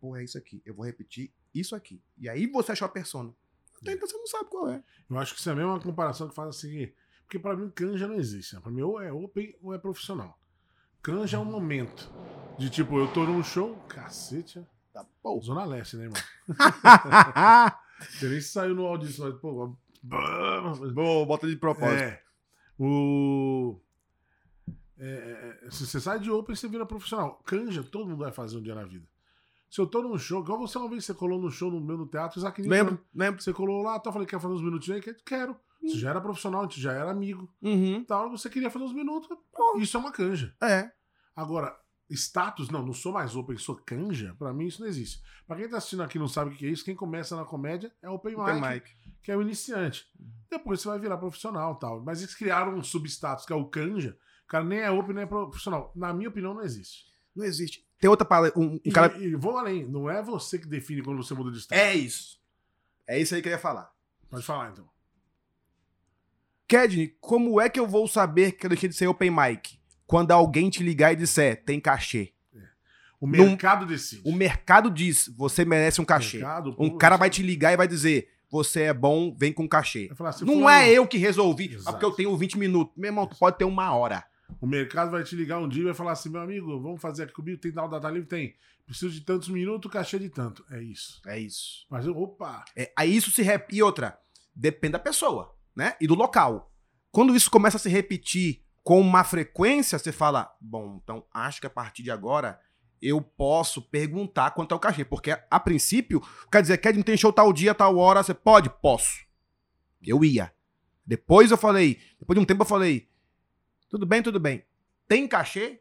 [0.00, 0.62] pô, é isso aqui.
[0.64, 2.02] Eu vou repetir isso aqui.
[2.18, 3.34] E aí você achou a persona.
[3.80, 4.82] Até então você não sabe qual é.
[5.10, 6.92] Eu acho que isso é a mesma comparação que faz assim.
[7.22, 8.54] Porque pra mim, canja não existe.
[8.54, 8.60] Né?
[8.60, 10.38] Pra mim, ou é open ou é profissional.
[11.02, 12.12] Canja é um momento.
[12.58, 14.58] De tipo, eu tô num show, cacete.
[14.58, 14.62] é
[14.92, 15.40] Tá bom.
[15.40, 16.22] Zona Leste, né, irmão?
[18.10, 19.74] Você nem saiu no audição, mas, pô.
[20.02, 22.02] Boa, bota de propósito.
[22.02, 22.22] É.
[22.78, 23.80] O.
[25.04, 27.42] é, é, se você sai de open, você vira profissional.
[27.44, 29.06] Canja, todo mundo vai fazer um dia na vida.
[29.68, 31.96] Se eu tô num show, igual você uma vez você colou no show no meu
[31.96, 33.42] no teatro, Isaac Newton, Lembro, lembro.
[33.42, 35.16] Você colou lá, tá, eu falei, quer fazer uns minutinhos aí?
[35.24, 35.56] Quero.
[35.82, 37.52] Você já era profissional, a gente já era amigo.
[37.60, 38.04] Uhum.
[38.04, 39.28] Tal, você queria fazer uns minutos.
[39.78, 40.54] Isso é uma canja.
[40.62, 40.92] É.
[41.34, 41.76] Agora,
[42.08, 45.22] status, não, não sou mais open, sou canja, pra mim isso não existe.
[45.46, 47.44] Pra quem tá assistindo aqui e não sabe o que é isso, quem começa na
[47.44, 48.90] comédia é open mic, Open mic.
[49.22, 50.06] que é o iniciante.
[50.50, 52.02] Depois você vai virar profissional tal.
[52.04, 54.16] Mas eles criaram um substatus, que é o canja.
[54.52, 55.90] O cara nem é open, nem é profissional.
[55.96, 57.06] Na minha opinião, não existe.
[57.34, 57.86] Não existe.
[57.98, 58.52] Tem outra palavra.
[58.58, 59.16] Um, um E, cara.
[59.16, 61.82] e vou além, não é você que define quando você muda de status.
[61.82, 62.38] É isso.
[63.06, 63.90] É isso aí que eu ia falar.
[64.28, 64.86] Pode falar então.
[66.68, 69.78] Kedney, como é que eu vou saber que eu deixei de ser open mic?
[70.06, 72.32] Quando alguém te ligar e disser, tem cachê.
[73.20, 74.22] O Num- mercado decide.
[74.28, 76.38] O mercado diz, você merece um cachê.
[76.38, 80.10] Mercado, Um cara vai te ligar e vai dizer, você é bom, vem com cachê.
[80.14, 81.92] Falar assim, Não é eu que resolvi, Exato.
[81.92, 82.92] porque eu tenho 20 minutos.
[82.96, 84.24] Meu irmão, tu pode ter uma hora.
[84.60, 87.24] O mercado vai te ligar um dia e vai falar assim, meu amigo, vamos fazer
[87.24, 88.28] aqui comigo, tem tal data livre?
[88.28, 88.54] Tem.
[88.86, 90.64] Preciso de tantos minutos, cachê de tanto.
[90.70, 91.20] É isso.
[91.26, 91.86] É isso.
[91.88, 93.76] Mas, opa, É, aí isso se repete.
[93.76, 94.18] E outra,
[94.54, 95.96] depende da pessoa, né?
[96.00, 96.72] E do local.
[97.10, 101.66] Quando isso começa a se repetir com uma frequência, você fala: bom, então acho que
[101.66, 102.60] a partir de agora
[103.00, 105.04] eu posso perguntar quanto é o cachê.
[105.04, 108.70] Porque a princípio, quer dizer, quer não tem show tal dia, tal hora, você pode?
[108.80, 109.26] Posso.
[110.02, 110.52] Eu ia.
[111.04, 113.08] Depois eu falei, depois de um tempo eu falei:
[113.92, 114.64] tudo bem, tudo bem.
[115.06, 115.80] Tem cachê?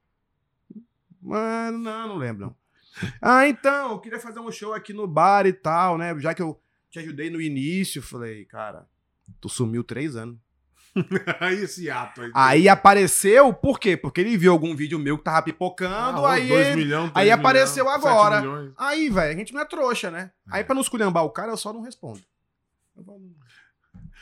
[1.22, 2.48] Mano, não, não lembro.
[2.48, 2.56] não.
[3.22, 6.18] Ah, então, eu queria fazer um show aqui no bar e tal, né?
[6.20, 6.60] Já que eu
[6.92, 8.88] te ajudei no início, falei, cara,
[9.42, 10.38] tu sumiu três anos.
[11.40, 12.32] aí esse ato aí.
[12.36, 13.98] Aí apareceu, por quê?
[13.98, 17.32] Porque ele viu algum vídeo meu que tava pipocando, Ah, aí dois milhão, aí três
[17.32, 18.42] apareceu milhão, agora.
[18.42, 18.74] milhões.
[18.78, 20.32] Aí, velho, a gente não é trouxa, né?
[20.52, 20.58] É.
[20.58, 22.22] Aí pra não esculhambar o cara, eu só não respondo.
[22.96, 23.20] Eu Tô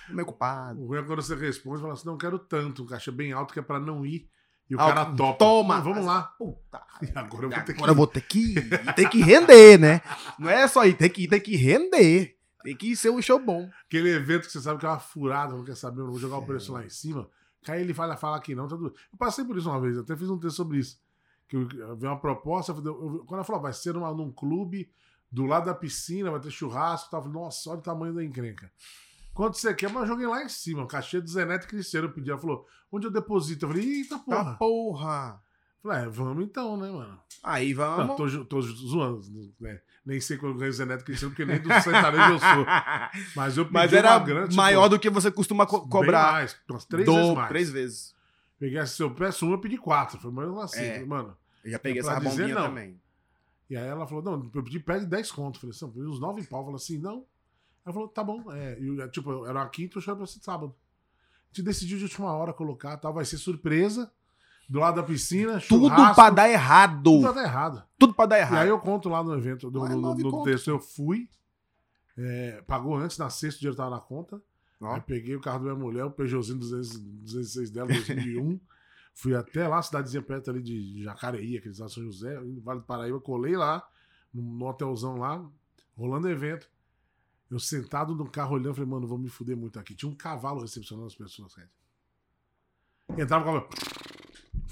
[0.09, 0.81] meio culpado.
[0.81, 3.31] O ruim é quando você responde e fala assim: não quero tanto, um cachê bem
[3.33, 4.27] alto que é pra não ir.
[4.69, 5.37] E o Ah, cara topa.
[5.37, 5.75] Toma!
[5.77, 6.23] Não, vamos lá.
[6.37, 6.81] Puta.
[7.01, 8.93] E agora eu vou ter que Agora eu vou ter que ir.
[8.95, 10.01] Tem que render, né?
[10.39, 12.37] Não é só ir, tem que ir, tem que render.
[12.63, 13.69] Tem que ser um show bom.
[13.85, 16.19] Aquele evento que você sabe que é uma furada, não quer saber, eu não vou
[16.19, 17.29] jogar o preço lá em cima.
[17.67, 18.67] Aí ele fala, fala que não.
[18.67, 18.93] Tá tudo...
[19.11, 20.99] Eu passei por isso uma vez, até fiz um texto sobre isso.
[21.47, 24.31] Que eu, eu vi uma proposta, eu- eu- quando ela falou, vai ser numa, num
[24.31, 24.89] clube
[25.31, 27.19] do lado da piscina, vai ter churrasco e tal.
[27.19, 28.71] Eu falei, nossa, olha o tamanho da encrenca.
[29.33, 29.89] Quanto você quer?
[29.89, 32.29] Mas eu joguei lá em cima, o cachê do Zeneto Cristiano eu pedi.
[32.31, 33.65] Ela falou, onde eu deposito?
[33.65, 34.55] Eu falei, eita Tá porra.
[34.57, 35.43] porra.
[35.83, 37.19] Eu Falei, é, vamos então, né, mano?
[37.43, 38.17] Aí Não, vamos.
[38.17, 39.21] tô, zo- tô zoando,
[39.59, 39.81] né?
[40.05, 42.65] Nem sei eu ganho o Zeneto Cristiano, porque nem do sertanejo eu sou.
[43.35, 46.31] Mas eu pedi Mas uma era tipo, maior do que você costuma co- cobrar.
[46.33, 47.47] mais, umas três Do- vezes mais.
[47.49, 48.15] Três vezes.
[48.59, 50.19] Peguei assim, se eu peço um, eu pedi quatro.
[50.19, 51.05] Foi mais assim, É.
[51.05, 51.37] mano.
[51.63, 52.63] Eu já peguei É essa dizer bombinha não.
[52.67, 52.99] também.
[53.69, 55.59] E aí ela falou, não, eu pedi pede 10 conto.
[55.59, 56.61] Falei assim, uns 9 pau.
[56.63, 57.23] Falei assim, não.
[57.85, 58.51] Ela falou, tá bom.
[58.51, 60.75] É, eu, tipo, era uma quinta, eu chamei pra ser sábado.
[60.75, 64.11] A gente decidiu de última hora colocar, tal, vai ser surpresa.
[64.71, 67.03] Do lado da piscina, Tudo pra dar errado.
[67.03, 67.83] Tudo pra dar errado.
[67.99, 68.57] Tudo pra dar E errado.
[68.59, 71.27] aí eu conto lá no evento, do, no, no, no texto, eu fui,
[72.17, 74.41] é, pagou antes, na sexta, o dinheiro tava na conta.
[74.79, 74.93] Ó.
[74.93, 78.61] Aí peguei o carro da minha mulher, o Peugeotzinho 200 206 dela, 2001.
[79.13, 82.85] fui até lá, cidadezinha perto ali de Jacareí, aqueles lá São José, no Vale do
[82.85, 83.85] Paraíba, colei lá,
[84.33, 85.45] no, hotelzão lá,
[85.97, 86.71] rolando evento.
[87.49, 89.93] Eu sentado no carro olhando, falei, mano, vou me fuder muito aqui.
[89.93, 91.69] Tinha um cavalo recepcionando as pessoas, cara.
[93.17, 93.69] Entrava o cavalo.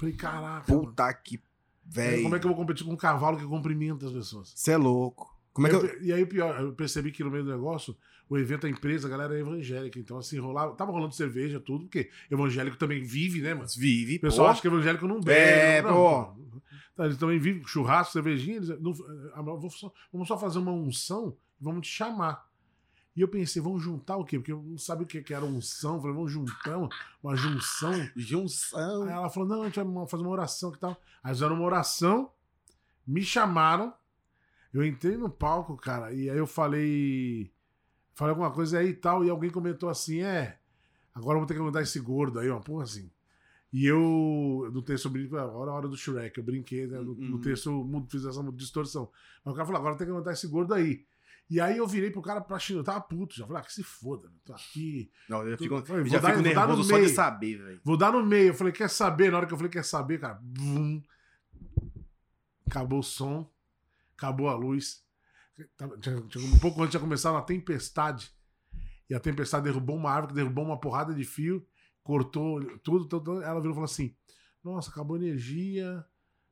[0.00, 0.72] Falei, caraca.
[0.72, 0.86] mano.
[0.86, 2.40] Puta que Como é velho.
[2.40, 4.52] que eu vou competir com um cavalo que cumprimenta as pessoas?
[4.56, 5.38] Você é louco.
[5.52, 6.02] Como é que Eu eu...
[6.02, 7.96] E aí, pior, eu percebi que no meio do negócio,
[8.28, 9.98] o evento, a empresa, a galera é evangélica.
[9.98, 10.74] Então, assim, rolava.
[10.74, 13.68] Tava rolando cerveja, tudo, porque evangélico também vive, né, mano?
[13.76, 14.52] Vive, O pessoal pô.
[14.52, 15.38] acha que evangélico não bebe.
[15.38, 16.60] É, não, pô.
[16.96, 18.56] Tá, eles também vivem churrasco, cervejinha.
[18.58, 18.94] Eles, não,
[19.70, 22.48] só- vamos só fazer uma unção e vamos te chamar.
[23.16, 24.38] E eu pensei, vamos juntar o quê?
[24.38, 25.96] Porque eu não sabia o que que era unção.
[25.96, 26.88] Eu Falei, vamos juntar uma,
[27.22, 27.92] uma junção.
[28.16, 29.02] Junção.
[29.02, 30.96] Aí ela falou: não, a gente vai fazer uma oração que tal.
[31.22, 32.30] Aí fizeram uma oração,
[33.06, 33.92] me chamaram,
[34.72, 37.52] eu entrei no palco, cara, e aí eu falei.
[38.14, 40.58] Falei alguma coisa aí e tal, e alguém comentou assim: é,
[41.14, 43.10] agora eu vou ter que mandar esse gordo aí, uma porra assim.
[43.72, 46.98] E eu, no texto, eu brinquei, agora é a hora do Shrek, eu brinquei, né?
[46.98, 47.40] No, no Uhum.
[47.40, 49.10] texto eu fiz essa distorção.
[49.44, 51.04] Mas o cara falou: agora tem que mandar esse gordo aí.
[51.50, 53.72] E aí eu virei pro cara pra China, eu tava puto, já falei: ah, que
[53.72, 55.10] se foda, eu tô aqui.
[55.28, 55.74] Não, eu fico,
[56.06, 57.80] já dar- fico nervoso só de saber, velho.
[57.84, 58.48] Vou dar no meio.
[58.50, 59.30] Eu falei, quer saber?
[59.32, 61.02] Na hora que eu falei, quer saber, cara, vum,
[62.66, 63.50] acabou o som,
[64.16, 65.02] acabou a luz.
[66.00, 68.30] Tinha- Um pouco antes tinha começado uma tempestade.
[69.08, 71.66] E a tempestade derrubou uma árvore, derrubou uma porrada de fio,
[72.02, 73.06] cortou tudo.
[73.06, 73.42] tudo.
[73.42, 74.14] Ela virou e falou assim:
[74.62, 76.04] Nossa, acabou a energia,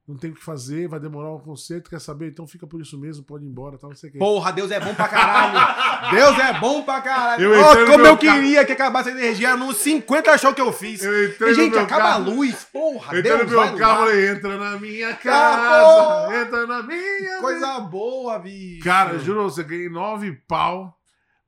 [0.09, 2.29] não tem o que fazer, vai demorar um concerto, quer saber?
[2.31, 4.19] Então fica por isso mesmo, pode ir embora, tal, não sei o quê.
[4.19, 6.11] Porra, Deus é bom pra caralho.
[6.11, 7.53] Deus é bom pra caralho.
[7.53, 11.03] Eu no como eu queria que acabasse a energia nos 50 shows que eu fiz.
[11.05, 12.15] Eu entrei E, gente, acaba carro.
[12.15, 12.67] a luz.
[12.73, 16.29] Porra, Entrando Deus no meu carro, falei, entra na minha Acabou!
[16.29, 18.83] casa, entra na minha Coisa boa, bicho.
[18.85, 20.97] Cara, eu juro, você ganhei nove pau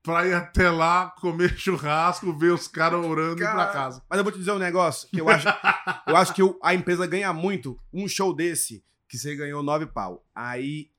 [0.02, 4.02] pra ir até lá comer churrasco, ver os caras orando e ir pra Cara, casa.
[4.08, 5.46] Mas eu vou te dizer um negócio que eu acho,
[6.06, 10.24] eu acho que a empresa ganha muito um show desse que você ganhou nove pau.
[10.34, 10.90] Aí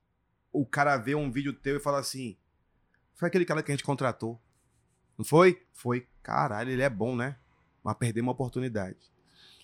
[0.52, 2.38] o cara vê um vídeo teu e fala assim:
[3.16, 4.42] foi aquele cara que a gente contratou.
[5.18, 5.62] Não foi?
[5.72, 6.08] Foi.
[6.24, 7.38] Caralho, ele é bom, né?
[7.84, 9.11] Mas perdeu uma oportunidade.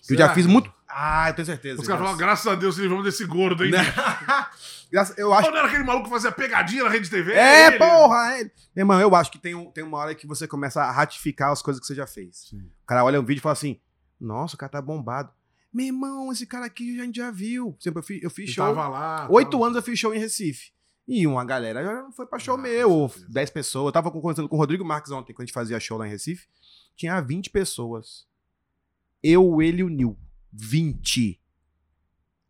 [0.06, 0.72] Que eu já fiz muito.
[0.88, 1.80] Ah, eu tenho certeza.
[1.82, 3.72] Os caras falam, graças a Deus, se livramos desse gordo, hein?
[4.90, 7.32] Graças- eu acho Ou não era aquele maluco que fazia pegadinha na rede TV?
[7.34, 7.78] É, Ele?
[7.78, 8.38] porra!
[8.38, 8.44] É.
[8.44, 11.50] Meu irmão, eu acho que tem, um- tem uma hora que você começa a ratificar
[11.52, 12.46] as coisas que você já fez.
[12.48, 12.58] Sim.
[12.82, 13.78] O cara olha um vídeo e fala assim:
[14.18, 15.30] Nossa, o cara tá bombado.
[15.72, 17.72] Meu irmão, esse cara aqui a gente já viu.
[17.72, 18.64] Por exemplo, eu fiz, eu fiz Ele show.
[18.74, 19.26] tava lá.
[19.30, 20.70] Oito tava- anos eu fiz show em Recife.
[21.06, 23.14] E uma galera já foi pra show Ah, meu, ou.
[23.28, 23.86] 10 pessoas.
[23.86, 26.10] Eu tava conversando com o Rodrigo Marques ontem, quando a gente fazia show lá em
[26.10, 26.46] Recife.
[26.96, 28.26] Tinha 20 pessoas.
[29.22, 30.16] Eu, ele e o Nil.
[30.52, 31.40] 20.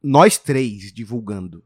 [0.02, 1.64] Nós três divulgando.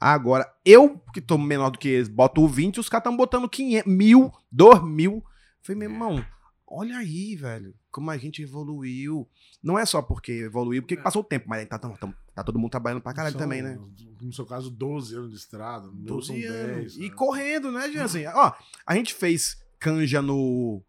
[0.00, 3.48] Agora, eu, que tô menor do que eles, boto o 20, os caras estão botando
[3.48, 5.24] 500, mil, 2 mil.
[5.60, 6.24] Falei, meu irmão,
[6.64, 9.28] olha aí, velho, como a gente evoluiu.
[9.60, 11.02] Não é só porque evoluiu, porque É.
[11.02, 13.60] passou o tempo, mas tá, tá, tá- tá todo mundo trabalhando pra caralho São, também,
[13.60, 13.76] né?
[14.20, 15.88] No seu caso, 12 anos de estrada.
[15.88, 16.94] No meu 12 são anos.
[16.94, 16.96] 10.
[16.98, 17.10] E né?
[17.16, 18.26] correndo, né, Jansen?
[18.36, 18.52] Ó,
[18.86, 20.80] a gente fez canja no,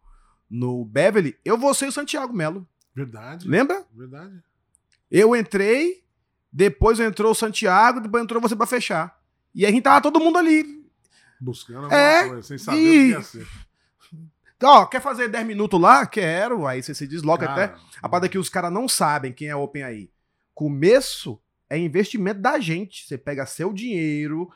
[0.48, 2.64] no Beverly, eu vou ser o Santiago Melo.
[2.94, 3.48] Verdade.
[3.48, 3.84] Lembra?
[3.94, 4.42] Verdade.
[5.10, 6.04] Eu entrei,
[6.52, 9.18] depois entrou o Santiago, depois entrou você pra fechar.
[9.54, 10.84] E aí a gente tava todo mundo ali.
[11.40, 13.46] Buscando alguma É, coisa, sem saber e- o que ia ser.
[14.62, 16.04] Ó, quer fazer 10 minutos lá?
[16.06, 16.66] Quero.
[16.66, 17.68] Aí você se desloca até.
[17.68, 20.10] Cara, A parada é que os caras não sabem quem é Open aí.
[20.54, 21.40] Começo
[21.70, 23.06] é investimento da gente.
[23.06, 24.50] Você pega seu dinheiro,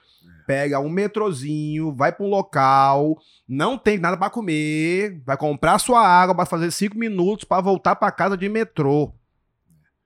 [0.47, 3.17] pega um metrozinho, vai pra um local,
[3.49, 7.95] não tem nada pra comer, vai comprar sua água pra fazer cinco minutos pra voltar
[7.97, 9.15] pra casa de metrô.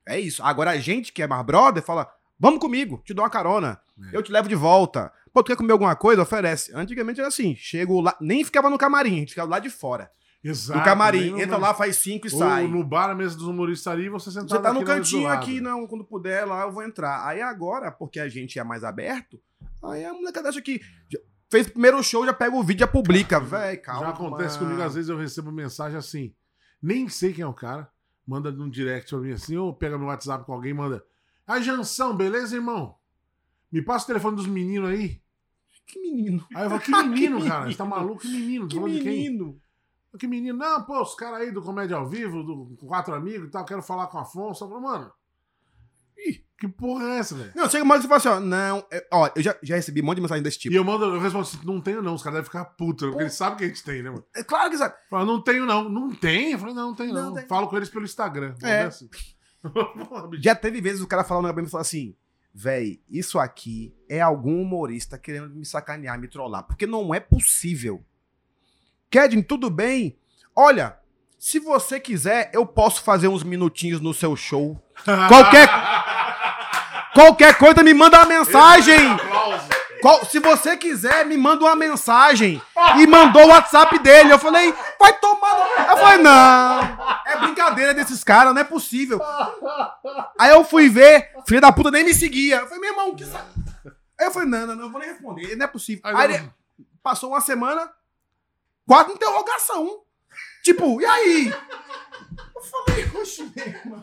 [0.07, 0.43] É isso.
[0.43, 3.81] Agora a gente que é mais brother fala: vamos comigo, te dou uma carona,
[4.13, 4.17] É.
[4.17, 5.11] eu te levo de volta.
[5.33, 6.23] Pô, tu quer comer alguma coisa?
[6.23, 6.73] Oferece.
[6.75, 10.11] Antigamente era assim: chego lá, nem ficava no camarim, a gente ficava lá de fora.
[10.43, 10.79] Exato.
[10.79, 12.69] no camarim, entra lá, faz cinco e sai.
[12.69, 15.87] no bar, a mesa dos humoristas ali, você sentado Você tá no cantinho aqui, não,
[15.87, 17.27] quando puder lá eu vou entrar.
[17.27, 19.41] Aí agora, porque a gente é mais aberto,
[19.83, 20.81] aí a molecada acha que
[21.51, 23.41] fez o primeiro show, já pega o vídeo e já publica.
[23.41, 24.07] Véi, calma.
[24.07, 26.33] Já acontece comigo, às vezes eu recebo mensagem assim,
[26.81, 27.91] nem sei quem é o cara,
[28.27, 31.05] manda num direct pra mim assim, ou pega meu WhatsApp com alguém, manda.
[31.47, 32.95] Ah, Jansão, beleza, irmão?
[33.73, 35.21] Me passa o telefone dos meninos aí.
[35.87, 36.47] Que menino.
[36.55, 37.61] Aí eu falo, que menino, Que cara?
[37.61, 37.73] menino.
[37.73, 38.21] Você tá maluco?
[38.21, 38.69] Que menino?
[38.69, 39.29] Que quem?
[39.29, 39.61] menino.
[40.19, 40.57] Que menino?
[40.59, 43.65] Não, pô, os caras aí do Comédia ao Vivo, do com quatro amigos e tal,
[43.65, 44.65] quero falar com o Afonso.
[44.65, 45.13] Eu falo, mano,
[46.17, 47.53] ih, que porra é essa, velho?
[47.55, 49.77] Não, chega uma hora que você fala assim, ó, não, é- ó, eu já, já
[49.77, 50.75] recebi um monte de mensagem desse E tipo.
[50.75, 53.35] eu mando, eu respondo assim, não tenho não, os caras devem ficar putos, porque eles
[53.35, 54.25] sabem que a gente tem, né, mano?
[54.35, 54.95] É claro que sabe.
[55.11, 55.89] Fala, não tenho não.
[55.89, 56.53] Não tem?
[56.53, 57.27] Eu falei, não, não tem não.
[57.27, 57.47] Não tem.
[57.47, 58.55] Falo com eles pelo Instagram.
[58.63, 58.85] É.
[58.85, 59.09] Assim.
[60.41, 62.17] Já teve vezes o cara falando pra mim e falou assim,
[62.55, 68.05] véi, isso aqui é algum humorista querendo me sacanear, me trollar, porque não é possível.
[69.11, 70.19] Kedin, tudo bem?
[70.55, 70.97] Olha,
[71.39, 74.81] se você quiser, eu posso fazer uns minutinhos no seu show.
[75.29, 75.69] Qualquer,
[77.15, 78.99] qualquer coisa, me manda uma mensagem.
[80.03, 82.63] Qual- se você quiser, me manda uma mensagem.
[82.99, 84.33] E mandou o WhatsApp dele.
[84.33, 85.55] Eu falei, vai tomar.
[85.59, 86.81] no-" Eu falei, não.
[87.27, 89.21] É brincadeira desses caras, não é possível.
[90.39, 92.57] Aí eu fui ver, filho da puta nem me seguia.
[92.59, 93.45] Eu falei, meu irmão, que sa...
[94.21, 96.03] Aí eu falei, não, não, não, eu vou nem responder, não é possível.
[96.05, 96.51] Aí Aí ele
[97.03, 97.91] passou uma semana,
[98.89, 100.01] quatro interrogação.
[100.65, 101.49] Tipo, e aí?
[102.55, 104.03] Eu falei, oxe, meu irmão.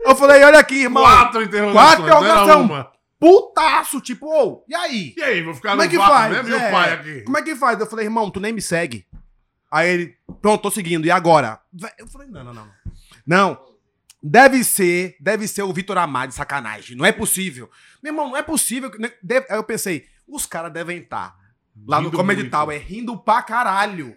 [0.00, 1.02] Eu falei, olha aqui, irmão.
[1.02, 1.84] Quatro interrogações.
[1.86, 2.62] Quatro interrogação.
[2.62, 2.92] uma.
[3.18, 5.14] Putaço, tipo, ô, e aí?
[5.16, 6.30] E aí, vou ficar Como no é que faz?
[6.32, 6.48] mesmo?
[6.50, 6.70] E É.
[6.70, 7.20] pai aqui?
[7.22, 7.80] Como é que faz?
[7.80, 9.06] Eu falei, irmão, tu nem me segue.
[9.70, 11.06] Aí ele, pronto, tô seguindo.
[11.06, 11.58] E agora?
[11.72, 12.68] Vé- Eu falei, não, não, não.
[13.26, 13.66] Não.
[14.22, 16.96] Deve ser, deve ser o Vitor Amado de sacanagem.
[16.96, 17.70] Não é possível.
[18.02, 18.90] Meu irmão, não é possível.
[18.90, 21.34] que- né, deve- Aí eu pensei, os caras devem estar
[21.86, 22.52] lá no Rindo Comedy muito.
[22.52, 24.16] Tower, rindo pra caralho.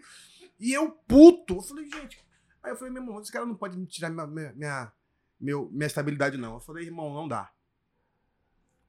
[0.60, 1.56] E eu, puto.
[1.56, 2.20] Eu falei, gente.
[2.62, 4.92] Aí eu falei, meu irmão, esse cara não pode me tirar minha, minha, minha,
[5.40, 6.56] meu- minha estabilidade, não.
[6.56, 7.50] Eu falei, irmão, não dá.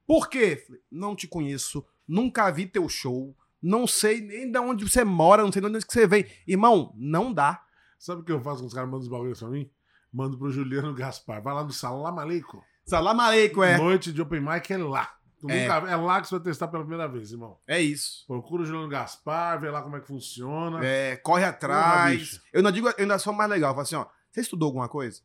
[0.06, 0.56] Por quê?
[0.66, 5.42] Falei, não te conheço, nunca vi teu show, não sei nem de onde você mora,
[5.44, 6.26] não sei de onde você vem.
[6.46, 7.62] Irmão, não dá.
[7.98, 9.70] Sabe o que eu faço quando os caras mandam os bagulhos pra mim?
[10.12, 11.40] Mando pro Juliano Gaspar.
[11.40, 12.60] Vai lá no Salam Aleikum.
[12.84, 13.78] Salam aleikum, é.
[13.78, 15.14] Noite de Open Mic é lá.
[15.48, 15.66] É.
[15.66, 17.56] é lá que você vai testar pela primeira vez, irmão.
[17.66, 18.24] É isso.
[18.26, 20.84] Procura o Juliano Gaspar, vê lá como é que funciona.
[20.84, 22.18] É, corre Porra, atrás.
[22.18, 22.42] bicho.
[22.52, 23.70] eu não digo, eu ainda sou mais legal.
[23.70, 25.20] Eu falo assim, ó, você estudou alguma coisa?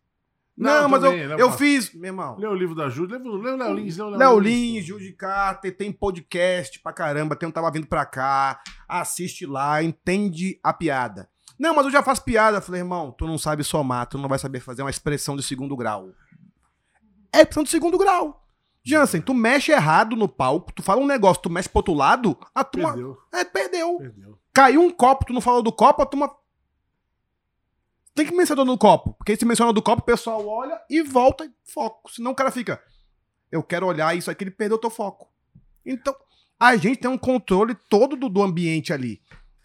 [0.57, 2.37] Não, Não, mas também, eu, né, eu fiz, meu irmão.
[2.37, 3.17] Lê o livro da Júlia.
[3.17, 3.97] Lê o Léo Lins.
[3.97, 7.87] Lê o Léo Lins, Gil de Carter, tem podcast pra caramba, tem um tava vindo
[7.87, 11.29] pra cá, assiste lá, entende a piada.
[11.59, 12.57] Não, mas eu já faço piada.
[12.57, 15.43] Eu falei, irmão, tu não sabe somar, tu não vai saber fazer uma expressão de
[15.43, 16.09] segundo grau.
[17.33, 18.44] É expressão de segundo grau.
[18.85, 22.37] Jansen, tu mexe errado no palco, tu fala um negócio, tu mexe pro outro lado,
[22.53, 22.89] a turma.
[22.93, 23.97] Perdeu, É, perdeu.
[23.97, 24.39] perdeu.
[24.53, 26.29] Caiu um copo, tu não falou do copo, a turma.
[28.13, 29.13] Tem que mencionar do copo.
[29.13, 32.11] Porque se menciona do copo, o pessoal olha e volta e foco.
[32.13, 32.81] Senão o cara fica.
[33.51, 35.27] Eu quero olhar isso aqui, ele perdeu o teu foco.
[35.85, 36.15] Então,
[36.59, 39.19] a gente tem um controle todo do, do ambiente ali.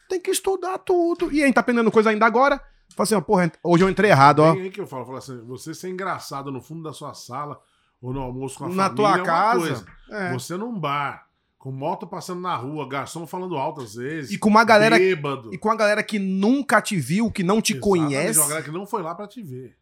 [0.08, 1.30] Tem que estudar tudo.
[1.30, 2.56] E a gente tá aprendendo coisa ainda agora.
[2.96, 4.52] Fala assim, ó, porra, hoje eu entrei errado, ó.
[4.52, 7.60] Tem aí que eu falo, falo assim, você ser engraçado no fundo da sua sala
[8.00, 9.58] ou no almoço com a Na família tua é uma casa.
[9.60, 9.86] coisa.
[10.10, 10.32] É.
[10.32, 11.28] Você num bar,
[11.58, 14.30] com moto passando na rua, garçom falando alto às vezes.
[14.32, 14.98] E com uma galera.
[14.98, 15.52] Bêbado.
[15.54, 18.38] E com a galera que nunca te viu, que não te Exatamente, conhece.
[18.38, 19.76] Uma galera que não foi lá pra te ver.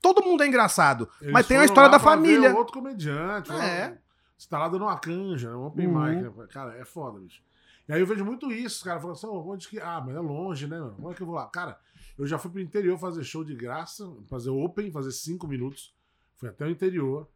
[0.00, 1.08] Todo mundo é engraçado.
[1.20, 2.50] Eles mas tem a história lá da família.
[2.50, 3.52] ver outro comediante.
[3.52, 3.56] É.
[3.56, 3.98] É.
[4.36, 6.04] Você tá lá dando uma canja, um open Uhum.
[6.04, 6.22] mic.
[6.22, 6.46] né?
[6.52, 7.40] Cara, é foda, bicho.
[7.88, 8.78] E aí eu vejo muito isso.
[8.78, 9.78] Os caras falam assim, "Ô, onde que.
[9.78, 10.96] Ah, mas é longe, né, mano?
[11.00, 11.46] Onde é que eu vou lá?
[11.46, 11.78] Cara,
[12.18, 15.94] eu já fui pro interior fazer show de graça, fazer open, fazer cinco minutos.
[16.34, 17.28] Fui até o interior.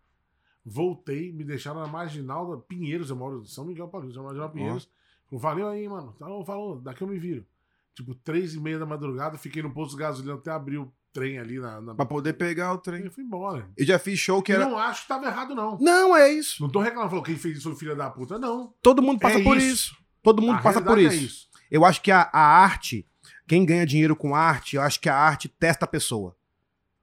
[0.69, 4.51] Voltei, me deixaram na marginal da Pinheiros, eu moro em São Miguel Paulista, na marginal
[4.51, 4.91] Pinheiros.
[5.31, 6.13] Falou, valeu aí, mano.
[6.19, 7.47] Falou, falou, daqui eu me viro.
[7.95, 11.39] Tipo, três e meia da madrugada, fiquei no posto de gasolina até abrir o trem
[11.39, 11.81] ali na.
[11.81, 11.95] na...
[11.95, 13.07] Pra poder pegar o trem.
[13.07, 13.71] E fui embora.
[13.77, 14.69] Eu já fiz show que era.
[14.69, 15.79] não acho que tava errado, não.
[15.79, 16.61] Não, é isso.
[16.61, 18.37] Não tô reclamando, falou quem fez isso foi filha da puta.
[18.37, 18.75] Não.
[18.83, 19.67] Todo mundo passa É por isso.
[19.93, 19.97] isso.
[20.23, 21.49] Todo mundo A passa por realidade isso.
[21.55, 23.07] é Eu acho que a, a arte,
[23.47, 26.37] quem ganha dinheiro com arte, eu acho que a arte testa a pessoa.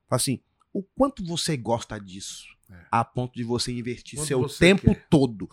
[0.10, 0.40] Fala assim,
[0.74, 2.53] o quanto você gosta disso?
[2.72, 2.76] É.
[2.92, 5.08] A ponto de você investir Quanto seu você tempo quer.
[5.10, 5.50] todo.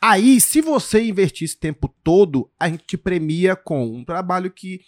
[0.00, 4.80] Aí, se você investir esse tempo todo, a gente te premia com um trabalho que,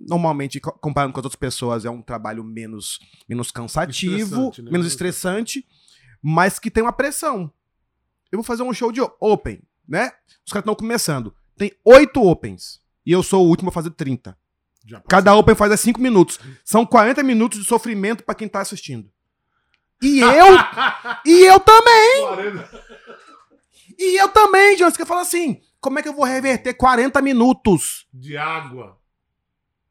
[0.00, 2.98] normalmente, co- comparando com as outras pessoas, é um trabalho menos,
[3.28, 4.70] menos cansativo, Estressante, né?
[4.70, 5.66] menos estressante,
[6.22, 7.52] mas que tem uma pressão.
[8.32, 10.10] Eu vou fazer um show de open, né?
[10.44, 11.34] Os caras estão começando.
[11.56, 12.80] Tem oito opens.
[13.04, 14.36] E eu sou o último a fazer 30.
[14.84, 15.08] Já passei.
[15.08, 16.38] Cada open faz é 5 minutos.
[16.64, 19.10] São 40 minutos de sofrimento pra quem tá assistindo.
[20.02, 20.46] E eu,
[21.24, 22.84] e eu também, 40.
[23.98, 27.20] e eu também, Jones, que eu falo assim, como é que eu vou reverter 40
[27.22, 28.98] minutos De água.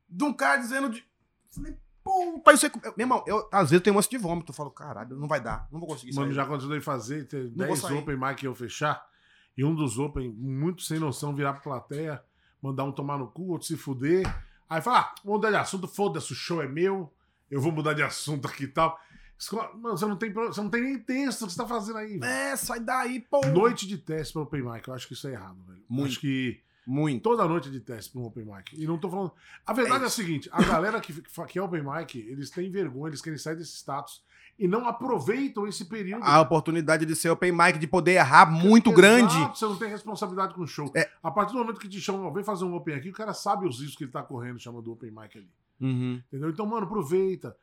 [0.08, 1.04] de um cara dizendo de...
[1.50, 2.72] Falei, puta, isso é...
[2.96, 5.28] Meu irmão, eu, às vezes eu tenho um lance de vômito, eu falo, caralho, não
[5.28, 6.36] vai dar, não vou conseguir Mano, sair.
[6.36, 7.98] já continuei fazer, ter vou 10 sair.
[7.98, 9.04] open mic que eu fechar.
[9.58, 12.22] E um dos open, muito sem noção, virar pra plateia,
[12.62, 14.24] mandar um tomar no cu, outro se fuder.
[14.70, 17.12] Aí fala, ah, vamos mudar de assunto, foda-se, o show é meu,
[17.50, 19.00] eu vou mudar de assunto aqui e tal.
[19.38, 22.18] Escola- Mano, você não tem, você não tem nem texto que você tá fazendo aí,
[22.18, 22.26] velho.
[22.26, 23.42] É, sai daí, pô.
[23.48, 25.84] Noite de teste para open mic, eu acho que isso é errado, velho.
[25.90, 26.12] Muito.
[26.12, 27.22] Acho que Muito.
[27.22, 28.74] toda noite de teste para um open mic.
[28.74, 29.32] E não tô falando.
[29.66, 33.10] A verdade é, a seguinte: a galera que, que é open mic, eles têm vergonha,
[33.10, 34.24] eles querem sair desse status
[34.58, 36.24] e não aproveitam esse período.
[36.24, 39.36] A oportunidade de ser open mic, de poder errar muito Exato, grande.
[39.58, 40.90] Você não tem responsabilidade com o show.
[40.96, 41.10] É.
[41.22, 43.68] A partir do momento que te chamam, vem fazer um open aqui, o cara sabe
[43.68, 45.50] os riscos que ele tá correndo chamando open mic ali.
[45.82, 46.22] Uhum.
[46.28, 46.50] Entendeu?
[46.50, 47.56] Então, mano, aproveita.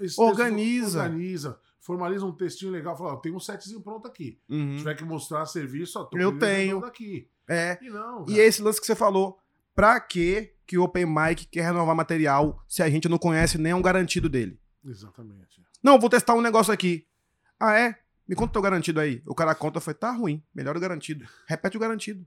[0.00, 1.02] É, esse Organiza.
[1.02, 1.60] organiza.
[1.80, 2.96] Formaliza um textinho legal.
[2.96, 4.40] Fala, ó, tem um setzinho pronto aqui.
[4.48, 4.76] Se Uhum.
[4.76, 6.80] tiver que mostrar serviço, ó, tô Eu tenho.
[6.80, 7.28] daqui.
[7.48, 7.78] É.
[7.80, 8.24] E não.
[8.28, 9.38] E esse lance que você falou,
[9.74, 13.72] pra que que o Open Mic quer renovar material se a gente não conhece nem
[13.72, 14.58] um garantido dele?
[14.84, 15.62] Exatamente.
[15.82, 17.06] Não, vou testar um negócio aqui.
[17.60, 17.94] Ah, é?
[18.28, 19.22] Me conta o teu garantido aí.
[19.24, 21.24] O cara conta, foi, tá ruim, melhor o garantido.
[21.46, 22.26] Repete o garantido.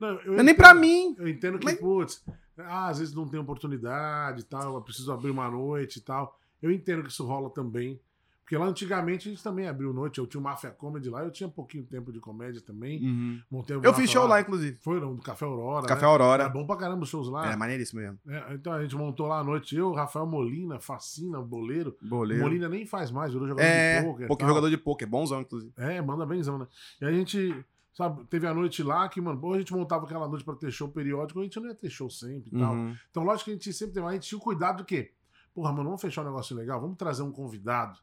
[0.00, 1.14] Não, eu Não é nem pra mim.
[1.18, 2.24] Eu entendo que, Mas- putz,
[2.58, 6.38] ah, às vezes não tem oportunidade e tal, eu preciso abrir uma noite e tal.
[6.62, 8.00] Eu entendo que isso rola também.
[8.42, 10.16] Porque lá antigamente a gente também abriu noite.
[10.16, 13.42] Eu tinha o Mafia Comedy lá, eu tinha pouquinho tempo de comédia também.
[13.50, 14.78] Montei o Eu fiz show lá, inclusive.
[14.80, 15.86] Foi no Café Aurora.
[15.86, 16.08] Café né?
[16.08, 16.44] Aurora.
[16.44, 17.52] É bom pra caramba os shows lá.
[17.52, 18.18] É maneiríssimo mesmo.
[18.26, 19.76] É, então a gente montou lá à noite.
[19.76, 21.94] Eu, Rafael Molina, Fascina, Boleiro.
[22.00, 22.42] Boleiro.
[22.42, 24.48] Molina nem faz mais, virou jogador É, de tal.
[24.48, 25.70] jogador de poker, bonzão, inclusive.
[25.76, 26.66] É, manda benzão, né?
[27.02, 27.54] E a gente,
[27.98, 30.70] sabe, teve a noite lá que, mano, pô, a gente montava aquela noite pra ter
[30.70, 32.72] show periódico, a gente não ia ter show sempre e tal.
[32.74, 32.96] Uhum.
[33.10, 35.12] Então, lógico que a gente sempre tem, mas a gente tinha o cuidado do quê?
[35.52, 37.98] Porra, mano, vamos fechar um negócio legal, vamos trazer um convidado.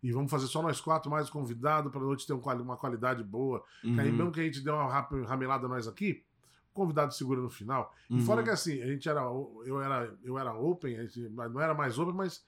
[0.00, 3.64] E vamos fazer só nós quatro mais convidado pra noite ter um uma qualidade boa.
[3.82, 4.16] Que aí, Uhum.
[4.16, 4.86] mesmo que a gente dê uma
[5.26, 6.22] ramelada nós aqui,
[6.70, 7.92] o convidado segura no final.
[8.08, 8.20] E Uhum.
[8.20, 9.22] fora que assim, a gente era.
[9.22, 12.44] Eu era, eu era open, a gente não era mais open, mas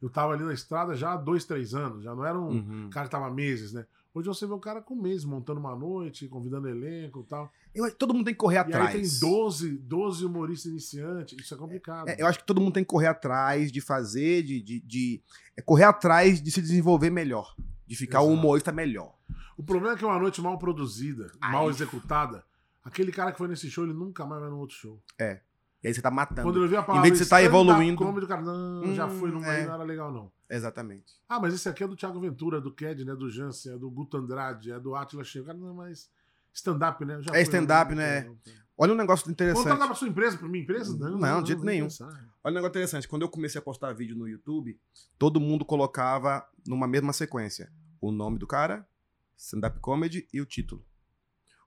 [0.00, 2.02] eu tava ali na estrada já há dois, três anos.
[2.04, 2.90] Já não era um Uhum.
[2.90, 3.84] cara que tava meses, né?
[4.12, 7.50] Hoje você vê o cara com meses, montando uma noite, convidando elenco e tal.
[7.72, 8.94] Eu todo mundo tem que correr E atrás.
[8.96, 11.38] aí tem 12, 12 humoristas iniciantes.
[11.38, 12.08] Isso é complicado.
[12.08, 15.22] É, eu acho que todo mundo tem que correr atrás de fazer, de, de, de-
[15.56, 17.54] é correr atrás de se desenvolver melhor,
[17.86, 18.38] de ficar um Exato.
[18.40, 19.14] humorista melhor.
[19.56, 21.52] O problema é que é uma noite mal produzida, Ai.
[21.52, 22.42] mal executada.
[22.82, 25.00] Aquele cara que foi nesse show, ele nunca mais vai no outro show.
[25.20, 26.42] E aí você tá matando.
[26.42, 27.96] Quando ele vê a Em palavra vez de você tá evoluindo.
[28.04, 29.66] comedy, cara, não, já Hum, foi, não, é.
[29.66, 30.32] não era legal não.
[30.50, 31.14] Exatamente.
[31.28, 33.14] Ah, mas esse aqui é do Thiago Ventura, é do Ked, né?
[33.14, 35.44] Do Jansen, é do Guto Andrade, é do Atila Cheio.
[35.44, 36.10] Cara, não, mas
[36.52, 37.20] stand-up, né?
[37.20, 38.22] É foi, stand-up, não, né?
[38.22, 38.38] não, não.
[38.76, 39.62] Olha um negócio interessante.
[39.64, 40.96] tratar pra sua empresa, pra minha empresa?
[40.96, 41.86] Não, Não, de jeito nenhum.
[41.86, 42.06] pensar.
[42.42, 43.06] Olha um negócio interessante.
[43.06, 44.80] Quando eu comecei a postar vídeo no YouTube,
[45.18, 47.70] todo mundo colocava numa mesma sequência
[48.00, 48.88] o nome do cara,
[49.36, 50.84] stand-up comedy e o título.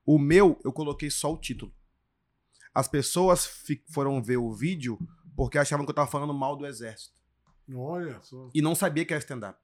[0.05, 1.71] O meu, eu coloquei só o título.
[2.73, 3.45] As pessoas
[3.89, 4.97] foram ver o vídeo
[5.35, 7.13] porque achavam que eu tava falando mal do exército.
[7.73, 8.49] Olha só.
[8.53, 9.57] E não sabia que era stand-up.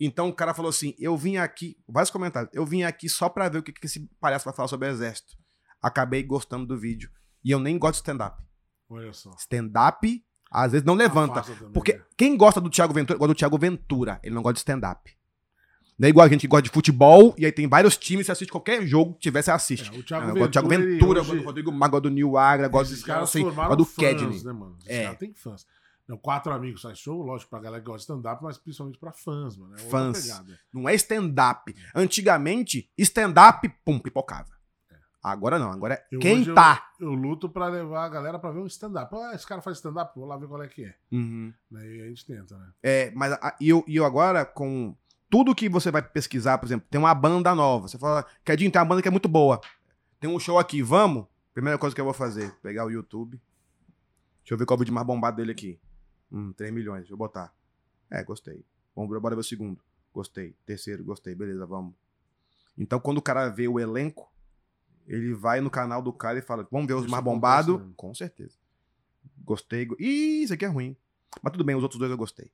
[0.00, 3.48] Então o cara falou assim: eu vim aqui, vários comentários, eu vim aqui só pra
[3.48, 5.36] ver o que, que esse palhaço vai falar sobre o exército.
[5.82, 7.10] Acabei gostando do vídeo.
[7.44, 8.42] E eu nem gosto de stand-up.
[8.88, 9.30] Olha só.
[9.38, 11.42] Stand-up, às vezes, não levanta.
[11.42, 12.02] Também, Porque né?
[12.16, 14.20] quem gosta do Thiago Ventura, gosta do Thiago Ventura.
[14.22, 15.16] Ele não gosta de stand-up.
[15.98, 18.30] Não é igual a gente que gosta de futebol, e aí tem vários times, você
[18.32, 19.90] assiste qualquer jogo que tiver, você assiste.
[19.92, 22.92] É, o Thiago do Thiago Ventura, Ventura, gosto do Rodrigo Mago, do Nil Agra, gosto
[22.92, 24.44] Esses de caras assim, gosto do Kedney.
[24.44, 24.76] né, mano?
[24.78, 25.02] Esses É.
[25.04, 25.66] caras têm fãs.
[26.16, 29.56] Quatro amigos faz show, lógico, pra galera que gosta de stand-up, mas principalmente pra fãs,
[29.58, 29.74] mano.
[29.74, 30.22] É Fãs.
[30.22, 30.58] pegada.
[30.72, 31.74] Não é stand-up.
[31.94, 34.48] Antigamente, stand-up, pum, pipocava.
[35.22, 36.90] Agora não, agora é Eu quem hoje eu- tá.
[36.98, 39.14] Eu luto pra levar a galera pra ver um stand-up.
[39.14, 40.94] Ah, esse cara faz stand-up, vou lá ver qual é que é.
[41.12, 41.52] Uhum.
[41.70, 42.70] Né, aí a gente tenta, né?
[42.82, 44.96] É, mas a- e eu, e eu agora, com
[45.28, 47.88] tudo que você vai pesquisar, por exemplo, tem uma banda nova.
[47.88, 49.60] Você fala, Kedinho, tem uma banda que é muito boa.
[50.20, 51.26] Tem um show aqui, vamos?
[51.52, 53.40] Primeira coisa que eu vou fazer, pegar o YouTube.
[54.42, 55.78] Deixa eu ver qual é o vídeo mais bombado dele aqui.
[56.30, 57.52] Hum, 3 milhões, deixa eu botar.
[58.10, 58.64] É, gostei.
[58.94, 59.80] Vamos, bora ver o segundo.
[60.12, 60.54] Gostei.
[60.66, 61.34] Terceiro, gostei.
[61.34, 61.94] Beleza, vamos.
[62.76, 64.30] Então, quando o cara vê o elenco,
[65.06, 67.76] ele vai no canal do cara e fala, vamos ver os Isso mais bombados?
[67.78, 67.94] mesmo.
[67.96, 68.56] Com certeza.
[69.44, 69.86] Gostei.
[69.86, 70.96] go- Ih, isso aqui é ruim.
[71.42, 72.50] Mas tudo bem, os outros dois eu gostei.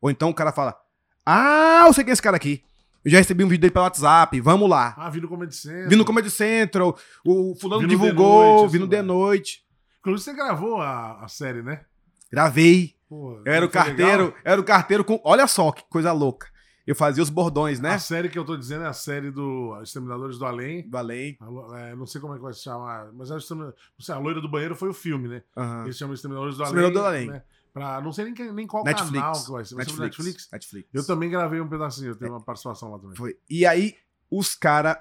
[0.00, 0.80] Ou então o cara fala,
[1.24, 2.64] ah, eu sei quem é esse cara aqui.
[3.04, 4.94] Eu já recebi um vídeo dele pelo WhatsApp, vamos lá.
[4.96, 5.88] Ah, vi no Comedy Central.
[5.88, 9.64] Vi no Comedy Central, o fulano divulgou, vi no The noite.
[10.00, 11.84] Inclusive, você gravou a, a série, né?
[12.30, 12.94] Gravei.
[13.12, 14.38] Pô, Eu era o carteiro, legal.
[14.42, 15.20] era o carteiro com.
[15.22, 16.50] Olha só que coisa louca.
[16.86, 17.90] Eu fazia os bordões, né?
[17.90, 20.88] A série que eu tô dizendo é a série do Exterminadores do Além.
[20.88, 21.36] Do além.
[21.74, 24.40] É, não sei como é que vai se chamar, mas é não sei, a loira
[24.40, 25.42] do banheiro foi o filme, né?
[25.54, 25.84] Aham.
[25.84, 26.74] Eles chamam Exterminadores do Além.
[26.74, 27.26] Exterminador do Além.
[27.28, 27.42] Né?
[27.74, 29.12] Pra, não sei nem, nem qual Netflix.
[29.12, 29.74] canal que vai ser.
[29.74, 30.16] Vai no Netflix.
[30.16, 30.48] Netflix?
[30.50, 30.88] Netflix.
[30.94, 33.14] Eu também gravei um pedacinho, eu tenho uma participação lá também.
[33.14, 33.36] Foi.
[33.48, 33.94] E aí,
[34.30, 34.96] os caras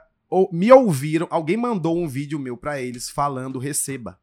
[0.51, 4.19] me ouviram, alguém mandou um vídeo meu pra eles falando receba.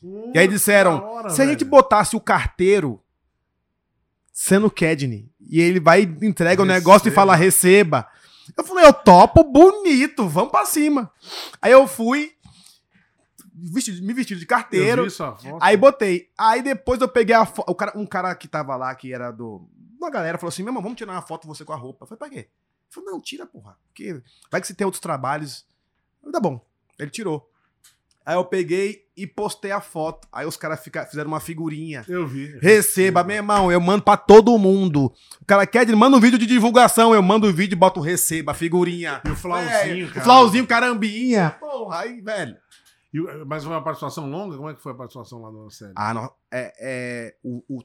[0.00, 1.70] Pô, E aí disseram, hora, Se a gente velho.
[1.70, 3.02] botasse o carteiro
[4.32, 6.66] sendo Kedney e ele vai, entrega o Receba.
[6.66, 8.08] negócio e fala receba.
[8.56, 11.12] Eu falei, eu topo bonito, vamos pra cima.
[11.60, 12.32] Aí eu fui,
[13.54, 15.06] vesti- me vestido de carteiro,
[15.60, 16.30] aí botei.
[16.38, 17.74] Aí depois eu peguei a foto.
[17.74, 19.68] Cara, um cara que tava lá, que era do.
[20.00, 22.04] Uma galera falou assim: meu irmão, vamos tirar uma foto você com a roupa.
[22.04, 22.36] Eu falei, pra quê?
[22.36, 22.48] Ele
[22.90, 23.76] falou, não, tira, porra.
[23.88, 25.66] Porque vai que você tem outros trabalhos.
[26.24, 26.64] Eu, tá bom.
[26.98, 27.50] Ele tirou.
[28.28, 30.28] Aí eu peguei e postei a foto.
[30.30, 32.04] Aí os caras fizeram uma figurinha.
[32.06, 32.58] Eu vi.
[32.60, 35.10] Receba, meu irmão, eu mando pra todo mundo.
[35.40, 38.52] O cara quer, manda um vídeo de divulgação, eu mando o vídeo e boto receba,
[38.52, 39.22] figurinha.
[39.24, 40.20] E o Flauzinho, É, cara.
[40.20, 41.56] O Flauzinho, carambinha.
[41.58, 42.54] Porra, aí, velho.
[43.14, 44.58] E o- mas foi uma participação longa?
[44.58, 45.92] Como é que foi a participação lá na série?
[45.96, 47.82] Ah, não, é, é, o, o-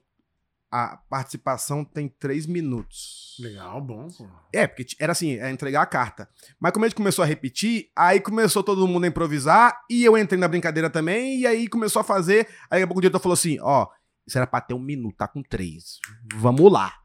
[0.73, 3.37] a participação tem três minutos.
[3.39, 4.07] Legal, bom.
[4.07, 4.27] Pô.
[4.51, 6.27] É, porque era assim, é entregar a carta.
[6.59, 10.17] Mas como a gente começou a repetir, aí começou todo mundo a improvisar, e eu
[10.17, 12.47] entrei na brincadeira também, e aí começou a fazer.
[12.71, 13.87] Aí daqui a pouco o diretor falou assim: ó,
[14.25, 15.99] isso era pra ter um minuto, tá com três.
[16.33, 17.02] Vamos lá.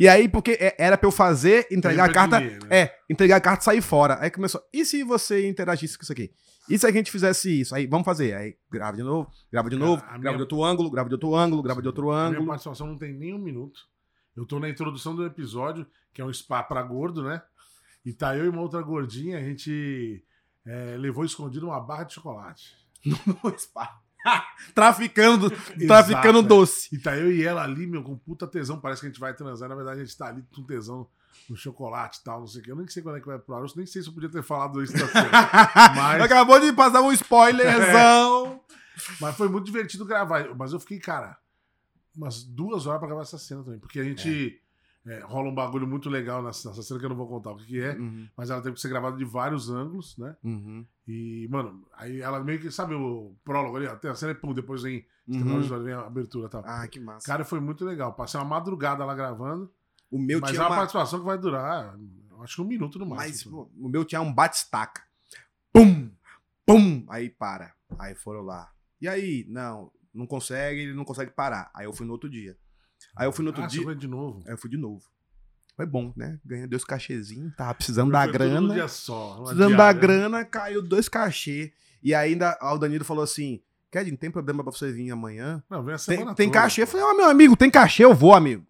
[0.00, 2.40] E aí, porque é- era pra eu fazer, entregar a carta.
[2.40, 2.58] né?
[2.70, 4.16] É, entregar a carta e sair fora.
[4.20, 6.32] Aí começou, e se você interagisse com isso aqui?
[6.68, 7.74] E se a gente fizesse isso?
[7.74, 8.32] Aí, vamos fazer.
[8.34, 11.14] Aí, grava de novo, grava de novo, a grava minha- de outro ângulo, grava de
[11.14, 12.46] outro ângulo, grava de outro A minha ângulo.
[12.46, 13.80] participação não tem nem um minuto.
[14.34, 17.42] Eu tô na introdução do episódio, que é um spa pra gordo, né?
[18.04, 20.24] E tá eu e uma outra gordinha, a gente
[20.66, 22.74] é, levou escondido uma barra de chocolate.
[24.74, 26.42] traficando, Exato, traficando é.
[26.42, 26.88] doce.
[26.92, 28.80] E tá eu e ela ali, meu, com puta tesão.
[28.80, 29.68] Parece que a gente vai transar.
[29.68, 31.06] Na verdade, a gente tá ali com tesão
[31.48, 32.70] no chocolate e tal, não sei o quê.
[32.70, 33.62] Eu nem sei quando é que vai pro ar.
[33.62, 34.96] Eu nem sei se eu podia ter falado isso.
[34.96, 35.12] Certo.
[35.96, 38.60] Mas- Acabou de passar um spoilerzão.
[39.20, 40.54] Mas foi muito divertido gravar.
[40.54, 41.36] Mas eu fiquei, cara,
[42.14, 43.78] umas duas horas pra gravar essa cena também.
[43.78, 44.60] Porque a gente.
[45.06, 47.56] É, rola um bagulho muito legal nessa, nessa cena que eu não vou contar o
[47.56, 47.94] que, que é.
[47.94, 50.36] Uhum, Mas ela teve que ser gravada de vários ângulos, né?
[50.44, 53.86] uhum, E, mano, aí ela meio que, sabe o prólogo ali?
[53.86, 55.82] Até a cena e pum, depois vem, uhum.
[55.82, 56.62] vem a abertura e tal.
[56.66, 57.26] Ah, que massa.
[57.26, 58.12] Cara, foi muito legal.
[58.12, 59.72] Passei uma madrugada lá gravando.
[60.10, 60.76] o meu mas é tinha uma uma...
[60.76, 61.96] participação que vai durar,
[62.42, 63.52] acho que um minuto no Mas máximo.
[63.52, 65.02] pô, o meu tinha um bate-estaca.
[65.72, 66.10] Pum!
[66.66, 67.04] Pum!
[67.08, 67.74] Aí para.
[67.98, 68.70] Aí foram lá.
[69.00, 69.46] E aí?
[69.48, 71.70] Não, não consegue, ele não consegue parar.
[71.74, 72.56] Aí eu fui no outro dia.
[73.16, 73.80] Aí eu fui no outro ah, dia.
[73.80, 74.42] você foi de novo.
[74.46, 75.02] Aí eu fui de novo.
[75.76, 76.38] Foi bom, né?
[76.44, 78.74] Ganhei dois cachezinhos, tava precisando da grana.
[78.74, 80.00] dia só, Precisando da diária.
[80.00, 81.72] grana, caiu dois cachê.
[82.02, 83.60] E ainda ó, o Danilo falou assim:
[83.90, 85.62] Ked, não tem problema pra você vir amanhã?
[85.70, 86.82] Não, vem a Tem, semana tem toda, cachê?
[86.82, 88.64] Eu falei, ó, meu amigo, tem cachê, eu vou, amigo.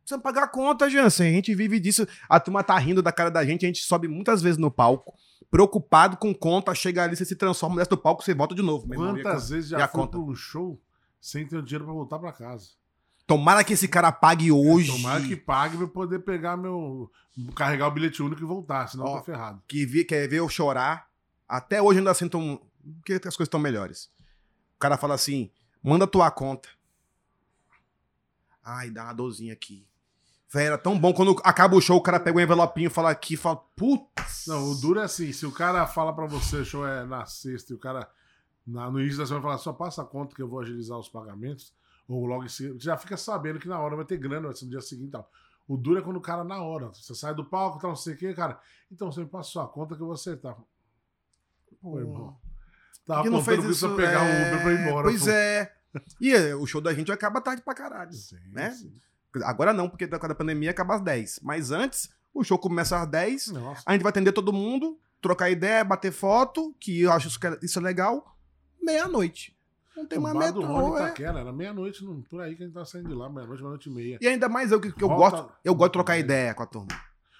[0.00, 1.28] Precisa pagar a conta, Jansen.
[1.28, 2.06] A gente vive disso.
[2.28, 5.14] A turma tá rindo da cara da gente, a gente sobe muitas vezes no palco,
[5.50, 8.92] preocupado com conta, chega ali, você se transforma, desce do palco, você volta de novo.
[8.92, 9.14] irmão.
[9.14, 10.80] Quantas conta- vezes já foi pra um show
[11.20, 12.70] sem ter o dinheiro pra voltar pra casa?
[13.26, 14.92] Tomara que esse cara pague hoje.
[14.92, 17.10] Tomara que pague pra eu poder pegar meu.
[17.54, 19.14] carregar o bilhete único e voltar, senão Ó.
[19.14, 19.62] eu tô ferrado.
[19.66, 21.08] que vi- quer ver eu chorar.
[21.48, 22.56] Até hoje eu ainda sinto um.
[22.98, 24.04] Porque as coisas estão melhores.
[24.76, 25.50] O cara fala assim:
[25.82, 26.68] manda tua conta.
[28.64, 29.86] Ai, dá uma dorzinha aqui.
[30.52, 33.36] Véi, era tão bom quando acaba o show, o cara pega um envelopinho, fala aqui
[33.36, 34.44] fala, putz.
[34.46, 37.26] Não, o duro é assim, se o cara fala pra você, o show é na
[37.26, 38.08] sexta, e o cara
[38.66, 41.08] na- no início da semana fala, só passa a conta que eu vou agilizar os
[41.08, 41.74] pagamentos,
[42.08, 44.56] ou logo em seguida, você já fica sabendo que na hora vai ter grana, vai
[44.56, 45.30] ser no dia seguinte e tal.
[45.66, 48.14] O duro é quando o cara na hora, você sai do palco, tá não sei
[48.14, 48.58] o que, cara,
[48.90, 50.56] então você me passa sua conta que eu vou acertar.
[51.80, 52.36] Pô, irmão.
[53.06, 53.96] Tava que não fez isso isso.
[53.96, 55.08] pegar o é, Uber pra ir embora.
[55.08, 55.30] Pois pô.
[55.30, 55.72] é.
[56.20, 58.12] E é, o show da gente acaba tarde pra caralho.
[58.12, 58.70] Sim, né?
[58.70, 58.92] sim.
[59.44, 61.40] Agora não, porque da pandemia acaba às 10.
[61.42, 63.48] Mas antes, o show começa às 10.
[63.48, 63.82] Nossa.
[63.86, 67.46] A gente vai atender todo mundo, trocar ideia, bater foto, que eu acho isso, que
[67.46, 68.36] é- isso é legal.
[68.82, 69.55] Meia-noite.
[69.96, 71.02] Não tem o mais bar do Rony metrô, é.
[71.04, 73.88] Itaquera, era meia-noite, não- por aí que a gente tava saindo de lá, meia-noite, meia-noite
[73.88, 74.18] e meia.
[74.20, 76.62] E ainda mais eu que, que eu Rota- gosto, eu gosto de trocar ideia com
[76.62, 76.88] a turma.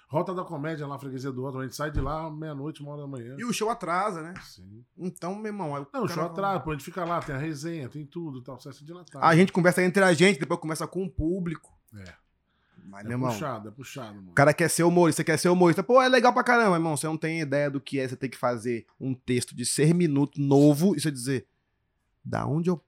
[0.09, 3.01] Rota da Comédia lá, freguesia do outro, a gente sai de lá meia-noite, uma hora
[3.01, 3.35] da manhã.
[3.37, 4.33] E o show atrasa, né?
[4.41, 4.81] Sim.
[4.97, 7.89] Então, meu irmão, Não, o show atrás, pô, a gente fica lá, tem a resenha,
[7.89, 9.19] tem tudo, tal, você de lá tá.
[9.21, 11.69] A gente conversa entre a gente, depois conversa com o público.
[11.93, 12.13] É,
[12.85, 14.29] Mas, é meu irmão, puxado, é puxado, mano.
[14.31, 15.83] o cara quer ser humorista, quer ser humorista.
[15.83, 16.95] Pô, é legal pra caramba, irmão.
[16.95, 19.91] Você não tem ideia do que é você ter que fazer um texto de 6
[19.91, 21.45] minutos novo e você dizer,
[22.27, 22.83] da onde eu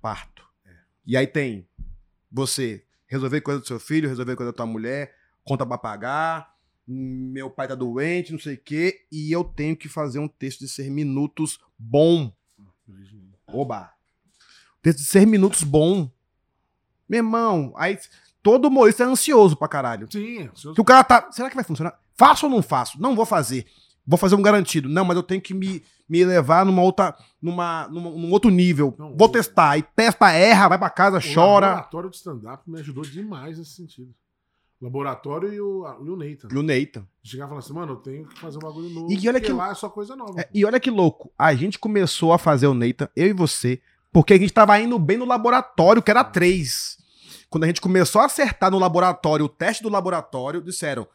[0.00, 0.44] parto?
[1.06, 1.66] E aí tem
[2.30, 5.14] você resolver coisa do seu filho, resolver coisa da tua mulher,
[5.44, 6.54] conta pra pagar,
[6.86, 10.60] meu pai tá doente, não sei o quê, e eu tenho que fazer um texto
[10.60, 12.32] de 6 minutos bom.
[13.46, 13.92] Oba!
[14.80, 16.10] Texto de 6 minutos bom.
[17.08, 17.98] Meu irmão, aí
[18.42, 20.08] todo humorista é ansioso pra caralho.
[20.10, 21.30] Sim, eu- Que o cara tá.
[21.30, 22.00] Será que vai funcionar?
[22.14, 23.00] Faço ou não faço?
[23.00, 23.66] Não vou fazer.
[24.06, 24.88] Vou fazer um garantido.
[24.88, 28.94] Não, mas eu tenho que me, me levar numa outra, numa, numa- num outro nível.
[28.98, 29.78] Não, vou o- testar.
[29.78, 31.66] E testa, erra, vai pra casa, o chora.
[31.68, 34.12] laboratório de stand-up me ajudou demais nesse sentido.
[34.80, 36.48] O laboratório e o, e o Nathan.
[36.50, 37.06] E o Nathan.
[37.22, 39.12] Chegar e falar assim, mano, eu tenho que fazer um bagulho novo.
[39.12, 40.40] E olha que- lá é só coisa nova.
[40.40, 41.32] É, e olha que louco.
[41.38, 43.80] A gente começou a fazer o Nathan, eu e você,
[44.12, 46.98] porque a gente tava indo bem no laboratório, que era três.
[47.48, 51.06] Quando a gente começou a acertar no laboratório, o teste do laboratório, disseram: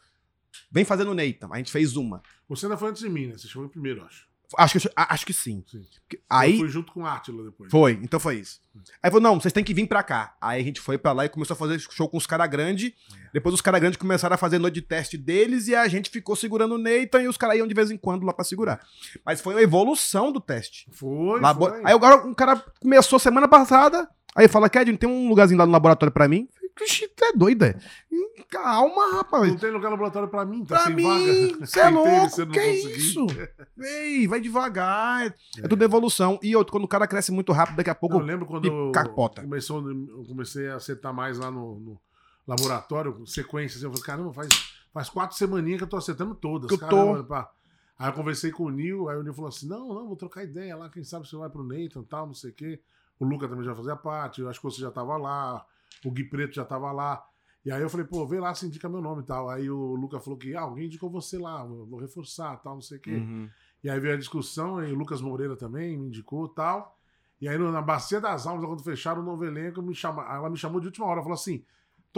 [0.71, 1.47] vem fazendo o Nathan.
[1.51, 2.21] A gente fez uma.
[2.49, 3.37] Você ainda foi antes de mim, né?
[3.37, 4.25] Você chegou primeiro, acho.
[4.57, 5.61] Acho que, acho que sim.
[5.69, 5.85] Sim.
[6.29, 6.57] Aí.
[6.57, 7.69] fui junto com o Átila depois.
[7.69, 8.61] Foi, então foi isso.
[9.03, 10.37] Aí falou: não, vocês têm que vir pra cá.
[10.39, 12.93] Aí a gente foi pra lá e começou a fazer show com os caras grandes.
[13.33, 16.33] Depois os caras grandes começaram a fazer noite de teste deles e a gente ficou
[16.33, 18.79] segurando o Nathan e os caras iam de vez em quando lá pra segurar.
[19.25, 20.87] Mas foi uma evolução do teste.
[20.93, 21.81] Foi, Labo- foi.
[21.83, 24.09] Aí agora um cara começou semana passada.
[24.33, 26.47] Aí fala: Kedin, tem um lugarzinho lá no laboratório pra mim?
[26.83, 27.77] Ixi, tu é é?
[28.11, 29.51] Hum, Calma, rapaz.
[29.51, 31.03] Não tem lugar no laboratório pra mim, tá Pra sem mim,
[31.51, 31.65] vaga.
[31.65, 33.25] você é louco, você não que isso?
[33.79, 35.33] Ei, vai devagar.
[35.57, 36.39] É, tudo evolução.
[36.41, 38.91] E outro, quando o cara cresce muito rápido, daqui a pouco Eu lembro quando eu,
[38.91, 39.41] capota.
[39.41, 41.99] começou, eu comecei a acertar mais lá no, no
[42.47, 43.83] laboratório, sequências.
[43.83, 44.49] Eu falei, caramba, faz,
[44.93, 46.71] faz quatro semaninhas que eu tô acertando todas.
[46.71, 47.51] Eu caramba, pá.
[47.99, 50.43] Aí eu conversei com o Nil, aí o Nil falou assim: não, não, vou trocar
[50.43, 52.79] ideia lá, quem sabe você vai pro Nathan e tal, não sei o quê.
[53.19, 55.65] O Luca também já fazia parte, eu acho que você já tava lá,
[56.05, 57.23] o Gui Preto já tava lá.
[57.65, 59.49] E aí eu falei, pô, vê lá se indica meu nome e tal.
[59.49, 62.97] Aí o Luca falou que ah, alguém indicou você lá, vou reforçar tal, não sei
[62.97, 63.11] o quê.
[63.11, 63.49] Uhum.
[63.83, 66.97] E aí veio a discussão, e o Lucas Moreira também me indicou e tal.
[67.39, 70.57] E aí na Bacia das Almas, quando fecharam o novo elenco, me chama, ela me
[70.57, 71.63] chamou de última hora, falou assim: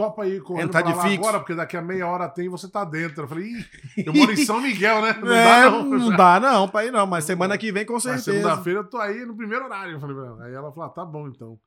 [0.00, 1.18] topa aí correndo Entrar pra de lá fixo.
[1.18, 3.24] agora, porque daqui a meia hora tem e você tá dentro.
[3.24, 3.66] Eu falei, ih,
[4.06, 5.12] eu moro em São Miguel, né?
[5.20, 5.84] Não é, dá não.
[5.84, 8.32] não dá não, pra ir não, mas semana que vem com certeza.
[8.32, 9.92] segunda-feira eu tô aí no primeiro horário.
[9.92, 10.16] Eu falei,
[10.46, 11.50] aí ela falou, ah, tá bom então.
[11.52, 11.58] Eu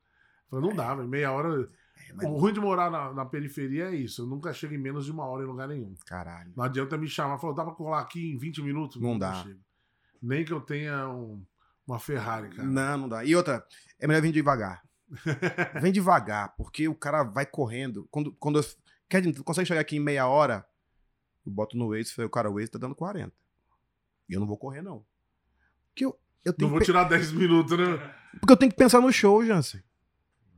[0.50, 1.68] falei, não dá, velho, meia hora.
[2.12, 4.22] Mas- O ruim de morar na, na periferia é isso.
[4.22, 5.94] Eu nunca chego em menos de uma hora em lugar nenhum.
[6.06, 6.52] Caralho.
[6.56, 7.38] Não adianta me chamar.
[7.38, 9.00] Falou, dá pra colar aqui em 20 minutos?
[9.00, 9.44] Não dá.
[10.20, 11.44] Nem que eu tenha um-
[11.86, 12.68] uma Ferrari, cara.
[12.68, 13.24] Não, não dá.
[13.24, 13.64] E outra,
[13.98, 14.82] é melhor vir devagar.
[15.82, 18.08] Vem devagar, porque o cara vai correndo.
[18.10, 18.64] Quando, quando eu,
[19.08, 20.66] quer dizer, tu consegue chegar aqui em meia hora,
[21.46, 23.32] eu boto no Waze, falei, o cara, o Waze tá dando 40.
[24.28, 25.04] E eu não vou correr, não.
[25.90, 28.14] Porque eu, eu Não tenho vou que, pe- tirar 10 minutos, né?
[28.40, 29.82] porque eu tenho que pensar no show, Jansen.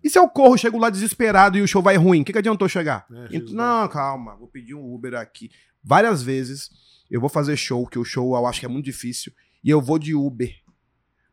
[0.06, 2.20] E se eu corro, chego lá desesperado e o show vai ruim?
[2.22, 3.04] O que, que adiantou chegar?
[3.10, 3.50] É, Ent- Jesus.
[3.52, 5.50] não, calma, vou pedir um Uber aqui.
[5.82, 6.70] Várias vezes
[7.10, 9.32] eu vou fazer show, que o show eu acho que é muito difícil,
[9.64, 10.54] e eu vou de Uber.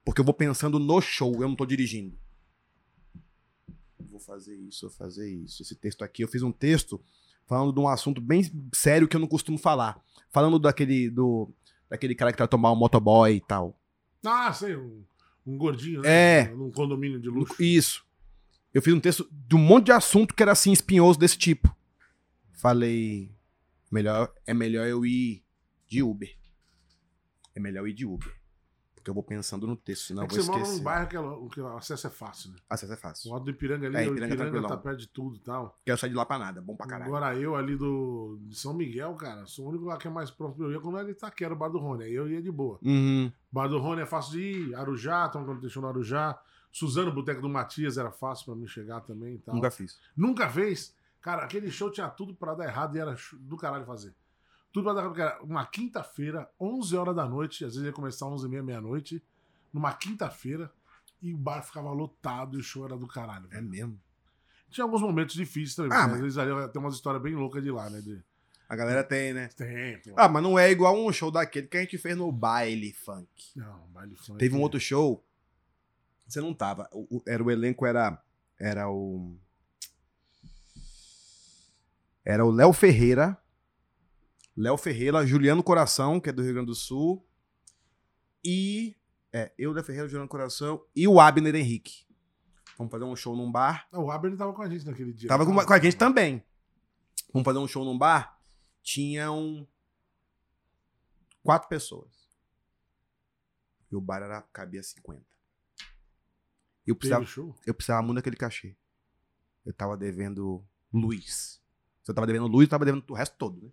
[0.04, 2.18] Porque eu vou pensando no show, eu não tô dirigindo.
[4.10, 5.62] Vou fazer isso, vou fazer isso.
[5.62, 7.00] Esse texto aqui, eu fiz um texto
[7.46, 8.42] falando de um assunto bem
[8.74, 10.04] sério que eu não costumo falar.
[10.32, 11.48] Falando daquele, do,
[11.88, 13.80] daquele cara que vai tomar um motoboy e tal.
[14.26, 15.04] Ah, sei, um,
[15.46, 16.40] um gordinho, né?
[16.40, 16.48] É.
[16.56, 17.62] Num condomínio de luxo.
[17.62, 18.04] Isso.
[18.74, 21.74] Eu fiz um texto de um monte de assunto que era assim, espinhoso desse tipo.
[22.54, 23.32] Falei,
[23.92, 25.44] melhor, é melhor eu ir
[25.88, 26.30] de Uber.
[27.56, 28.32] É melhor eu ir de Uber.
[28.96, 30.78] Porque eu vou pensando no texto, senão é eu vou você mora esquecer.
[30.78, 32.56] num bairro que, ela- que o acesso é fácil, né?
[32.70, 33.32] Acesso é O fácil.
[33.34, 34.70] lado do Ipiranga ali, É, o Ipiranga Ipiranga, tranquilão.
[34.70, 35.78] tá perto de tudo e tal.
[35.86, 36.62] Quero sair de lá pra nada.
[36.62, 37.14] Bom pra caralho.
[37.14, 40.32] Agora eu ali do de São Miguel, cara, sou o único lá que é mais
[40.32, 40.64] próximo.
[40.64, 42.06] Eu ia quando era Itaquera, o Bar do Rony.
[42.06, 42.80] Aí eu ia de boa.
[42.82, 43.30] Uhum.
[43.52, 44.76] Bar do Rony é fácil de ir.
[44.76, 46.40] Arujá, então quando deixou no Arujá.
[46.74, 49.54] Suzano, Boteco do Matias, era fácil pra mim chegar também e tal.
[49.54, 50.00] Nunca fiz.
[50.18, 50.94] Nunca fez.
[51.22, 54.14] Cara, aquele show tinha tudo pra dar errado e era do caralho fazer.
[54.74, 57.94] Tudo pra dar errado, porque era uma quinta-feira, 11 horas da noite, às vezes ia
[57.94, 59.24] começar 11 e meia, meia-noite,
[59.72, 60.74] numa quinta-feira,
[61.22, 63.46] e o bar ficava lotado e o show era do caralho.
[63.52, 63.70] É velho.
[63.70, 64.02] mesmo.
[64.72, 67.64] Tinha alguns momentos difíceis também, Ah, mas- às vezes ali tem umas histórias bem loucas
[67.64, 68.02] de lá, né?
[68.02, 68.20] De...
[68.68, 69.48] A galera tem, né?
[69.56, 70.16] Tem, pô.
[70.18, 73.30] Ah, mas não é igual um show daquele que a gente fez no baile funk.
[73.56, 74.40] Não, baile funk.
[74.40, 75.24] Teve um outro show.
[76.28, 76.90] Você não tava.
[76.92, 78.22] O, o- era o elenco era
[78.60, 79.38] era o
[82.26, 83.38] era o Léo Ferreira,
[84.56, 87.26] Léo Ferreira, Juliano Coração, que é do Rio Grande do Sul,
[88.44, 88.96] e
[89.32, 92.06] é, eu Léo Ferreira, Juliano Coração e o Abner Henrique.
[92.78, 93.88] Vamos fazer um show num bar.
[93.92, 95.28] Não, o Abner tava com a gente naquele dia.
[95.30, 96.44] Tava com, com a gente também.
[97.32, 98.40] Vamos fazer um show num bar.
[98.82, 99.68] Tinham
[101.44, 102.10] quatro pessoas.
[103.92, 105.22] E o bar era, cabia 50.
[106.86, 107.56] Eu precisava, show?
[107.66, 108.76] eu precisava muito daquele cachê.
[109.66, 111.62] Eu tava devendo luz.
[112.04, 113.72] Se eu tava devendo luz, eu tava devendo o resto todo, né?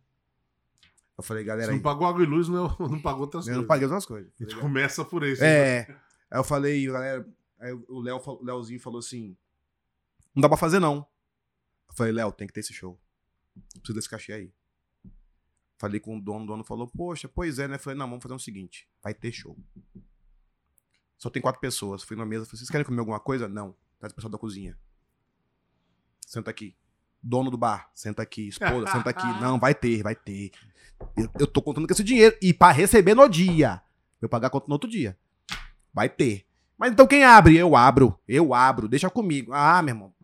[1.19, 3.51] Eu falei, Você galera, não aí, pagou água e luz, não, não pagou outras eu
[3.51, 3.69] não coisas.
[3.69, 4.33] paguei as outras coisas.
[4.41, 5.45] A gente começa por esse.
[5.45, 5.81] É.
[6.31, 7.29] Aí eu falei, galera.
[7.59, 9.37] Aí o Léo, o Léozinho falou assim:
[10.35, 11.07] Não dá pra fazer, não.
[11.89, 12.99] Eu falei, Léo, tem que ter esse show.
[13.57, 14.55] Eu preciso desse cachê aí.
[15.77, 17.79] Falei com o dono, o dono falou, poxa, pois é, né?
[17.79, 19.59] Falei, não, vamos fazer o seguinte: vai ter show.
[21.21, 22.03] Só tem quatro pessoas.
[22.03, 23.47] Fui na mesa, falei, vocês querem comer alguma coisa?
[23.47, 23.77] Não.
[23.99, 24.75] Traz o pessoal da cozinha.
[26.27, 26.75] Senta aqui.
[27.23, 28.49] Dono do bar, senta aqui.
[28.49, 29.27] Esposa, senta aqui.
[29.39, 30.51] Não, vai ter, vai ter.
[31.15, 32.35] Eu, eu tô contando com esse dinheiro.
[32.41, 33.83] E pra receber no dia.
[34.23, 35.15] Eu pagar a conta no outro dia.
[35.93, 36.47] Vai ter.
[36.79, 37.55] Mas então quem abre?
[37.55, 38.19] Eu abro.
[38.27, 38.89] Eu abro.
[38.89, 39.53] Deixa comigo.
[39.53, 40.15] Ah, meu irmão.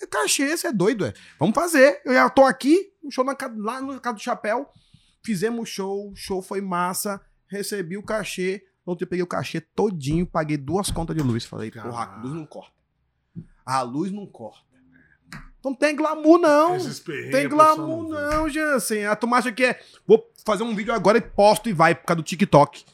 [0.00, 1.12] É cachê, você é doido, é.
[1.40, 2.00] Vamos fazer.
[2.04, 4.68] Eu já tô aqui, um show na, lá no Casa do Chapéu.
[5.24, 7.20] Fizemos o show, o show foi massa.
[7.48, 8.64] Recebi o cachê.
[8.86, 11.44] Ontem eu peguei o cachê todinho, paguei duas contas de luz.
[11.44, 12.72] Falei, porra, a luz não corta.
[13.64, 14.64] A luz não corta.
[15.64, 16.78] Não tem glamour, não.
[17.32, 19.04] Tem a glamour, não, Jansen.
[19.06, 19.82] A turma acha que é.
[20.06, 22.84] Vou fazer um vídeo agora e posto e vai por causa do TikTok.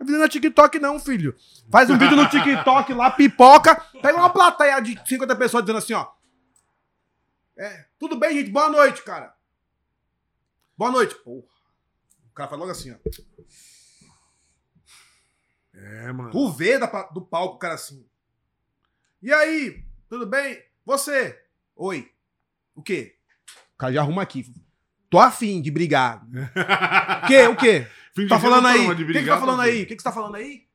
[0.00, 1.36] Não é TikTok, não, filho.
[1.70, 3.76] Faz um vídeo no TikTok lá, pipoca.
[4.02, 6.08] Pega uma plateia de 50 pessoas dizendo assim, ó.
[7.56, 8.50] É, tudo bem, gente?
[8.50, 9.32] Boa noite, cara.
[10.76, 11.14] Boa noite.
[11.14, 11.46] Porra.
[12.32, 12.96] O cara faz logo assim, ó.
[15.74, 16.30] É, mano.
[16.30, 18.04] Tu vê da do palco o cara assim.
[19.22, 20.62] E aí, tudo bem?
[20.84, 21.38] Você?
[21.76, 22.10] Oi.
[22.74, 23.16] O quê?
[23.74, 24.52] O cara já arruma aqui.
[25.08, 26.22] Tô afim de brigar.
[27.22, 27.46] O quê?
[27.46, 27.86] O quê?
[28.14, 28.86] Fim Tá dia falando aí?
[28.90, 29.82] O que, que tá falando tá aí?
[29.82, 30.66] O que, que você tá falando aí?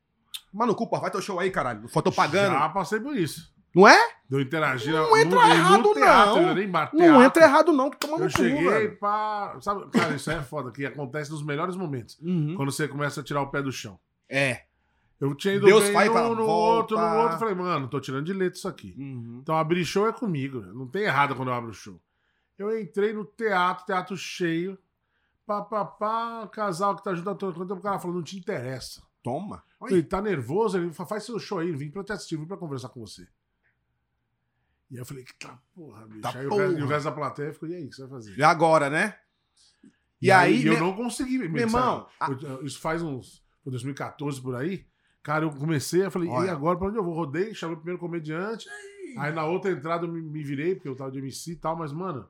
[0.53, 1.87] Mano, culpa, vai teu show aí, caralho.
[1.89, 2.53] Tô pagando.
[2.53, 3.53] Já passei por isso.
[3.75, 3.97] Não é?
[4.27, 6.55] Deu interagir Não no, entra no errado, teatro, não.
[6.55, 7.89] nem bate Não entra errado, não.
[7.91, 8.97] Tu toma no Eu cu, cheguei velho.
[8.97, 9.55] pra.
[9.61, 12.17] Sabe, cara, isso é foda, que acontece nos melhores momentos.
[12.21, 12.55] Uhum.
[12.55, 13.99] Quando você começa a tirar o pé do chão.
[14.27, 14.63] É.
[15.19, 17.39] Eu tinha ido Deus bem vai no, pra no outro, no outro.
[17.39, 18.95] Falei, mano, tô tirando de letra isso aqui.
[18.97, 19.39] Uhum.
[19.41, 20.61] Então abrir show é comigo.
[20.61, 21.99] Não tem errado quando eu abro o show.
[22.57, 24.77] Eu entrei no teatro, teatro cheio.
[25.45, 28.37] Pá, pá, pá, casal que tá junto a todo tempo o cara falou, não te
[28.37, 29.01] interessa.
[29.23, 29.63] Toma.
[29.89, 32.57] Ele tá nervoso, ele fala, faz seu show aí, vim pra te assistir, vim pra
[32.57, 33.27] conversar com você.
[34.89, 36.21] E aí eu falei, que tá porra, bicho.
[36.21, 36.79] Tá aí o resto, porra.
[36.79, 38.37] e o resto da plateia ficou, e aí, o que você vai fazer?
[38.37, 39.17] E agora, né?
[40.21, 41.37] E, aí, eu meu- não consegui.
[41.37, 42.07] meu irmão?
[42.41, 43.43] Eu- isso faz uns.
[43.63, 44.85] Foi 2014 por aí.
[45.27, 46.53] Cara, eu comecei, eu falei, e Olha.
[46.53, 47.13] agora pra onde eu vou?
[47.13, 48.65] Rodei, chamei o primeiro comediante.
[49.17, 51.75] Aí na outra entrada eu me, me virei, porque eu tava de MC e tal,
[51.75, 52.29] mas, mano,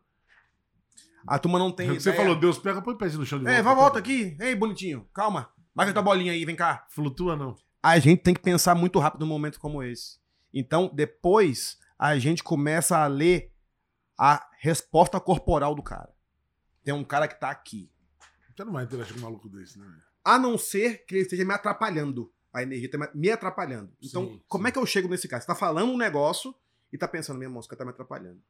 [1.28, 1.90] a turma não tem.
[1.90, 2.16] você ideia.
[2.16, 3.60] falou, Deus pega, põe o pezinho no chão de volta.
[3.60, 4.36] É, vai, volta aqui.
[4.40, 5.08] Ei, bonitinho.
[5.14, 5.48] Calma.
[5.76, 6.88] Marca tua bolinha aí, vem cá.
[6.90, 7.56] Flutua, não.
[7.84, 10.18] a gente tem que pensar muito rápido num momento como esse.
[10.52, 13.54] Então, depois, a gente começa a ler
[14.18, 16.10] a resposta corporal do cara.
[16.84, 17.92] Tem um cara que tá aqui.
[18.56, 19.86] Você não vai interagir com um maluco desse, né?
[19.86, 20.02] velho?
[20.26, 22.34] A não ser que ele esteja me atrapalhando.
[22.58, 23.92] A energia tá me atrapalhando.
[24.02, 24.70] Então, Sim, como sim.
[24.70, 25.40] é que eu chego nesse cara?
[25.40, 26.56] Você tá falando um negócio
[26.92, 28.42] e tá pensando, esse cara tá me atrapalhando.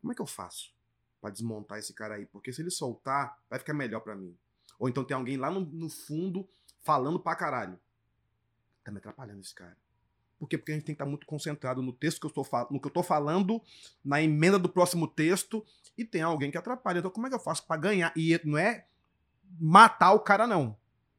[0.00, 0.74] Como é que eu faço
[1.20, 2.26] pra desmontar esse cara aí?
[2.26, 4.36] Porque se ele soltar, vai ficar melhor pra mim.
[4.80, 6.48] Ou então tem alguém lá no, no fundo
[6.82, 7.78] falando pra caralho.
[8.82, 9.76] Tá me atrapalhando esse cara.
[10.40, 10.58] Por quê?
[10.58, 12.80] Porque a gente tem que estar muito concentrado no texto que eu estou falando, no
[12.80, 13.62] que eu tô falando,
[14.04, 15.64] na emenda do próximo texto,
[15.96, 16.98] e tem alguém que atrapalha.
[16.98, 18.12] Então, como é que eu faço pra ganhar?
[18.16, 18.86] E não é
[19.60, 20.76] matar o cara, não.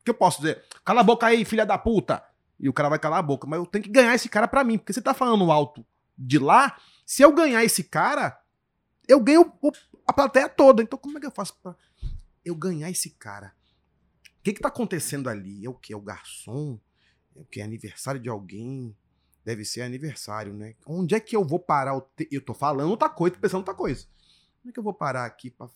[0.08, 0.64] O que eu posso dizer?
[0.86, 2.24] Cala a boca aí, filha da puta.
[2.60, 3.46] E o cara vai calar a boca.
[3.46, 4.78] Mas eu tenho que ganhar esse cara pra mim.
[4.78, 5.86] Porque você tá falando alto
[6.18, 6.78] de lá.
[7.06, 8.40] Se eu ganhar esse cara,
[9.08, 9.72] eu ganho o-
[10.08, 10.82] a plateia toda.
[10.82, 11.76] Então como é que eu faço pra
[12.46, 13.54] eu ganhar esse cara?
[14.40, 15.66] O que que tá acontecendo ali?
[15.66, 15.92] É o quê?
[15.94, 16.80] É o garçom?
[17.34, 18.96] Porque é aniversário de alguém.
[19.44, 20.76] Deve ser aniversário, né?
[20.86, 21.96] Onde é que eu vou parar?
[21.96, 22.28] O te...
[22.32, 24.06] Eu tô falando outra coisa, tô pensando outra coisa.
[24.62, 25.70] Onde é que eu vou parar aqui pra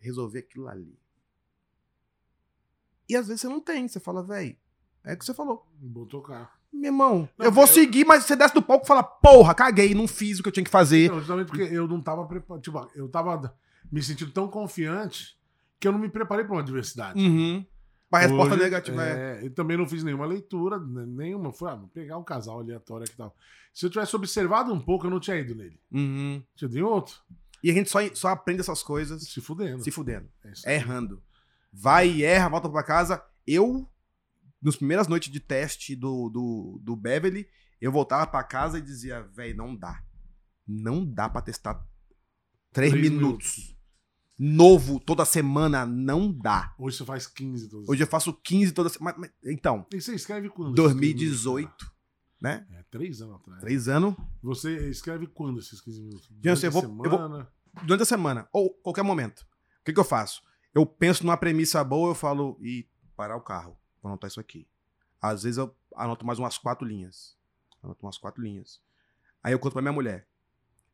[0.00, 0.98] resolver aquilo ali?
[3.12, 3.86] E às vezes você não tem.
[3.86, 4.56] Você fala, velho,
[5.04, 5.66] é o que você falou.
[5.80, 6.52] Vou tocar.
[6.72, 9.54] Meu irmão, Não, eu vou eu- seguir, mas você desce do palco e fala, porra,
[9.54, 11.10] caguei, não fiz o que eu tinha que fazer.
[11.10, 12.62] Não, justamente porque eu não tava preparado.
[12.62, 13.54] Tipo, eu tava
[13.90, 15.36] me sentindo tão confiante
[15.78, 17.20] que eu não me preparei pra uma adversidade.
[17.20, 17.64] Uhum.
[18.10, 19.40] A resposta Hoje, negativa é.
[19.42, 19.46] é.
[19.46, 21.52] Eu também não fiz nenhuma leitura, né, nenhuma.
[21.52, 23.34] Foi, ah, pegar um casal aleatório aqui e tal.
[23.72, 25.78] Se eu tivesse observado um pouco, eu não tinha ido nele.
[25.90, 26.42] Uhum.
[26.54, 27.16] Tinha ido em outro.
[27.62, 29.82] E a gente só, só aprende essas coisas Se fudendo.
[29.84, 30.74] se fudendo, É aí.
[30.76, 31.22] errando.
[31.72, 33.24] Vai e erra, volta pra casa.
[33.46, 33.88] Eu,
[34.60, 37.46] nas primeiras noites de teste do, do, do Beverly,
[37.80, 40.02] eu voltava pra casa e dizia, velho, não dá.
[40.66, 41.74] Não dá pra testar
[42.72, 43.76] três, Três minutos.
[44.38, 46.74] Novo toda semana, não dá.
[46.78, 47.88] Hoje você faz 15 todos.
[47.88, 49.16] Hoje eu faço 15 toda semana.
[49.18, 50.74] mas- Então, E você escreve quando?
[50.74, 51.92] 2018,
[52.40, 52.66] né?
[52.72, 53.60] É, três anos atrás.
[53.60, 54.14] Três anos.
[54.42, 56.28] Você escreve quando esses 15 minutos?
[56.42, 57.52] Jansen, eu Durante vou- a eu vou- semana?
[57.84, 59.40] durante a semana, ou qualquer momento.
[59.40, 60.42] O que, que eu faço?
[60.74, 64.66] Eu penso numa premissa boa, eu falo, e parar o carro, vou anotar isso aqui.
[65.20, 67.36] Às vezes eu anoto mais umas quatro linhas.
[67.82, 68.80] Anoto umas quatro linhas.
[69.42, 70.26] Aí eu conto pra minha mulher.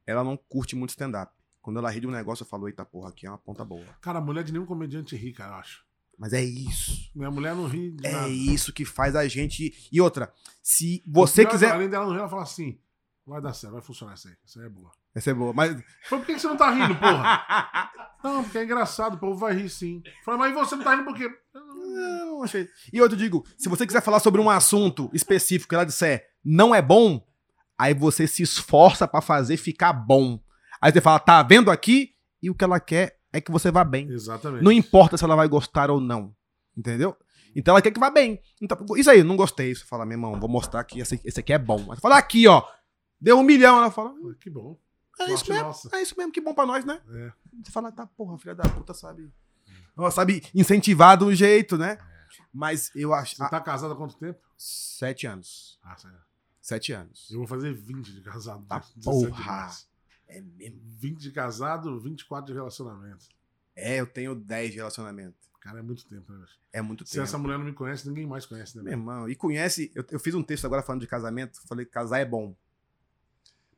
[0.07, 1.33] Ela não curte muito stand-up.
[1.61, 3.85] Quando ela ri de um negócio, eu falo, eita porra, aqui é uma ponta boa.
[4.01, 5.87] Cara, a mulher de nenhum comediante ri, cara, eu acho.
[6.19, 7.11] Mas é isso.
[7.15, 8.27] Minha mulher não ri de nada.
[8.27, 9.89] É isso que faz a gente.
[9.93, 10.33] E outra,
[10.63, 11.71] se você Pior, quiser.
[11.71, 12.81] Além dela não rir, ela fala assim:
[13.29, 14.35] vai dar certo, vai funcionar isso aí.
[14.45, 14.91] Isso aí é boa.
[15.15, 15.53] Essa é boa.
[15.53, 15.71] Mas.
[16.05, 17.91] Falei, por que você não tá rindo, porra?
[18.25, 20.03] não, porque é engraçado, o povo vai rir sim.
[20.25, 21.31] Falei, mas você não tá rindo por quê?
[21.55, 22.69] Não, achei.
[22.93, 26.75] E outro, digo, se você quiser falar sobre um assunto específico que ela disser não
[26.75, 27.25] é bom,
[27.79, 30.41] aí você se esforça pra fazer ficar bom.
[30.81, 32.15] Aí você fala, tá vendo aqui?
[32.43, 34.09] E o que ela quer é que você vá bem.
[34.09, 34.63] Exatamente.
[34.63, 36.35] Não importa se ela vai gostar ou não.
[36.77, 37.17] Entendeu?
[37.55, 38.41] Então ela quer que vá bem.
[38.63, 39.75] Então, isso aí, não gostei.
[39.75, 41.81] Você fala, meu irmão, vou mostrar que esse, esse aqui é bom.
[41.91, 42.63] Aí você fala, aqui, ó.
[43.21, 43.79] Deu um milhão.
[43.79, 44.79] Ela fala, Que bom.
[45.21, 45.65] é isso mesmo.
[45.67, 45.89] nossa.
[45.97, 47.01] É isso mesmo, que bom pra nós, né?
[47.11, 47.33] É.
[47.65, 49.33] Você fala, tá, porra, filha da puta, sabe?
[49.97, 51.99] Ó, sabe, incentivar do jeito, né?
[52.53, 53.35] Mas eu acho.
[53.37, 54.39] Você tá casado há quanto tempo?
[54.57, 55.79] Sete anos.
[55.83, 56.19] Ah, sério.
[56.61, 57.29] Sete anos.
[57.31, 58.65] Eu vou fazer 20 de casado.
[58.67, 59.71] Tá 17 de porra.
[60.29, 60.79] É mesmo?
[60.99, 63.27] 20 de casado, 24 de relacionamento.
[63.75, 65.37] É, eu tenho dez de relacionamento.
[65.61, 66.47] Cara, é muito tempo, né?
[66.73, 67.25] É muito Se tempo.
[67.25, 68.83] essa mulher não me conhece, ninguém mais conhece, né?
[68.83, 69.91] Meu irmão, e conhece.
[69.95, 71.61] Eu, eu fiz um texto agora falando de casamento.
[71.67, 72.55] Falei que casar é bom.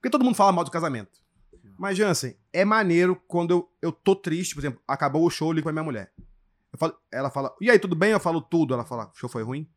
[0.01, 1.20] Porque todo mundo fala mal de casamento.
[1.78, 5.52] Mas, Jansen, é maneiro quando eu, eu tô triste, por exemplo, acabou o show, eu
[5.52, 6.12] ligo pra minha mulher.
[6.77, 8.12] Falo- ela fala, e aí, tudo bem?
[8.12, 8.72] Eu falo tudo.
[8.74, 9.68] Ela fala, o show foi ruim?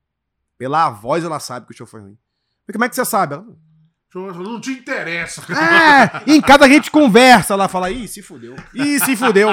[0.57, 2.17] Pela voz ela sabe que o show foi ruim.
[2.67, 3.33] Mas como é que você sabe?
[3.35, 3.45] Ela,
[4.15, 5.41] Não te interessa.
[5.51, 8.55] É, em casa a gente conversa, ela fala, ih, se fudeu.
[8.73, 9.49] Ih, se fudeu.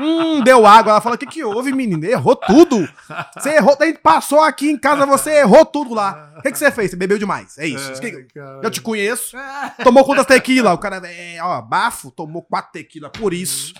[0.00, 0.92] Hum, deu água.
[0.92, 2.02] Ela fala, o que que houve, menino?
[2.04, 2.88] Errou tudo.
[3.36, 6.32] Você errou, a gente passou aqui em casa, você errou tudo lá.
[6.38, 6.90] O que que você fez?
[6.90, 7.58] Você bebeu demais.
[7.58, 7.92] É isso.
[8.02, 8.26] É.
[8.62, 9.36] Eu te conheço.
[9.84, 10.72] Tomou quantas tequila?
[10.72, 13.74] O cara, é, ó, bafo, tomou quatro tequila por isso.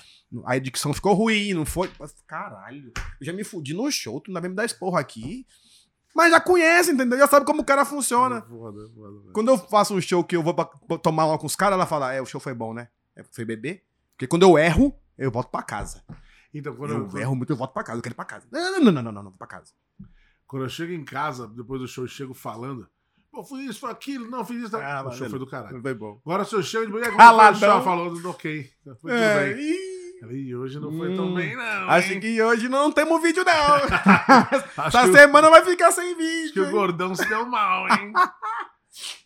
[0.44, 1.90] A dicção ficou ruim, não foi?
[2.26, 5.46] Caralho, eu já me fudi no show, tu ainda vem me dar esporro aqui.
[6.14, 7.18] Mas já conhece, entendeu?
[7.18, 8.40] Já sabe como o cara funciona.
[8.42, 9.32] Foda, foda, velho.
[9.32, 11.74] Quando eu faço um show que eu vou pra, pra tomar uma com os caras,
[11.74, 12.88] ela fala, é, o show foi bom, né?
[13.14, 13.84] É, foi beber.
[14.12, 16.02] Porque quando eu erro, eu volto pra casa.
[16.52, 17.98] Então, quando eu eu, erro muito, eu volto pra casa.
[17.98, 18.46] Eu quero ir pra casa.
[18.50, 19.72] Não, não, não, não, não, não, não, vou pra casa.
[20.46, 22.88] quando eu chego em casa, depois do show, eu chego falando.
[23.30, 24.76] Pô, fui isso, foi aquilo, não, fiz isso.
[24.76, 25.80] Ah, o show foi do caralho.
[25.82, 26.18] Foi bom.
[26.24, 27.82] Agora se eu chego de manhã, Caladão.
[27.82, 28.70] como falou, ok.
[28.84, 29.62] Foi tudo É, bem.
[29.62, 31.90] ih, Falei, hoje não foi tão Hum, bem, não.
[31.90, 32.20] acho hein?
[32.20, 33.52] que hoje não temos vídeo, não.
[34.84, 36.52] Acho Essa que, o- semana vai ficar sem acho vídeo.
[36.52, 38.12] que o gordão se deu mal, hein?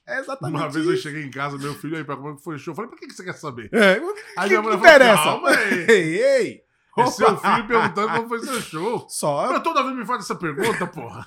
[0.07, 1.05] É exatamente Uma vez eu isso.
[1.05, 2.73] cheguei em casa, meu filho aí, pra como é que foi o show.
[2.73, 3.71] Eu falei, por que que você quer saber?
[3.73, 4.01] É,
[4.37, 5.23] Aí que minha mulher que interessa?
[5.23, 5.87] falou, calma aí.
[5.89, 6.61] Ei, ei.
[6.99, 9.07] É seu filho perguntando como foi seu show.
[9.09, 9.51] Só.
[9.51, 11.27] Mas toda vez me faz essa pergunta, porra.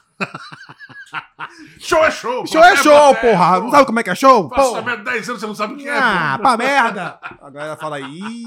[1.80, 2.46] show é show.
[2.46, 3.60] Show é plateia show, plateia, porra.
[3.62, 4.50] Não sabe como é que é show?
[4.50, 4.80] Porra.
[4.80, 7.20] também há 10 anos, você não sabe o que é, Ah, pra merda.
[7.42, 8.44] Agora ela fala aí.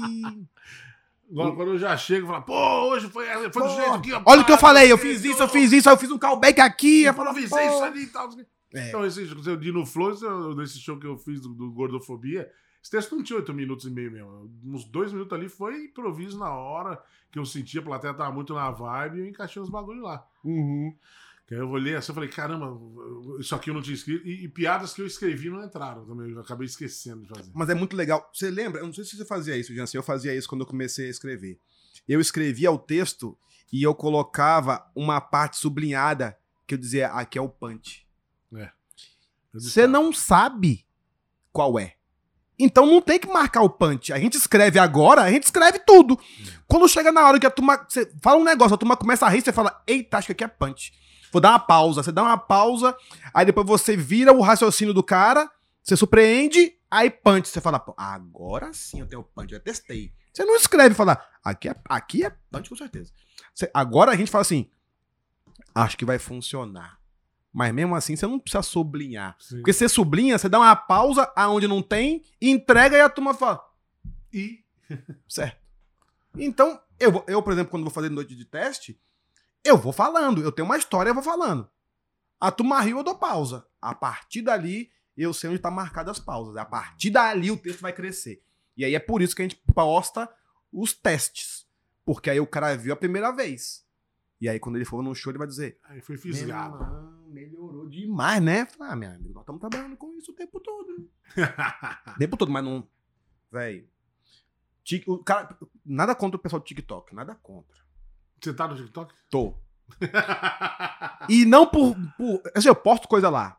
[1.31, 4.21] Agora, quando eu já chego, eu falo, pô, hoje foi, foi do jeito aqui, ó.
[4.25, 6.59] Olha o que eu falei, eu fiz isso, eu fiz isso, eu fiz um callback
[6.59, 7.03] aqui.
[7.03, 8.29] Eu Eu falo, fiz isso ali e tal.
[8.73, 8.87] É.
[8.89, 10.25] Então, esse dia no Flow, esse-
[10.55, 12.49] nesse show que eu fiz do, do Gordofobia,
[12.81, 14.49] esse texto não tinha 8 minutos e meio mesmo.
[14.63, 17.01] Uns dois minutos ali foi improviso na hora,
[17.31, 20.23] que eu sentia, a plateia tava muito na vibe e eu encaixei uns bagulho lá.
[20.43, 20.93] Uhum.
[21.49, 22.79] Que eu olhei assim e falei, caramba,
[23.39, 24.23] isso aqui eu não tinha escrito.
[24.23, 27.51] E, e piadas que eu escrevi não entraram também, eu acabei esquecendo de fazer.
[27.55, 28.29] Mas é muito legal.
[28.31, 28.81] Você lembra?
[28.81, 29.97] Eu não sei se você fazia isso, Jansen.
[29.97, 31.59] Eu fazia isso quando eu comecei a escrever.
[32.07, 33.35] Eu escrevia o texto
[33.73, 38.05] e eu colocava uma parte sublinhada que eu dizia, aqui é o punch.
[39.51, 40.85] Disse, Você tá, não sabe
[41.51, 41.95] qual é.
[42.59, 44.13] Então não tem que marcar o punch.
[44.13, 46.15] A gente escreve agora, a gente escreve tudo.
[46.67, 47.83] Quando chega na hora que a turma.
[47.89, 50.43] Você fala um negócio, a turma começa a rir, você fala, eita, acho que aqui
[50.43, 50.93] é punch.
[51.31, 52.01] Vou dar uma pausa.
[52.03, 52.95] Você dá uma pausa,
[53.33, 55.49] aí depois você vira o raciocínio do cara,
[55.83, 57.47] você surpreende, aí punch.
[57.49, 60.13] Você fala, "Pô, agora sim eu tenho punch, eu testei.
[60.33, 63.11] Você não escreve e fala, aqui é, aqui é punch com certeza.
[63.53, 64.69] Você- agora a gente fala assim,
[65.73, 66.99] acho que vai funcionar.
[67.51, 69.35] Mas mesmo assim, você não precisa sublinhar.
[69.39, 69.57] Sim.
[69.57, 73.59] Porque você sublinha, você dá uma pausa aonde não tem, entrega e a turma fala,
[74.31, 74.59] E
[75.27, 75.57] certo.
[76.37, 78.99] Então, eu, eu, por exemplo, quando vou fazer noite de teste,
[79.69, 80.41] eu vou falando.
[80.41, 81.69] Eu tenho uma história, eu vou falando.
[82.39, 83.65] A turma riu, eu dou pausa.
[83.81, 86.55] A partir dali, eu sei onde tá marcadas as pausas.
[86.57, 88.43] A partir dali, o texto vai crescer.
[88.75, 90.29] E aí é por isso que a gente posta
[90.71, 91.67] os testes.
[92.05, 93.85] Porque aí o cara viu a primeira vez.
[94.41, 96.77] E aí, quando ele for no show, ele vai dizer: aí foi fisgado.
[97.27, 98.65] melhorou demais, né?
[98.65, 101.09] Falei, ah, meu amigo, nós estamos trabalhando com isso o tempo todo.
[102.15, 102.87] O tempo todo, mas não.
[103.51, 103.89] Véi.
[104.83, 107.77] Tik- o cara, nada contra o pessoal do TikTok, nada contra.
[108.41, 109.13] Você tá no TikTok?
[109.29, 109.55] Tô.
[111.27, 111.95] E não por.
[112.17, 113.57] por assim, eu posto coisa lá.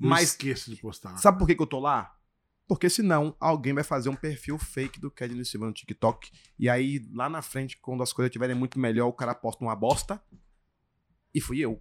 [0.00, 1.16] Eu Mas esqueço de postar.
[1.16, 2.12] sabe por que, que eu tô lá?
[2.68, 6.30] Porque senão alguém vai fazer um perfil fake do Kedney Silva no TikTok.
[6.58, 9.74] E aí, lá na frente, quando as coisas estiverem muito melhor, o cara posta uma
[9.76, 10.20] bosta.
[11.32, 11.80] E fui eu.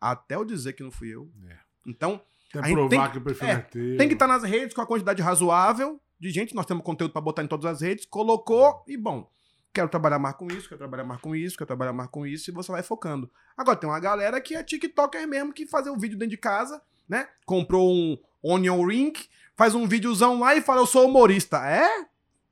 [0.00, 1.30] Até eu dizer que não fui eu.
[1.48, 1.58] É.
[1.86, 2.20] Então,
[2.54, 3.96] Até provar tem que- que o perfil é, é teu.
[3.98, 6.54] tem que estar nas redes com a quantidade razoável de gente.
[6.54, 8.06] Nós temos conteúdo pra botar em todas as redes.
[8.06, 9.30] Colocou e bom.
[9.72, 12.50] Quero trabalhar mais com isso, quero trabalhar mais com isso, quero trabalhar mais com isso,
[12.50, 13.30] e você vai focando.
[13.56, 16.82] Agora tem uma galera que é TikToker mesmo, que fazer um vídeo dentro de casa,
[17.08, 17.28] né?
[17.46, 19.12] Comprou um onion ring,
[19.56, 21.58] faz um videozão lá e fala, eu sou humorista.
[21.66, 21.88] É?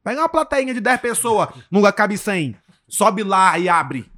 [0.03, 2.57] Pega uma plateinha de 10 pessoas, nunca cabe 100.
[2.89, 4.11] Sobe lá e abre.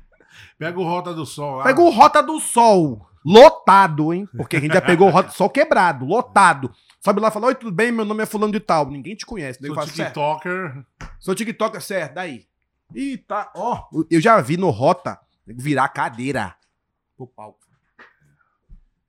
[0.56, 1.64] Pega o Rota do Sol lá.
[1.64, 3.04] Pega o Rota do Sol.
[3.24, 4.28] Lotado, hein?
[4.36, 6.72] Porque a gente já pegou o Rota do Sol quebrado, lotado.
[7.00, 7.92] Sobe lá e fala: Oi, tudo bem?
[7.92, 8.88] Meu nome é Fulano de Tal.
[8.88, 9.60] Ninguém te conhece.
[9.60, 10.08] Daí Sou falo, certo.
[10.08, 10.86] TikToker.
[11.20, 12.14] Sou TikToker, certo.
[12.14, 12.46] Daí.
[12.94, 13.52] Ih, tá.
[13.55, 16.56] Ó, eu já vi no Rota virar cadeira
[17.16, 17.60] pro palco.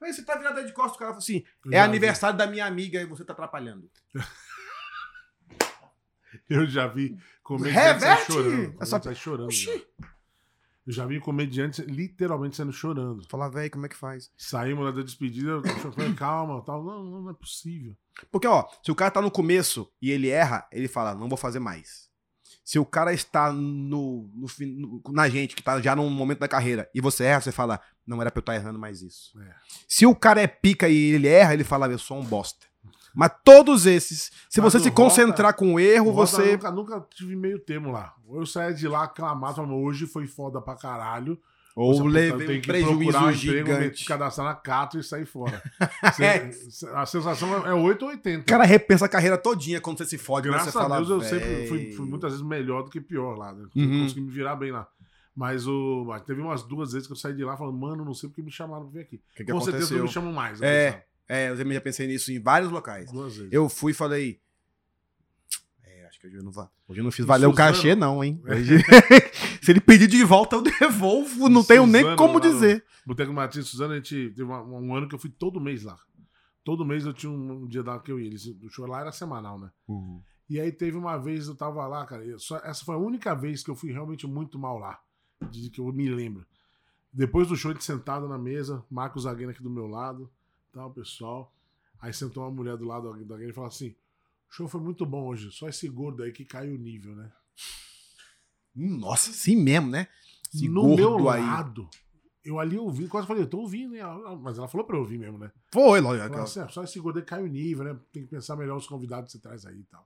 [0.01, 2.65] Aí você tá virado de costas, o cara fala assim: Eu é aniversário da minha
[2.65, 3.89] amiga e você tá atrapalhando.
[4.13, 4.21] vi-
[6.49, 8.33] Eu já vi comediante Reverte!
[8.33, 8.85] chorando.
[9.03, 9.47] Sair chorando.
[9.47, 9.87] Oxi.
[10.85, 13.25] Eu já vi comediante literalmente saindo chorando.
[13.29, 14.29] Fala, velho, como é que faz?
[14.35, 16.83] Saímos lá da despedida, eu falei, calma, tal.
[16.83, 17.95] Não, não, não é possível.
[18.29, 21.37] Porque, ó, se o cara tá no começo e ele erra, ele fala, não vou
[21.37, 22.09] fazer mais.
[22.63, 26.47] Se o cara está no, no no- na gente, que tá já num momento da
[26.47, 29.37] carreira, e você erra, você fala, não era pra eu estar errando mais isso.
[29.41, 29.53] É.
[29.87, 32.65] Se o cara é pica e ele erra, ele fala, eu sou um bosta.
[33.15, 36.51] Mas todos esses, se Mas você se Rota- concentrar com o erro, Rota você.
[36.53, 38.15] Nunca, nunca tive meio termo lá.
[38.25, 41.39] Ou eu saía de lá aclamado, falando, hoje foi foda pra caralho.
[41.75, 44.05] Ou levei um prejuízo gigante.
[44.05, 45.61] cadastrar na Cato e sair fora.
[46.19, 46.51] É.
[46.51, 48.41] Você- a sensação é 8 ou 80.
[48.41, 50.47] O cara repensa a carreira todinha quando você se fode?
[50.49, 51.29] Graças Você a fala, Deus eu "Véi".
[51.29, 53.51] sempre fui, fui muitas vezes melhor do que pior lá.
[53.53, 53.65] Né?
[53.75, 54.03] Uhum.
[54.03, 54.87] Consegui me virar bem lá.
[55.35, 58.13] Mas o, mas teve umas duas vezes que eu saí de lá falando, mano, não
[58.13, 59.21] sei porque me chamaram pra vir aqui.
[59.35, 59.97] Que, que Com certeza aconteceu?
[59.97, 60.61] não me chamam mais.
[60.61, 61.03] eu É.
[61.27, 63.09] É, eu também já pensei nisso em vários locais.
[63.11, 63.51] Duas vezes.
[63.51, 64.39] Eu fui e falei.
[66.23, 68.41] Que hoje eu não, va- hoje eu não fiz valer o cachê, não, hein?
[68.47, 68.77] Hoje-
[69.61, 71.49] Se ele pedir de volta, eu devolvo.
[71.49, 72.85] Não E tenho nem Suzano como lá no- dizer.
[73.05, 75.97] Boteco Martins e Suzano, a gente teve um ano que eu fui todo mês lá.
[76.63, 78.27] Todo mês eu tinha um, um dia da que eu ia.
[78.27, 79.69] Eles- O show lá era semanal, né?
[80.49, 82.23] E aí teve uma vez eu tava lá, cara.
[82.39, 84.99] só- essa foi a única vez que eu fui realmente muito mal lá.
[85.51, 86.45] De que eu me lembro.
[87.11, 90.29] Depois do show, ele sentado na mesa, Marcos Zagueiro aqui do meu lado,
[90.71, 91.53] tal, pessoal.
[91.99, 93.93] Aí sentou uma mulher do lado do Zagueiro e falou assim:
[94.55, 97.31] show foi muito bom hoje, só esse gordo aí que caiu o nível, né?
[98.75, 100.07] Nossa, sim mesmo, né?
[100.53, 101.41] Esse no meu aí.
[101.41, 101.87] lado,
[102.43, 103.95] eu ali ouvi, quase falei, eu tô ouvindo?
[103.95, 105.51] Ela- Mas ela falou pra eu ouvir mesmo, né?
[105.71, 106.27] Foi, lógico.
[106.29, 107.97] Falou assim, "Ah, só esse gordo aí caiu o nível, né?
[108.11, 110.05] Tem que pensar melhor os convidados que você traz aí e tal.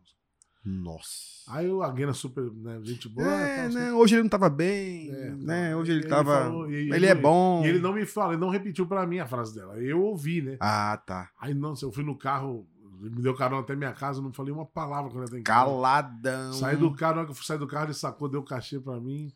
[0.66, 1.12] Nossa.
[1.48, 3.26] Aí o Aguena super, né, gente boa.
[3.26, 3.94] É, tal, né?
[3.94, 5.10] Hoje ele não tava bem.
[5.12, 5.76] É, né?
[5.78, 6.42] Hoje ele Ele tava.
[6.44, 7.64] falou- ele é bom.
[7.66, 9.80] E ele não me fala, ele não repetiu pra mim a frase dela.
[9.82, 10.58] Eu ouvi, né?
[10.60, 11.32] Ah, tá.
[11.40, 12.68] Aí, nossa, eu fui no carro,
[13.02, 15.44] ele me deu carona até minha casa, eu não falei uma palavra quando eu casa.
[15.44, 16.54] Caladão.
[16.54, 18.80] Saí do carro, na hora que eu fui sair do carro, ele sacou, deu cachê
[18.80, 19.32] pra mim.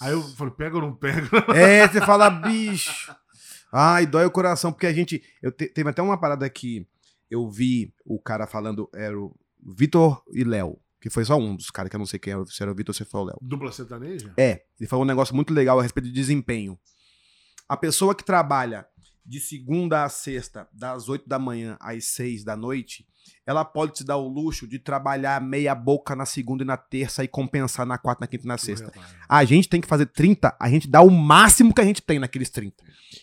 [0.00, 1.28] Aí eu falei, pega ou não pega?
[1.54, 3.14] É, você fala, bicho.
[3.72, 5.22] Ai, dói o coração, porque a gente.
[5.42, 6.86] Eu te- teve até uma parada que
[7.30, 11.70] eu vi o cara falando, era o Vitor e Léo, que foi só um dos
[11.70, 13.24] caras que eu não sei quem era, se era o Vitor ou se foi o
[13.24, 13.38] Léo.
[13.42, 14.32] Dupla sertaneja?
[14.36, 16.78] É, ele falou um negócio muito legal a respeito de desempenho.
[17.68, 18.86] A pessoa que trabalha
[19.26, 23.06] de segunda a sexta, das 8 da manhã às 6 da noite,
[23.44, 27.24] ela pode se dar o luxo de trabalhar meia boca na segunda e na terça
[27.24, 28.92] e compensar na quarta, na quinta e na sexta.
[29.28, 32.18] A gente tem que fazer 30, a gente dá o máximo que a gente tem
[32.18, 32.76] naqueles 30.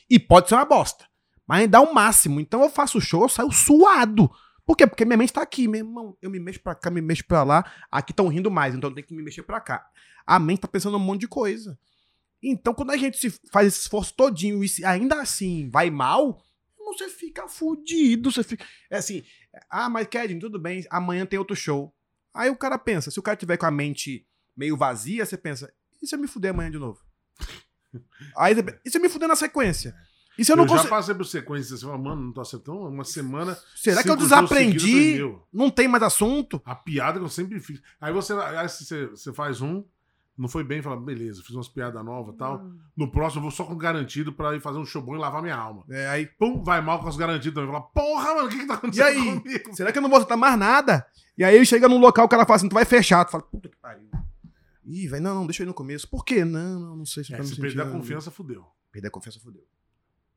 [0.10, 1.06] E pode ser uma bosta.
[1.48, 2.40] Mas a gente dá o máximo.
[2.40, 4.30] Então eu faço show, eu saio suado.
[4.66, 4.88] Por quê?
[4.88, 6.18] Porque minha mente tá aqui, meu irmão.
[6.22, 7.70] Eu me mexo pra cá, me mexo pra lá.
[7.92, 9.86] Aqui estão rindo mais, então eu tenho que me mexer pra cá.
[10.26, 11.78] A mente tá pensando um monte de coisa.
[12.44, 16.42] Então, quando a gente se faz esse esforço todinho e se- ainda assim vai mal,
[16.78, 18.30] você fica fudido.
[18.32, 18.66] Você fica.
[18.92, 19.24] É assim,
[19.70, 21.94] ah, mas Kedin, tudo bem, amanhã tem outro show.
[22.34, 25.72] Aí o cara pensa, se o cara tiver com a mente meio vazia, você pensa,
[26.02, 27.00] e se eu me fuder amanhã de novo?
[28.38, 28.56] Aí
[28.86, 29.96] e se eu me fuder na sequência?
[30.38, 30.90] E se eu Eu, não já consigo.
[30.90, 33.56] passei por sequência, você fala, mano, não tô acertando uma semana.
[33.76, 35.18] Será que eu desaprendi?
[35.18, 36.60] eu Não tem mais assunto?
[36.66, 37.80] A piada que eu sempre fiz.
[38.02, 39.84] Aí você, aí você, você faz um,
[40.38, 42.66] não foi bem, fala, beleza, fiz umas piadas novas e tal.
[42.98, 45.42] No próximo eu vou só com garantido pra ir fazer um show bom e lavar
[45.42, 45.84] minha alma.
[45.90, 47.70] É, aí, Pum, vai mal com as garantidas também.
[47.72, 49.42] Fala, porra, mano, o que que tá E acontecendo aí?
[49.42, 49.76] comigo?
[49.76, 51.06] será que eu não vou acertar mais nada?
[51.38, 53.24] E aí chega num local, o cara fala assim, tu vai fechar.
[53.26, 54.10] Tu fala, puta que pariu.
[54.86, 56.10] Ih, velho, não, não, deixa eu ir no começo.
[56.10, 56.44] Por quê?
[56.44, 58.66] Não, não, não sei se eu É, me se perder a confiança, fudeu.
[58.92, 59.64] Perder a confiança, fudeu.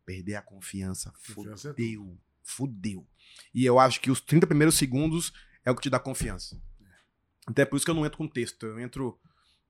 [0.05, 2.19] Perder a confiança, Confiança é fudeu.
[2.43, 3.07] Fudeu.
[3.53, 5.33] E eu acho que os 30 primeiros segundos
[5.65, 6.57] é o que te dá confiança.
[7.45, 8.65] Até por isso que eu não entro com texto.
[8.67, 9.19] Eu entro.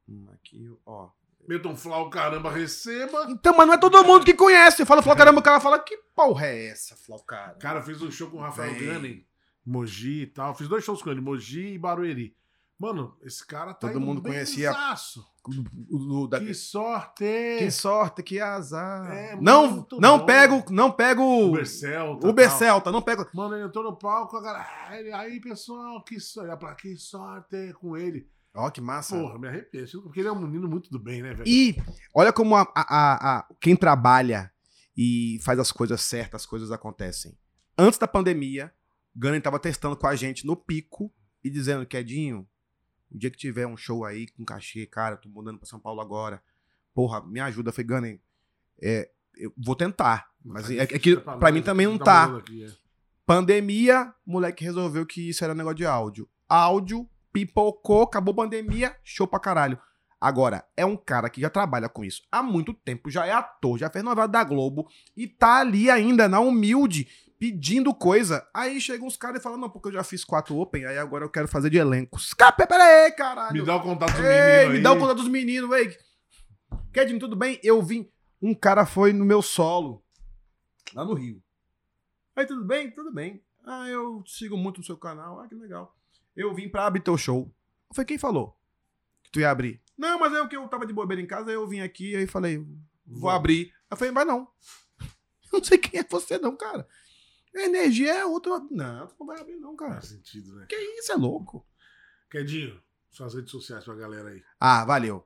[0.09, 1.09] Hum, Aqui, ó.
[1.49, 3.27] Milton Flau, caramba, receba.
[3.31, 4.83] Então, mas não é todo mundo que conhece.
[4.83, 7.53] Eu falo, Flau, caramba, o cara fala, que porra é essa, Flau, cara?
[7.55, 8.75] Cara, eu fiz um show com o Rafael.
[8.75, 9.25] Gunning,
[9.65, 10.55] Mogi e tal.
[10.57, 12.35] Fiz dois shows com ele, Mogi e Barueri.
[12.79, 14.75] Mano, esse cara tá Todo mundo conhecia-.
[15.89, 17.25] O- o- da- Que sorte!
[17.59, 19.11] Que sorte, que azar.
[19.13, 20.27] É, não, muito não bom.
[20.27, 22.27] pego, não pego Uber Celta.
[22.29, 22.59] Uber tal.
[22.59, 23.27] Celta, não pego.
[23.33, 24.67] Mano, ele entrou no palco, a galera.
[24.89, 26.77] "Ah, ele- Aí, pessoal, que sorte.
[26.83, 28.29] Que sorte com ele.
[28.57, 29.17] Ó, que massa.
[29.19, 30.03] Porra, me arrepio.
[30.03, 31.49] Porque ele é um menino muito do bem, né, velho?
[31.49, 31.77] E
[32.15, 34.51] olha como a, a- a- quem trabalha
[34.97, 37.37] e faz as coisas certas, as coisas acontecem.
[37.79, 38.73] Antes da pandemia,
[39.15, 41.13] Gunner tava testando com a gente no pico
[41.45, 42.49] e dizendo, Quedinho,
[43.11, 46.01] o dia que tiver um show aí com cachê, cara, tô mudando pra São Paulo
[46.01, 46.43] agora.
[46.95, 47.69] Porra, me ajuda.
[47.69, 48.21] Eu falei, Gunner,
[48.83, 50.31] é, eu vou tentar.
[50.43, 52.31] Mas é, é que Tá pra mim também não tá.
[52.63, 52.71] é.
[53.27, 56.29] Pandemia, moleque resolveu que isso era negócio de áudio.
[56.49, 59.79] Áudio, pipocou, acabou pandemia, show pra caralho.
[60.19, 63.79] Agora, é um cara que já trabalha com isso há muito tempo, já é ator,
[63.79, 67.07] já fez novela da Globo e tá ali ainda na humilde,
[67.39, 68.49] pedindo coisa.
[68.55, 71.27] Aí chegam uns caras e falam: Não, porque eu já fiz quatro Open, aí agora
[71.27, 72.33] eu quero fazer de elencos.
[72.33, 73.53] Capê, peraí, caralho.
[73.53, 75.95] Me dá o contato do Ei, menino me dá o contato dos meninos, ei.
[76.91, 77.61] Kedin, tudo bem?
[77.63, 78.09] Eu vim.
[78.41, 80.03] Um cara foi no meu solo,
[80.95, 81.43] lá no Rio.
[82.35, 82.91] Aí, tudo bem?
[82.91, 83.43] Tudo bem.
[83.67, 85.41] Ah, eu sigo muito no seu canal.
[85.41, 85.95] Ah, que legal.
[86.37, 87.53] Eu vim pra abrir teu show.
[87.89, 88.57] Eu falei, quem falou
[89.25, 89.81] que tu ia abrir?
[89.97, 92.15] Não, mas é o que eu tava de bobeira em casa, aí eu vim aqui,
[92.15, 92.65] aí falei,
[93.07, 93.73] vou abrir.
[93.91, 94.49] Eu falei, vai não.
[95.53, 96.87] Eu não sei quem é você não, cara.
[97.55, 98.61] A energia é outra.
[98.71, 99.93] Não, tu não vai abrir não, cara.
[99.93, 100.67] Faz sentido, né?
[100.69, 101.65] Que isso, é louco.
[102.29, 102.79] Quedinho,
[103.11, 104.43] suas redes sociais pra galera aí.
[104.61, 105.25] Ah, valeu.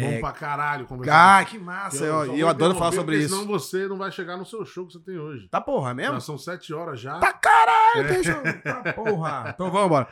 [0.00, 1.38] Bom pra caralho conversar.
[1.40, 2.04] Ah, que massa.
[2.04, 3.34] Eu, vou eu adoro falar sobre isso.
[3.34, 5.48] Senão você não vai chegar no seu show que você tem hoje.
[5.48, 6.14] Tá porra, é mesmo?
[6.14, 7.18] Já são sete horas já.
[7.18, 8.18] Tá caralho, É.
[8.18, 8.62] eu...
[8.62, 9.50] Tá porra.
[9.54, 10.08] Então vamos embora.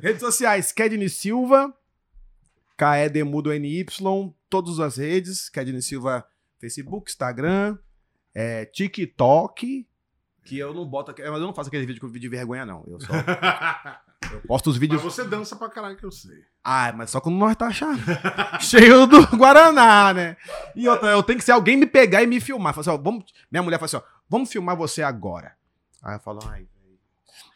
[0.00, 1.72] Redes sociais, Kedney Silva,
[2.78, 3.86] KE Demudo NY,
[4.48, 6.26] todas as redes, Kedney Silva,
[6.60, 7.78] Facebook, Instagram,
[8.34, 9.86] é, TikTok,
[10.44, 12.64] que eu não boto, aqui- mas eu não faço aquele vídeo com vídeo de vergonha,
[12.64, 12.84] não.
[12.86, 13.12] Eu só
[14.32, 15.02] eu posto os Mas vídeos.
[15.02, 16.44] você dança pra caralho que eu sei.
[16.62, 18.00] Ah, mas só quando nós tá achando.
[18.60, 20.36] Cheio do Guaraná, né?
[20.76, 22.72] E outra, eu tenho que ser alguém me pegar e me filmar.
[22.74, 23.24] Fala assim, ó, vamos...
[23.50, 25.56] Minha mulher fala assim, ó, vamos filmar você agora.
[26.02, 26.66] Aí eu falo, ai,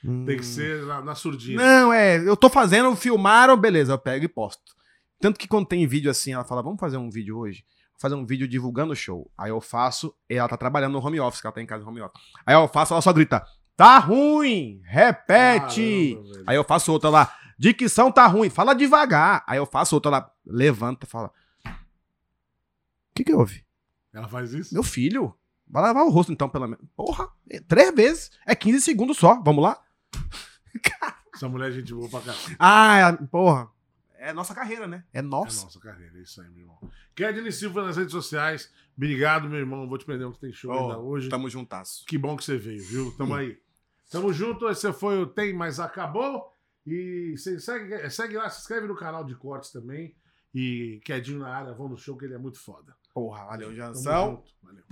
[0.02, 0.27] velho.
[0.27, 0.44] Tem que hum.
[0.44, 1.56] ser na, na surdinha.
[1.56, 4.74] Não, é, eu tô fazendo, filmaram, beleza, eu pego e posto.
[5.20, 7.64] Tanto que quando tem vídeo assim, ela fala, vamos fazer um vídeo hoje?
[7.93, 9.31] Vou fazer um vídeo divulgando o show.
[9.36, 11.85] Aí eu faço, e ela tá trabalhando no home office, que ela tá em casa
[11.85, 12.20] no home office.
[12.47, 13.44] Aí eu faço, ela só grita,
[13.77, 16.16] tá ruim, repete.
[16.16, 16.44] Caramba.
[16.47, 19.44] Aí eu faço outra lá, dicção tá ruim, fala devagar.
[19.47, 21.31] Aí eu faço outra lá, levanta, fala.
[21.66, 23.64] O que que houve?
[24.12, 24.72] Ela faz isso?
[24.72, 25.35] Meu filho,
[25.68, 26.85] vai lavar o rosto então, pelo menos.
[26.97, 29.78] Porra, é três vezes, é 15 segundos só, vamos lá?
[31.34, 32.56] Essa mulher é gente boa pra caralho.
[32.59, 33.68] Ah, é- porra.
[34.18, 35.02] É nossa carreira, né?
[35.14, 35.64] É É nossa.
[35.64, 36.78] nossa carreira, é isso aí, meu irmão.
[37.14, 38.70] Kedney Silva nas redes sociais.
[38.97, 39.88] Obrigado, meu irmão.
[39.88, 41.28] Vou te prender que tem show Ó, ainda hoje.
[41.30, 42.05] Tamo juntasso.
[42.06, 43.12] Que bom que você veio, viu?
[43.16, 43.59] Tamo aí.
[44.10, 44.68] Tamo junto.
[44.68, 46.55] Esse foi o Tem, mas acabou.
[46.86, 50.14] E segue, segue lá, se inscreve no canal de cortes também.
[50.55, 52.94] E Quedinho na área, vamos no show que ele é muito foda.
[53.14, 54.30] Porra, valeu, Tamo Jansão.
[54.36, 54.52] junto.
[54.62, 54.82] Valeu.